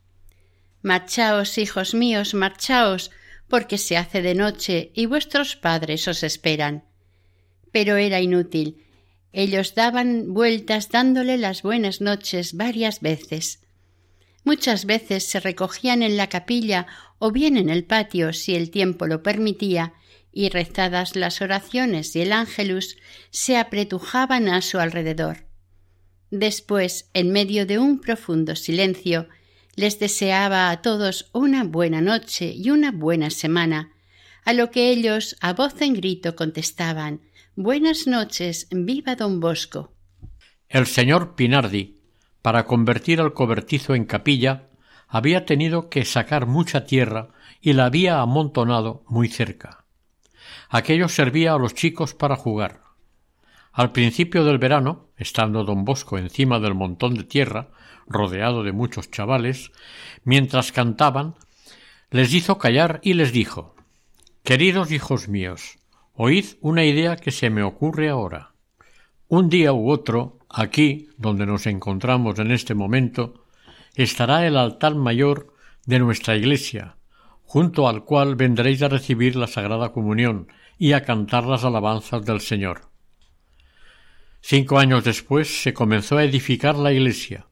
Marchaos, 0.89 1.59
hijos 1.59 1.93
míos, 1.93 2.33
marchaos, 2.33 3.11
porque 3.47 3.77
se 3.77 3.99
hace 3.99 4.23
de 4.23 4.35
noche 4.35 4.91
y 4.95 5.05
vuestros 5.05 5.55
padres 5.55 6.09
os 6.09 6.23
esperan. 6.23 6.85
Pero 7.73 7.97
era 7.97 8.23
inútil. 8.23 8.87
Ellos 9.31 9.75
daban 9.75 10.33
vueltas 10.33 10.89
dándole 10.89 11.37
las 11.37 11.61
buenas 11.61 12.01
noches 12.01 12.55
varias 12.55 13.03
veces. 13.03 13.61
Muchas 14.45 14.87
veces 14.87 15.29
se 15.29 15.41
recogían 15.41 16.03
en 16.03 16.17
la 16.17 16.31
capilla 16.31 16.87
o 17.19 17.33
bien 17.33 17.59
en 17.59 17.69
el 17.69 17.85
patio 17.85 18.33
si 18.33 18.55
el 18.55 18.71
tiempo 18.71 19.07
lo 19.07 19.23
permitía, 19.23 19.93
y 20.33 20.49
rezadas 20.49 21.17
las 21.17 21.43
oraciones 21.43 22.17
y 22.17 22.23
el 22.23 22.33
ángelus 22.33 22.97
se 23.29 23.59
apretujaban 23.59 24.49
a 24.49 24.63
su 24.63 24.79
alrededor. 24.79 25.49
Después, 26.31 27.11
en 27.13 27.31
medio 27.31 27.67
de 27.67 27.79
un 27.79 28.01
profundo 28.01 28.57
silencio, 28.57 29.29
les 29.79 30.01
deseaba 30.01 30.71
a 30.71 30.83
todos 30.83 31.31
una 31.33 31.63
buena 31.63 32.01
noche 32.01 32.53
y 32.53 32.71
una 32.71 32.91
buena 32.91 33.31
semana, 33.31 33.93
a 34.45 34.53
lo 34.53 34.73
que 34.73 34.91
ellos 34.91 35.37
a 35.41 35.53
voz 35.53 35.81
en 35.81 35.95
grito 35.95 36.35
contestaban 36.35 37.21
Buenas 37.55 38.09
noches, 38.09 38.67
viva 38.73 39.15
don 39.15 39.39
Bosco. 39.39 39.93
El 40.69 40.87
señor 40.87 41.37
Pinardi, 41.37 42.01
para 42.43 42.65
convertir 42.65 43.21
al 43.21 43.35
cobertizo 43.35 43.95
en 43.95 44.05
capilla, 44.05 44.69
había 45.07 45.47
tenido 45.47 45.89
que 45.89 46.05
sacar 46.05 46.47
mucha 46.47 46.85
tierra 46.85 47.29
y 47.61 47.73
la 47.73 47.85
había 47.85 48.21
amontonado 48.21 49.05
muy 49.07 49.29
cerca. 49.29 49.85
Aquello 50.71 51.09
servía 51.09 51.55
a 51.55 51.59
los 51.59 51.75
chicos 51.75 52.15
para 52.15 52.35
jugar. 52.35 52.83
Al 53.71 53.93
principio 53.93 54.45
del 54.45 54.59
verano, 54.59 55.07
estando 55.17 55.63
don 55.63 55.85
Bosco 55.85 56.19
encima 56.19 56.59
del 56.59 56.75
montón 56.75 57.15
de 57.15 57.23
tierra, 57.23 57.71
rodeado 58.09 58.63
de 58.63 58.73
muchos 58.73 59.11
chavales, 59.11 59.73
mientras 60.25 60.73
cantaban, 60.73 61.35
les 62.11 62.33
hizo 62.33 62.59
callar 62.59 63.01
y 63.03 63.15
les 63.15 63.33
dijo 63.33 63.75
Queridos 64.43 64.93
hijos 64.93 65.29
míos, 65.29 65.79
oíd 66.15 66.47
una 66.61 66.85
idea 66.85 67.17
que 67.17 67.31
se 67.31 67.51
me 67.51 67.63
ocurre 67.63 68.09
ahora. 68.09 68.53
Un 69.29 69.51
día 69.51 69.73
u 69.73 69.91
otro, 69.91 70.39
aquí, 70.49 71.11
donde 71.19 71.45
nos 71.45 71.67
encontramos 71.67 72.39
en 72.39 72.51
este 72.51 72.75
momento, 72.75 73.45
estará 73.95 74.47
el 74.47 74.57
altar 74.57 74.95
mayor 74.95 75.53
de 75.85 75.99
nuestra 75.99 76.37
iglesia, 76.37 76.97
junto 77.43 77.89
al 77.89 78.05
cual 78.05 78.37
vendréis 78.37 78.83
a 78.83 78.89
recibir 78.89 79.37
la 79.37 79.47
Sagrada 79.47 79.93
Comunión 79.93 80.49
y 80.79 80.93
a 80.93 81.05
cantar 81.05 81.45
las 81.45 81.65
alabanzas 81.65 82.25
del 82.25 82.41
Señor. 82.41 82.83
Cinco 84.41 84.79
años 84.79 85.05
después 85.05 85.63
se 85.63 85.75
comenzó 85.75 86.17
a 86.17 86.25
edificar 86.25 86.77
la 86.77 86.93
iglesia, 86.93 87.48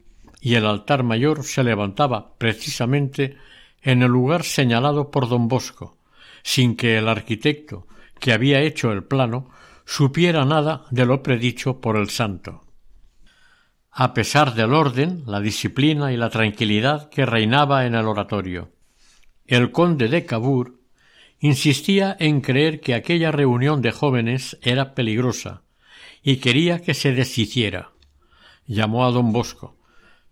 y 0.47 0.55
el 0.55 0.65
altar 0.65 1.03
mayor 1.03 1.43
se 1.43 1.65
levantaba 1.65 2.39
precisamente 2.39 3.37
en 3.83 4.03
el 4.03 4.13
lugar 4.13 4.45
señalado 4.45 5.11
por 5.11 5.29
don 5.29 5.49
Bosco, 5.49 5.99
sin 6.45 6.77
que 6.77 6.99
el 6.99 7.09
arquitecto 7.09 7.89
que 8.21 8.33
había 8.33 8.61
hecho 8.61 8.93
el 8.93 9.03
plano 9.03 9.51
supiera 9.87 10.45
nada 10.45 10.85
de 10.93 11.05
lo 11.05 11.21
predicho 11.21 11.81
por 11.81 11.97
el 11.97 12.11
santo. 12.11 12.65
A 13.91 14.15
pesar 14.15 14.55
del 14.55 14.73
orden, 14.73 15.25
la 15.27 15.41
disciplina 15.41 16.13
y 16.13 16.17
la 16.17 16.31
tranquilidad 16.31 17.11
que 17.11 17.27
reinaba 17.27 17.85
en 17.85 17.97
el 17.97 18.07
oratorio, 18.07 18.71
el 19.47 19.73
conde 19.73 20.07
de 20.07 20.27
Cabur 20.27 20.79
insistía 21.41 22.17
en 22.21 22.41
creer 22.41 22.81
que 22.81 22.95
aquella 22.95 23.33
reunión 23.33 23.83
de 23.83 23.91
jóvenes 23.91 24.57
era 24.63 24.95
peligrosa 24.95 25.65
y 26.23 26.37
quería 26.37 26.83
que 26.83 26.95
se 26.95 27.11
deshiciera. 27.11 27.91
Llamó 28.65 29.07
a 29.07 29.11
don 29.11 29.33
Bosco, 29.33 29.76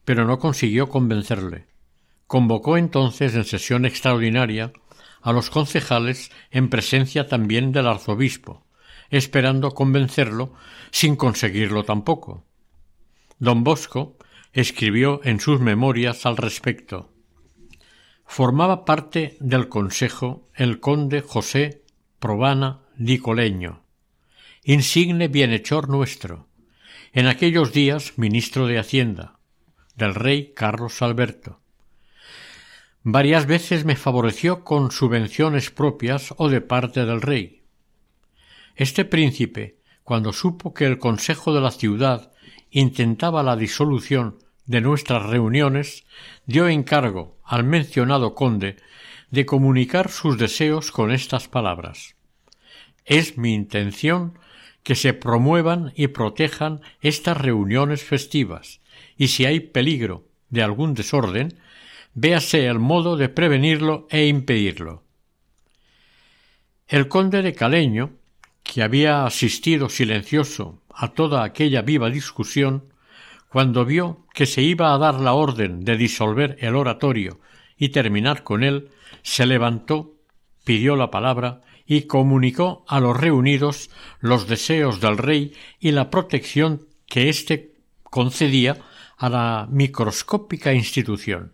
pero 0.04 0.24
no 0.24 0.38
consiguió 0.38 0.88
convencerle. 0.88 1.66
Convocó 2.26 2.76
entonces 2.76 3.34
en 3.34 3.44
sesión 3.44 3.84
extraordinaria 3.84 4.72
a 5.22 5.32
los 5.32 5.50
concejales 5.50 6.30
en 6.50 6.68
presencia 6.68 7.26
también 7.26 7.72
del 7.72 7.86
arzobispo, 7.86 8.66
esperando 9.10 9.72
convencerlo 9.72 10.52
sin 10.90 11.16
conseguirlo 11.16 11.84
tampoco. 11.84 12.44
Don 13.38 13.64
Bosco 13.64 14.16
escribió 14.52 15.20
en 15.24 15.40
sus 15.40 15.60
memorias 15.60 16.26
al 16.26 16.36
respecto. 16.36 17.10
Formaba 18.26 18.84
parte 18.84 19.36
del 19.40 19.68
consejo 19.68 20.48
el 20.54 20.80
conde 20.80 21.20
José 21.20 21.82
Probana 22.18 22.80
Nicoleño, 22.96 23.82
insigne 24.62 25.28
bienhechor 25.28 25.88
nuestro, 25.88 26.48
en 27.12 27.26
aquellos 27.26 27.72
días 27.72 28.14
ministro 28.16 28.66
de 28.66 28.78
Hacienda, 28.78 29.33
del 29.96 30.14
rey 30.14 30.52
Carlos 30.54 31.02
Alberto. 31.02 31.60
Varias 33.02 33.46
veces 33.46 33.84
me 33.84 33.96
favoreció 33.96 34.64
con 34.64 34.90
subvenciones 34.90 35.70
propias 35.70 36.34
o 36.38 36.48
de 36.48 36.60
parte 36.60 37.04
del 37.04 37.20
rey. 37.20 37.62
Este 38.76 39.04
príncipe, 39.04 39.76
cuando 40.02 40.32
supo 40.32 40.72
que 40.72 40.86
el 40.86 40.98
Consejo 40.98 41.52
de 41.54 41.60
la 41.60 41.70
ciudad 41.70 42.32
intentaba 42.70 43.42
la 43.42 43.56
disolución 43.56 44.38
de 44.66 44.80
nuestras 44.80 45.22
reuniones, 45.24 46.04
dio 46.46 46.66
encargo 46.66 47.36
al 47.44 47.64
mencionado 47.64 48.34
conde 48.34 48.76
de 49.30 49.46
comunicar 49.46 50.10
sus 50.10 50.38
deseos 50.38 50.90
con 50.90 51.12
estas 51.12 51.48
palabras. 51.48 52.16
Es 53.04 53.36
mi 53.36 53.52
intención 53.52 54.38
que 54.82 54.94
se 54.94 55.12
promuevan 55.12 55.92
y 55.94 56.08
protejan 56.08 56.80
estas 57.00 57.36
reuniones 57.36 58.02
festivas, 58.02 58.80
y 59.16 59.28
si 59.28 59.44
hay 59.44 59.60
peligro 59.60 60.24
de 60.50 60.62
algún 60.62 60.94
desorden, 60.94 61.58
véase 62.14 62.66
el 62.66 62.78
modo 62.78 63.16
de 63.16 63.28
prevenirlo 63.28 64.06
e 64.10 64.26
impedirlo. 64.26 65.02
El 66.86 67.08
conde 67.08 67.42
de 67.42 67.54
Caleño, 67.54 68.12
que 68.62 68.82
había 68.82 69.26
asistido 69.26 69.88
silencioso 69.88 70.80
a 70.94 71.12
toda 71.12 71.44
aquella 71.44 71.82
viva 71.82 72.10
discusión, 72.10 72.84
cuando 73.48 73.84
vio 73.84 74.26
que 74.34 74.46
se 74.46 74.62
iba 74.62 74.92
a 74.92 74.98
dar 74.98 75.14
la 75.20 75.34
orden 75.34 75.84
de 75.84 75.96
disolver 75.96 76.56
el 76.60 76.74
oratorio 76.74 77.38
y 77.78 77.90
terminar 77.90 78.42
con 78.42 78.64
él, 78.64 78.90
se 79.22 79.46
levantó, 79.46 80.14
pidió 80.64 80.96
la 80.96 81.10
palabra 81.10 81.62
y 81.86 82.02
comunicó 82.02 82.84
a 82.88 83.00
los 83.00 83.16
reunidos 83.16 83.90
los 84.20 84.48
deseos 84.48 85.00
del 85.00 85.18
rey 85.18 85.52
y 85.78 85.92
la 85.92 86.10
protección 86.10 86.86
que 87.06 87.28
éste 87.28 87.74
concedía 88.02 88.78
a 89.16 89.28
la 89.28 89.66
microscópica 89.70 90.72
institución. 90.72 91.52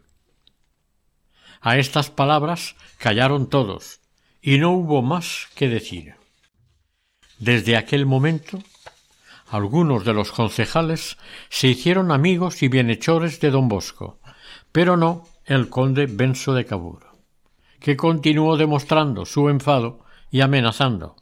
A 1.61 1.77
estas 1.77 2.11
palabras 2.11 2.77
callaron 2.99 3.49
todos, 3.49 4.01
y 4.41 4.59
no 4.59 4.73
hubo 4.73 5.03
más 5.03 5.49
que 5.55 5.69
decir. 5.69 6.15
Desde 7.39 7.77
aquel 7.77 8.07
momento, 8.07 8.59
algunos 9.49 10.05
de 10.05 10.15
los 10.15 10.33
concejales 10.33 11.19
se 11.49 11.69
hicieron 11.69 12.13
amigos 12.13 12.63
y 12.63 12.69
bienhechores 12.69 13.41
de 13.41 13.51
don 13.51 13.69
Bosco, 13.69 14.21
pero 14.73 14.97
no 14.97 15.25
el 15.45 15.69
conde 15.69 16.07
Benso 16.07 16.55
de 16.55 16.65
Cabur, 16.65 17.07
que 17.81 17.97
continuó 17.97 18.57
demostrando 18.57 19.27
su 19.27 19.49
enfado 19.49 20.05
y 20.31 20.41
amenazando. 20.41 21.17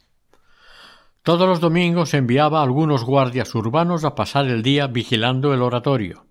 Todos 1.23 1.47
los 1.47 1.59
domingos 1.59 2.13
enviaba 2.13 2.63
algunos 2.63 3.03
guardias 3.03 3.53
urbanos 3.55 4.05
a 4.05 4.15
pasar 4.15 4.47
el 4.47 4.63
día 4.63 4.87
vigilando 4.87 5.53
el 5.53 5.61
oratorio, 5.61 6.25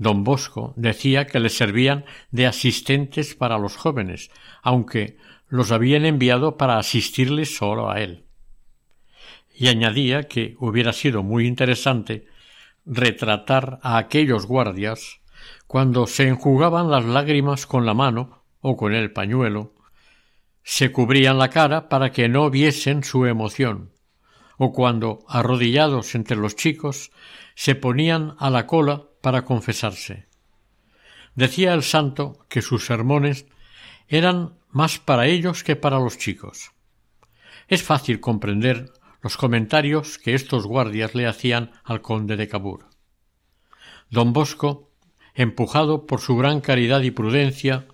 Don 0.00 0.24
Bosco 0.24 0.72
decía 0.78 1.26
que 1.26 1.40
le 1.40 1.50
servían 1.50 2.06
de 2.30 2.46
asistentes 2.46 3.34
para 3.34 3.58
los 3.58 3.76
jóvenes, 3.76 4.30
aunque 4.62 5.18
los 5.46 5.72
habían 5.72 6.06
enviado 6.06 6.56
para 6.56 6.78
asistirles 6.78 7.54
solo 7.54 7.90
a 7.90 8.00
él. 8.00 8.24
Y 9.54 9.68
añadía 9.68 10.22
que 10.22 10.56
hubiera 10.58 10.94
sido 10.94 11.22
muy 11.22 11.46
interesante 11.46 12.26
retratar 12.86 13.78
a 13.82 13.98
aquellos 13.98 14.46
guardias 14.46 15.20
cuando 15.66 16.06
se 16.06 16.28
enjugaban 16.28 16.90
las 16.90 17.04
lágrimas 17.04 17.66
con 17.66 17.84
la 17.84 17.92
mano 17.92 18.42
o 18.62 18.78
con 18.78 18.94
el 18.94 19.12
pañuelo, 19.12 19.74
se 20.62 20.92
cubrían 20.92 21.36
la 21.36 21.50
cara 21.50 21.90
para 21.90 22.10
que 22.10 22.26
no 22.30 22.48
viesen 22.48 23.04
su 23.04 23.26
emoción, 23.26 23.92
o 24.56 24.72
cuando, 24.72 25.26
arrodillados 25.28 26.14
entre 26.14 26.38
los 26.38 26.56
chicos, 26.56 27.10
se 27.54 27.74
ponían 27.74 28.34
a 28.38 28.48
la 28.48 28.66
cola 28.66 29.09
para 29.20 29.44
confesarse. 29.44 30.26
Decía 31.34 31.74
el 31.74 31.82
santo 31.82 32.44
que 32.48 32.62
sus 32.62 32.86
sermones 32.86 33.46
eran 34.08 34.58
más 34.70 34.98
para 34.98 35.26
ellos 35.26 35.64
que 35.64 35.76
para 35.76 35.98
los 35.98 36.18
chicos. 36.18 36.72
Es 37.68 37.82
fácil 37.82 38.20
comprender 38.20 38.92
los 39.22 39.36
comentarios 39.36 40.18
que 40.18 40.34
estos 40.34 40.66
guardias 40.66 41.14
le 41.14 41.26
hacían 41.26 41.72
al 41.84 42.00
conde 42.00 42.36
de 42.36 42.48
Cabur. 42.48 42.86
Don 44.08 44.32
Bosco, 44.32 44.90
empujado 45.34 46.06
por 46.06 46.20
su 46.20 46.36
gran 46.36 46.60
caridad 46.60 47.02
y 47.02 47.10
prudencia, 47.10 47.86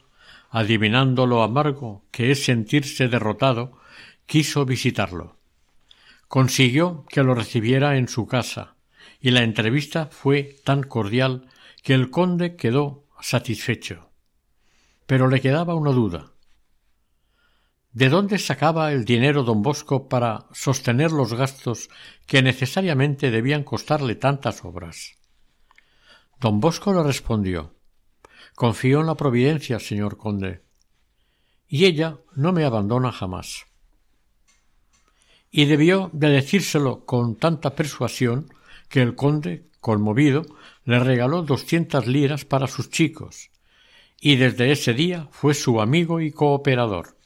adivinando 0.50 1.26
lo 1.26 1.42
amargo 1.42 2.06
que 2.10 2.30
es 2.30 2.44
sentirse 2.44 3.08
derrotado, 3.08 3.78
quiso 4.24 4.64
visitarlo. 4.64 5.36
Consiguió 6.28 7.04
que 7.08 7.22
lo 7.22 7.34
recibiera 7.34 7.98
en 7.98 8.08
su 8.08 8.26
casa, 8.26 8.75
y 9.26 9.32
la 9.32 9.42
entrevista 9.42 10.06
fue 10.06 10.56
tan 10.62 10.84
cordial 10.84 11.48
que 11.82 11.94
el 11.94 12.10
conde 12.10 12.54
quedó 12.54 13.08
satisfecho. 13.20 14.08
Pero 15.04 15.26
le 15.26 15.40
quedaba 15.40 15.74
una 15.74 15.90
duda. 15.90 16.30
¿De 17.90 18.08
dónde 18.08 18.38
sacaba 18.38 18.92
el 18.92 19.04
dinero 19.04 19.42
don 19.42 19.62
Bosco 19.62 20.08
para 20.08 20.46
sostener 20.52 21.10
los 21.10 21.34
gastos 21.34 21.90
que 22.24 22.40
necesariamente 22.40 23.32
debían 23.32 23.64
costarle 23.64 24.14
tantas 24.14 24.64
obras? 24.64 25.16
Don 26.38 26.60
Bosco 26.60 26.94
le 26.94 27.02
respondió 27.02 27.74
Confío 28.54 29.00
en 29.00 29.06
la 29.06 29.16
providencia, 29.16 29.80
señor 29.80 30.18
conde, 30.18 30.62
y 31.66 31.86
ella 31.86 32.18
no 32.36 32.52
me 32.52 32.64
abandona 32.64 33.10
jamás. 33.10 33.66
Y 35.50 35.64
debió 35.64 36.10
de 36.12 36.28
decírselo 36.28 37.04
con 37.04 37.34
tanta 37.34 37.74
persuasión 37.74 38.54
que 38.88 39.02
el 39.02 39.14
conde, 39.14 39.64
conmovido, 39.80 40.44
le 40.84 40.98
regaló 41.00 41.42
doscientas 41.42 42.06
liras 42.06 42.44
para 42.44 42.66
sus 42.66 42.90
chicos, 42.90 43.50
y 44.20 44.36
desde 44.36 44.72
ese 44.72 44.94
día 44.94 45.28
fue 45.30 45.54
su 45.54 45.80
amigo 45.80 46.20
y 46.20 46.30
cooperador. 46.32 47.16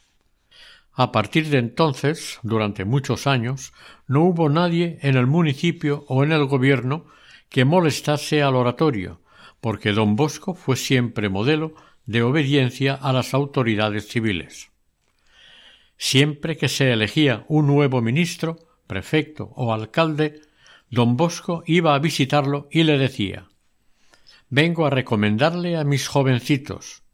A 0.93 1.13
partir 1.13 1.49
de 1.49 1.59
entonces, 1.59 2.39
durante 2.43 2.85
muchos 2.85 3.27
años, 3.27 3.73
no 4.07 4.25
hubo 4.25 4.49
nadie 4.49 4.99
en 5.03 5.17
el 5.17 5.27
municipio 5.27 6.05
o 6.09 6.25
en 6.25 6.33
el 6.33 6.45
gobierno 6.47 7.07
que 7.49 7.65
molestase 7.65 8.43
al 8.43 8.57
oratorio, 8.57 9.21
porque 9.61 9.93
don 9.93 10.17
Bosco 10.17 10.55
fue 10.55 10.77
siempre 10.77 11.29
modelo 11.29 11.75
de 12.07 12.23
obediencia 12.23 12.95
a 12.95 13.13
las 13.13 13.35
autoridades 13.35 14.09
civiles. 14.09 14.71
Siempre 15.97 16.57
que 16.57 16.69
se 16.69 16.93
elegía 16.93 17.45
un 17.49 17.67
nuevo 17.67 18.01
ministro, 18.01 18.59
prefecto 18.87 19.53
o 19.55 19.73
alcalde, 19.73 20.41
don 20.91 21.17
Bosco 21.17 21.63
iba 21.67 21.95
a 21.95 21.99
visitarlo 22.01 22.69
y 22.71 22.83
le 22.83 22.99
decía 22.99 23.49
Vengo 24.49 24.85
a 24.85 24.91
recomendarle 24.91 25.77
a 25.77 25.85
mis 25.85 26.09
jovencitos. 26.09 27.05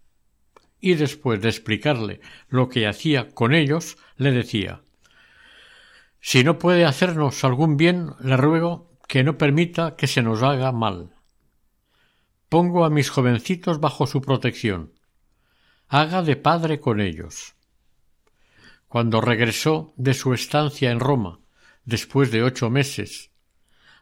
Y 0.80 0.94
después 0.94 1.42
de 1.42 1.50
explicarle 1.50 2.20
lo 2.48 2.70
que 2.70 2.86
hacía 2.86 3.28
con 3.28 3.54
ellos, 3.54 3.98
le 4.16 4.32
decía 4.32 4.80
Si 6.20 6.42
no 6.42 6.58
puede 6.58 6.86
hacernos 6.86 7.44
algún 7.44 7.76
bien, 7.76 8.12
le 8.20 8.38
ruego 8.38 8.98
que 9.06 9.22
no 9.22 9.36
permita 9.36 9.96
que 9.96 10.06
se 10.06 10.22
nos 10.22 10.42
haga 10.42 10.72
mal. 10.72 11.14
Pongo 12.48 12.84
a 12.84 12.90
mis 12.90 13.10
jovencitos 13.10 13.80
bajo 13.80 14.06
su 14.06 14.22
protección. 14.22 14.92
Haga 15.88 16.22
de 16.22 16.36
padre 16.36 16.80
con 16.80 17.00
ellos. 17.00 17.54
Cuando 18.88 19.20
regresó 19.20 19.92
de 19.96 20.14
su 20.14 20.32
estancia 20.32 20.90
en 20.90 21.00
Roma, 21.00 21.40
después 21.84 22.30
de 22.30 22.42
ocho 22.42 22.70
meses, 22.70 23.30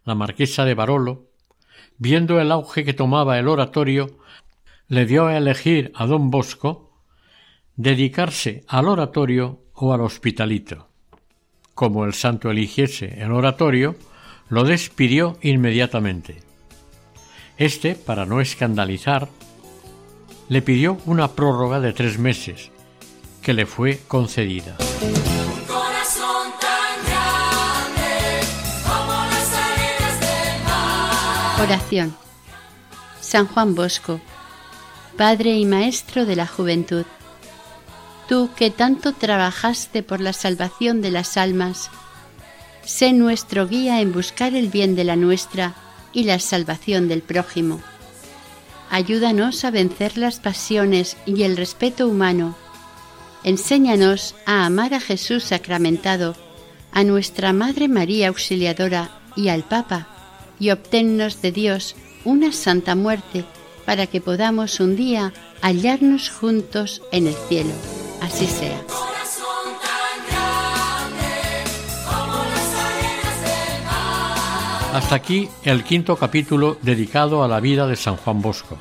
la 0.04 0.14
marquesa 0.14 0.64
de 0.64 0.74
Barolo, 0.74 1.30
viendo 1.98 2.40
el 2.40 2.52
auge 2.52 2.84
que 2.84 2.94
tomaba 2.94 3.38
el 3.38 3.48
oratorio, 3.48 4.18
le 4.88 5.06
dio 5.06 5.26
a 5.26 5.36
elegir 5.36 5.92
a 5.94 6.06
don 6.06 6.30
Bosco 6.30 6.90
dedicarse 7.76 8.64
al 8.68 8.88
oratorio 8.88 9.60
o 9.74 9.92
al 9.92 10.02
hospitalito. 10.02 10.88
Como 11.74 12.04
el 12.04 12.14
santo 12.14 12.50
eligiese 12.50 13.20
el 13.20 13.32
oratorio, 13.32 13.96
lo 14.48 14.64
despidió 14.64 15.38
inmediatamente. 15.42 16.36
Este, 17.56 17.94
para 17.94 18.26
no 18.26 18.40
escandalizar, 18.40 19.28
le 20.48 20.62
pidió 20.62 20.98
una 21.06 21.28
prórroga 21.28 21.80
de 21.80 21.92
tres 21.92 22.18
meses, 22.18 22.70
que 23.42 23.54
le 23.54 23.66
fue 23.66 24.00
concedida. 24.06 24.76
Oración. 31.64 32.14
San 33.22 33.46
Juan 33.46 33.74
Bosco, 33.74 34.20
Padre 35.16 35.54
y 35.54 35.64
Maestro 35.64 36.26
de 36.26 36.36
la 36.36 36.46
Juventud. 36.46 37.06
Tú 38.28 38.50
que 38.54 38.70
tanto 38.70 39.14
trabajaste 39.14 40.02
por 40.02 40.20
la 40.20 40.34
salvación 40.34 41.00
de 41.00 41.10
las 41.10 41.38
almas, 41.38 41.90
sé 42.84 43.14
nuestro 43.14 43.66
guía 43.66 44.02
en 44.02 44.12
buscar 44.12 44.54
el 44.54 44.68
bien 44.68 44.94
de 44.94 45.04
la 45.04 45.16
nuestra 45.16 45.74
y 46.12 46.24
la 46.24 46.38
salvación 46.38 47.08
del 47.08 47.22
prójimo. 47.22 47.80
Ayúdanos 48.90 49.64
a 49.64 49.70
vencer 49.70 50.18
las 50.18 50.40
pasiones 50.40 51.16
y 51.24 51.44
el 51.44 51.56
respeto 51.56 52.06
humano. 52.06 52.56
Enséñanos 53.42 54.34
a 54.44 54.66
amar 54.66 54.92
a 54.92 55.00
Jesús 55.00 55.44
sacramentado, 55.44 56.36
a 56.92 57.04
nuestra 57.04 57.54
Madre 57.54 57.88
María 57.88 58.28
Auxiliadora 58.28 59.18
y 59.34 59.48
al 59.48 59.64
Papa, 59.64 60.13
y 60.64 60.70
obténnos 60.70 61.42
de 61.42 61.52
Dios 61.52 61.94
una 62.24 62.50
santa 62.50 62.94
muerte 62.94 63.44
para 63.84 64.06
que 64.06 64.22
podamos 64.22 64.80
un 64.80 64.96
día 64.96 65.30
hallarnos 65.60 66.30
juntos 66.30 67.02
en 67.12 67.26
el 67.26 67.34
cielo. 67.34 67.74
Así 68.22 68.46
sea. 68.46 68.80
Hasta 74.94 75.14
aquí 75.14 75.50
el 75.64 75.84
quinto 75.84 76.16
capítulo 76.16 76.78
dedicado 76.80 77.44
a 77.44 77.48
la 77.48 77.60
vida 77.60 77.86
de 77.86 77.96
San 77.96 78.16
Juan 78.16 78.40
Bosco, 78.40 78.78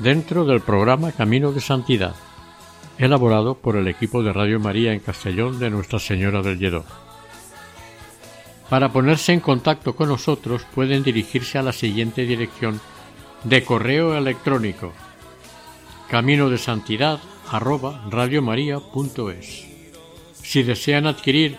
dentro 0.00 0.44
del 0.44 0.60
programa 0.60 1.12
Camino 1.12 1.50
de 1.52 1.62
Santidad, 1.62 2.14
elaborado 2.98 3.54
por 3.54 3.76
el 3.76 3.88
equipo 3.88 4.22
de 4.22 4.34
Radio 4.34 4.60
María 4.60 4.92
en 4.92 5.00
Castellón 5.00 5.58
de 5.60 5.70
Nuestra 5.70 5.98
Señora 5.98 6.42
del 6.42 6.58
Lledó. 6.58 6.84
Para 8.70 8.92
ponerse 8.92 9.32
en 9.32 9.40
contacto 9.40 9.96
con 9.96 10.08
nosotros 10.08 10.64
pueden 10.74 11.02
dirigirse 11.02 11.58
a 11.58 11.62
la 11.62 11.72
siguiente 11.72 12.24
dirección 12.24 12.80
de 13.44 13.64
correo 13.64 14.16
electrónico 14.16 14.92
camino 16.08 16.50
de 16.50 16.58
santidad 16.58 17.20
Si 20.42 20.62
desean 20.62 21.06
adquirir 21.06 21.56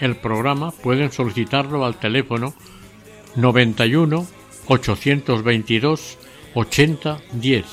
el 0.00 0.16
programa 0.16 0.70
pueden 0.70 1.12
solicitarlo 1.12 1.84
al 1.84 1.96
teléfono 1.96 2.54
91 3.36 4.26
822 4.66 6.18
80 6.54 7.20
10. 7.32 7.64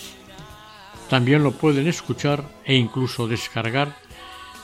También 1.09 1.43
lo 1.43 1.51
pueden 1.51 1.87
escuchar 1.87 2.43
e 2.65 2.75
incluso 2.75 3.27
descargar 3.27 3.95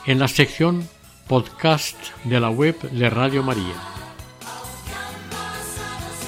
en 0.06 0.20
la 0.20 0.28
sección 0.28 0.88
podcast 1.28 1.98
de 2.24 2.40
la 2.40 2.50
web 2.50 2.80
de 2.92 3.10
Radio 3.10 3.42
María. 3.42 3.95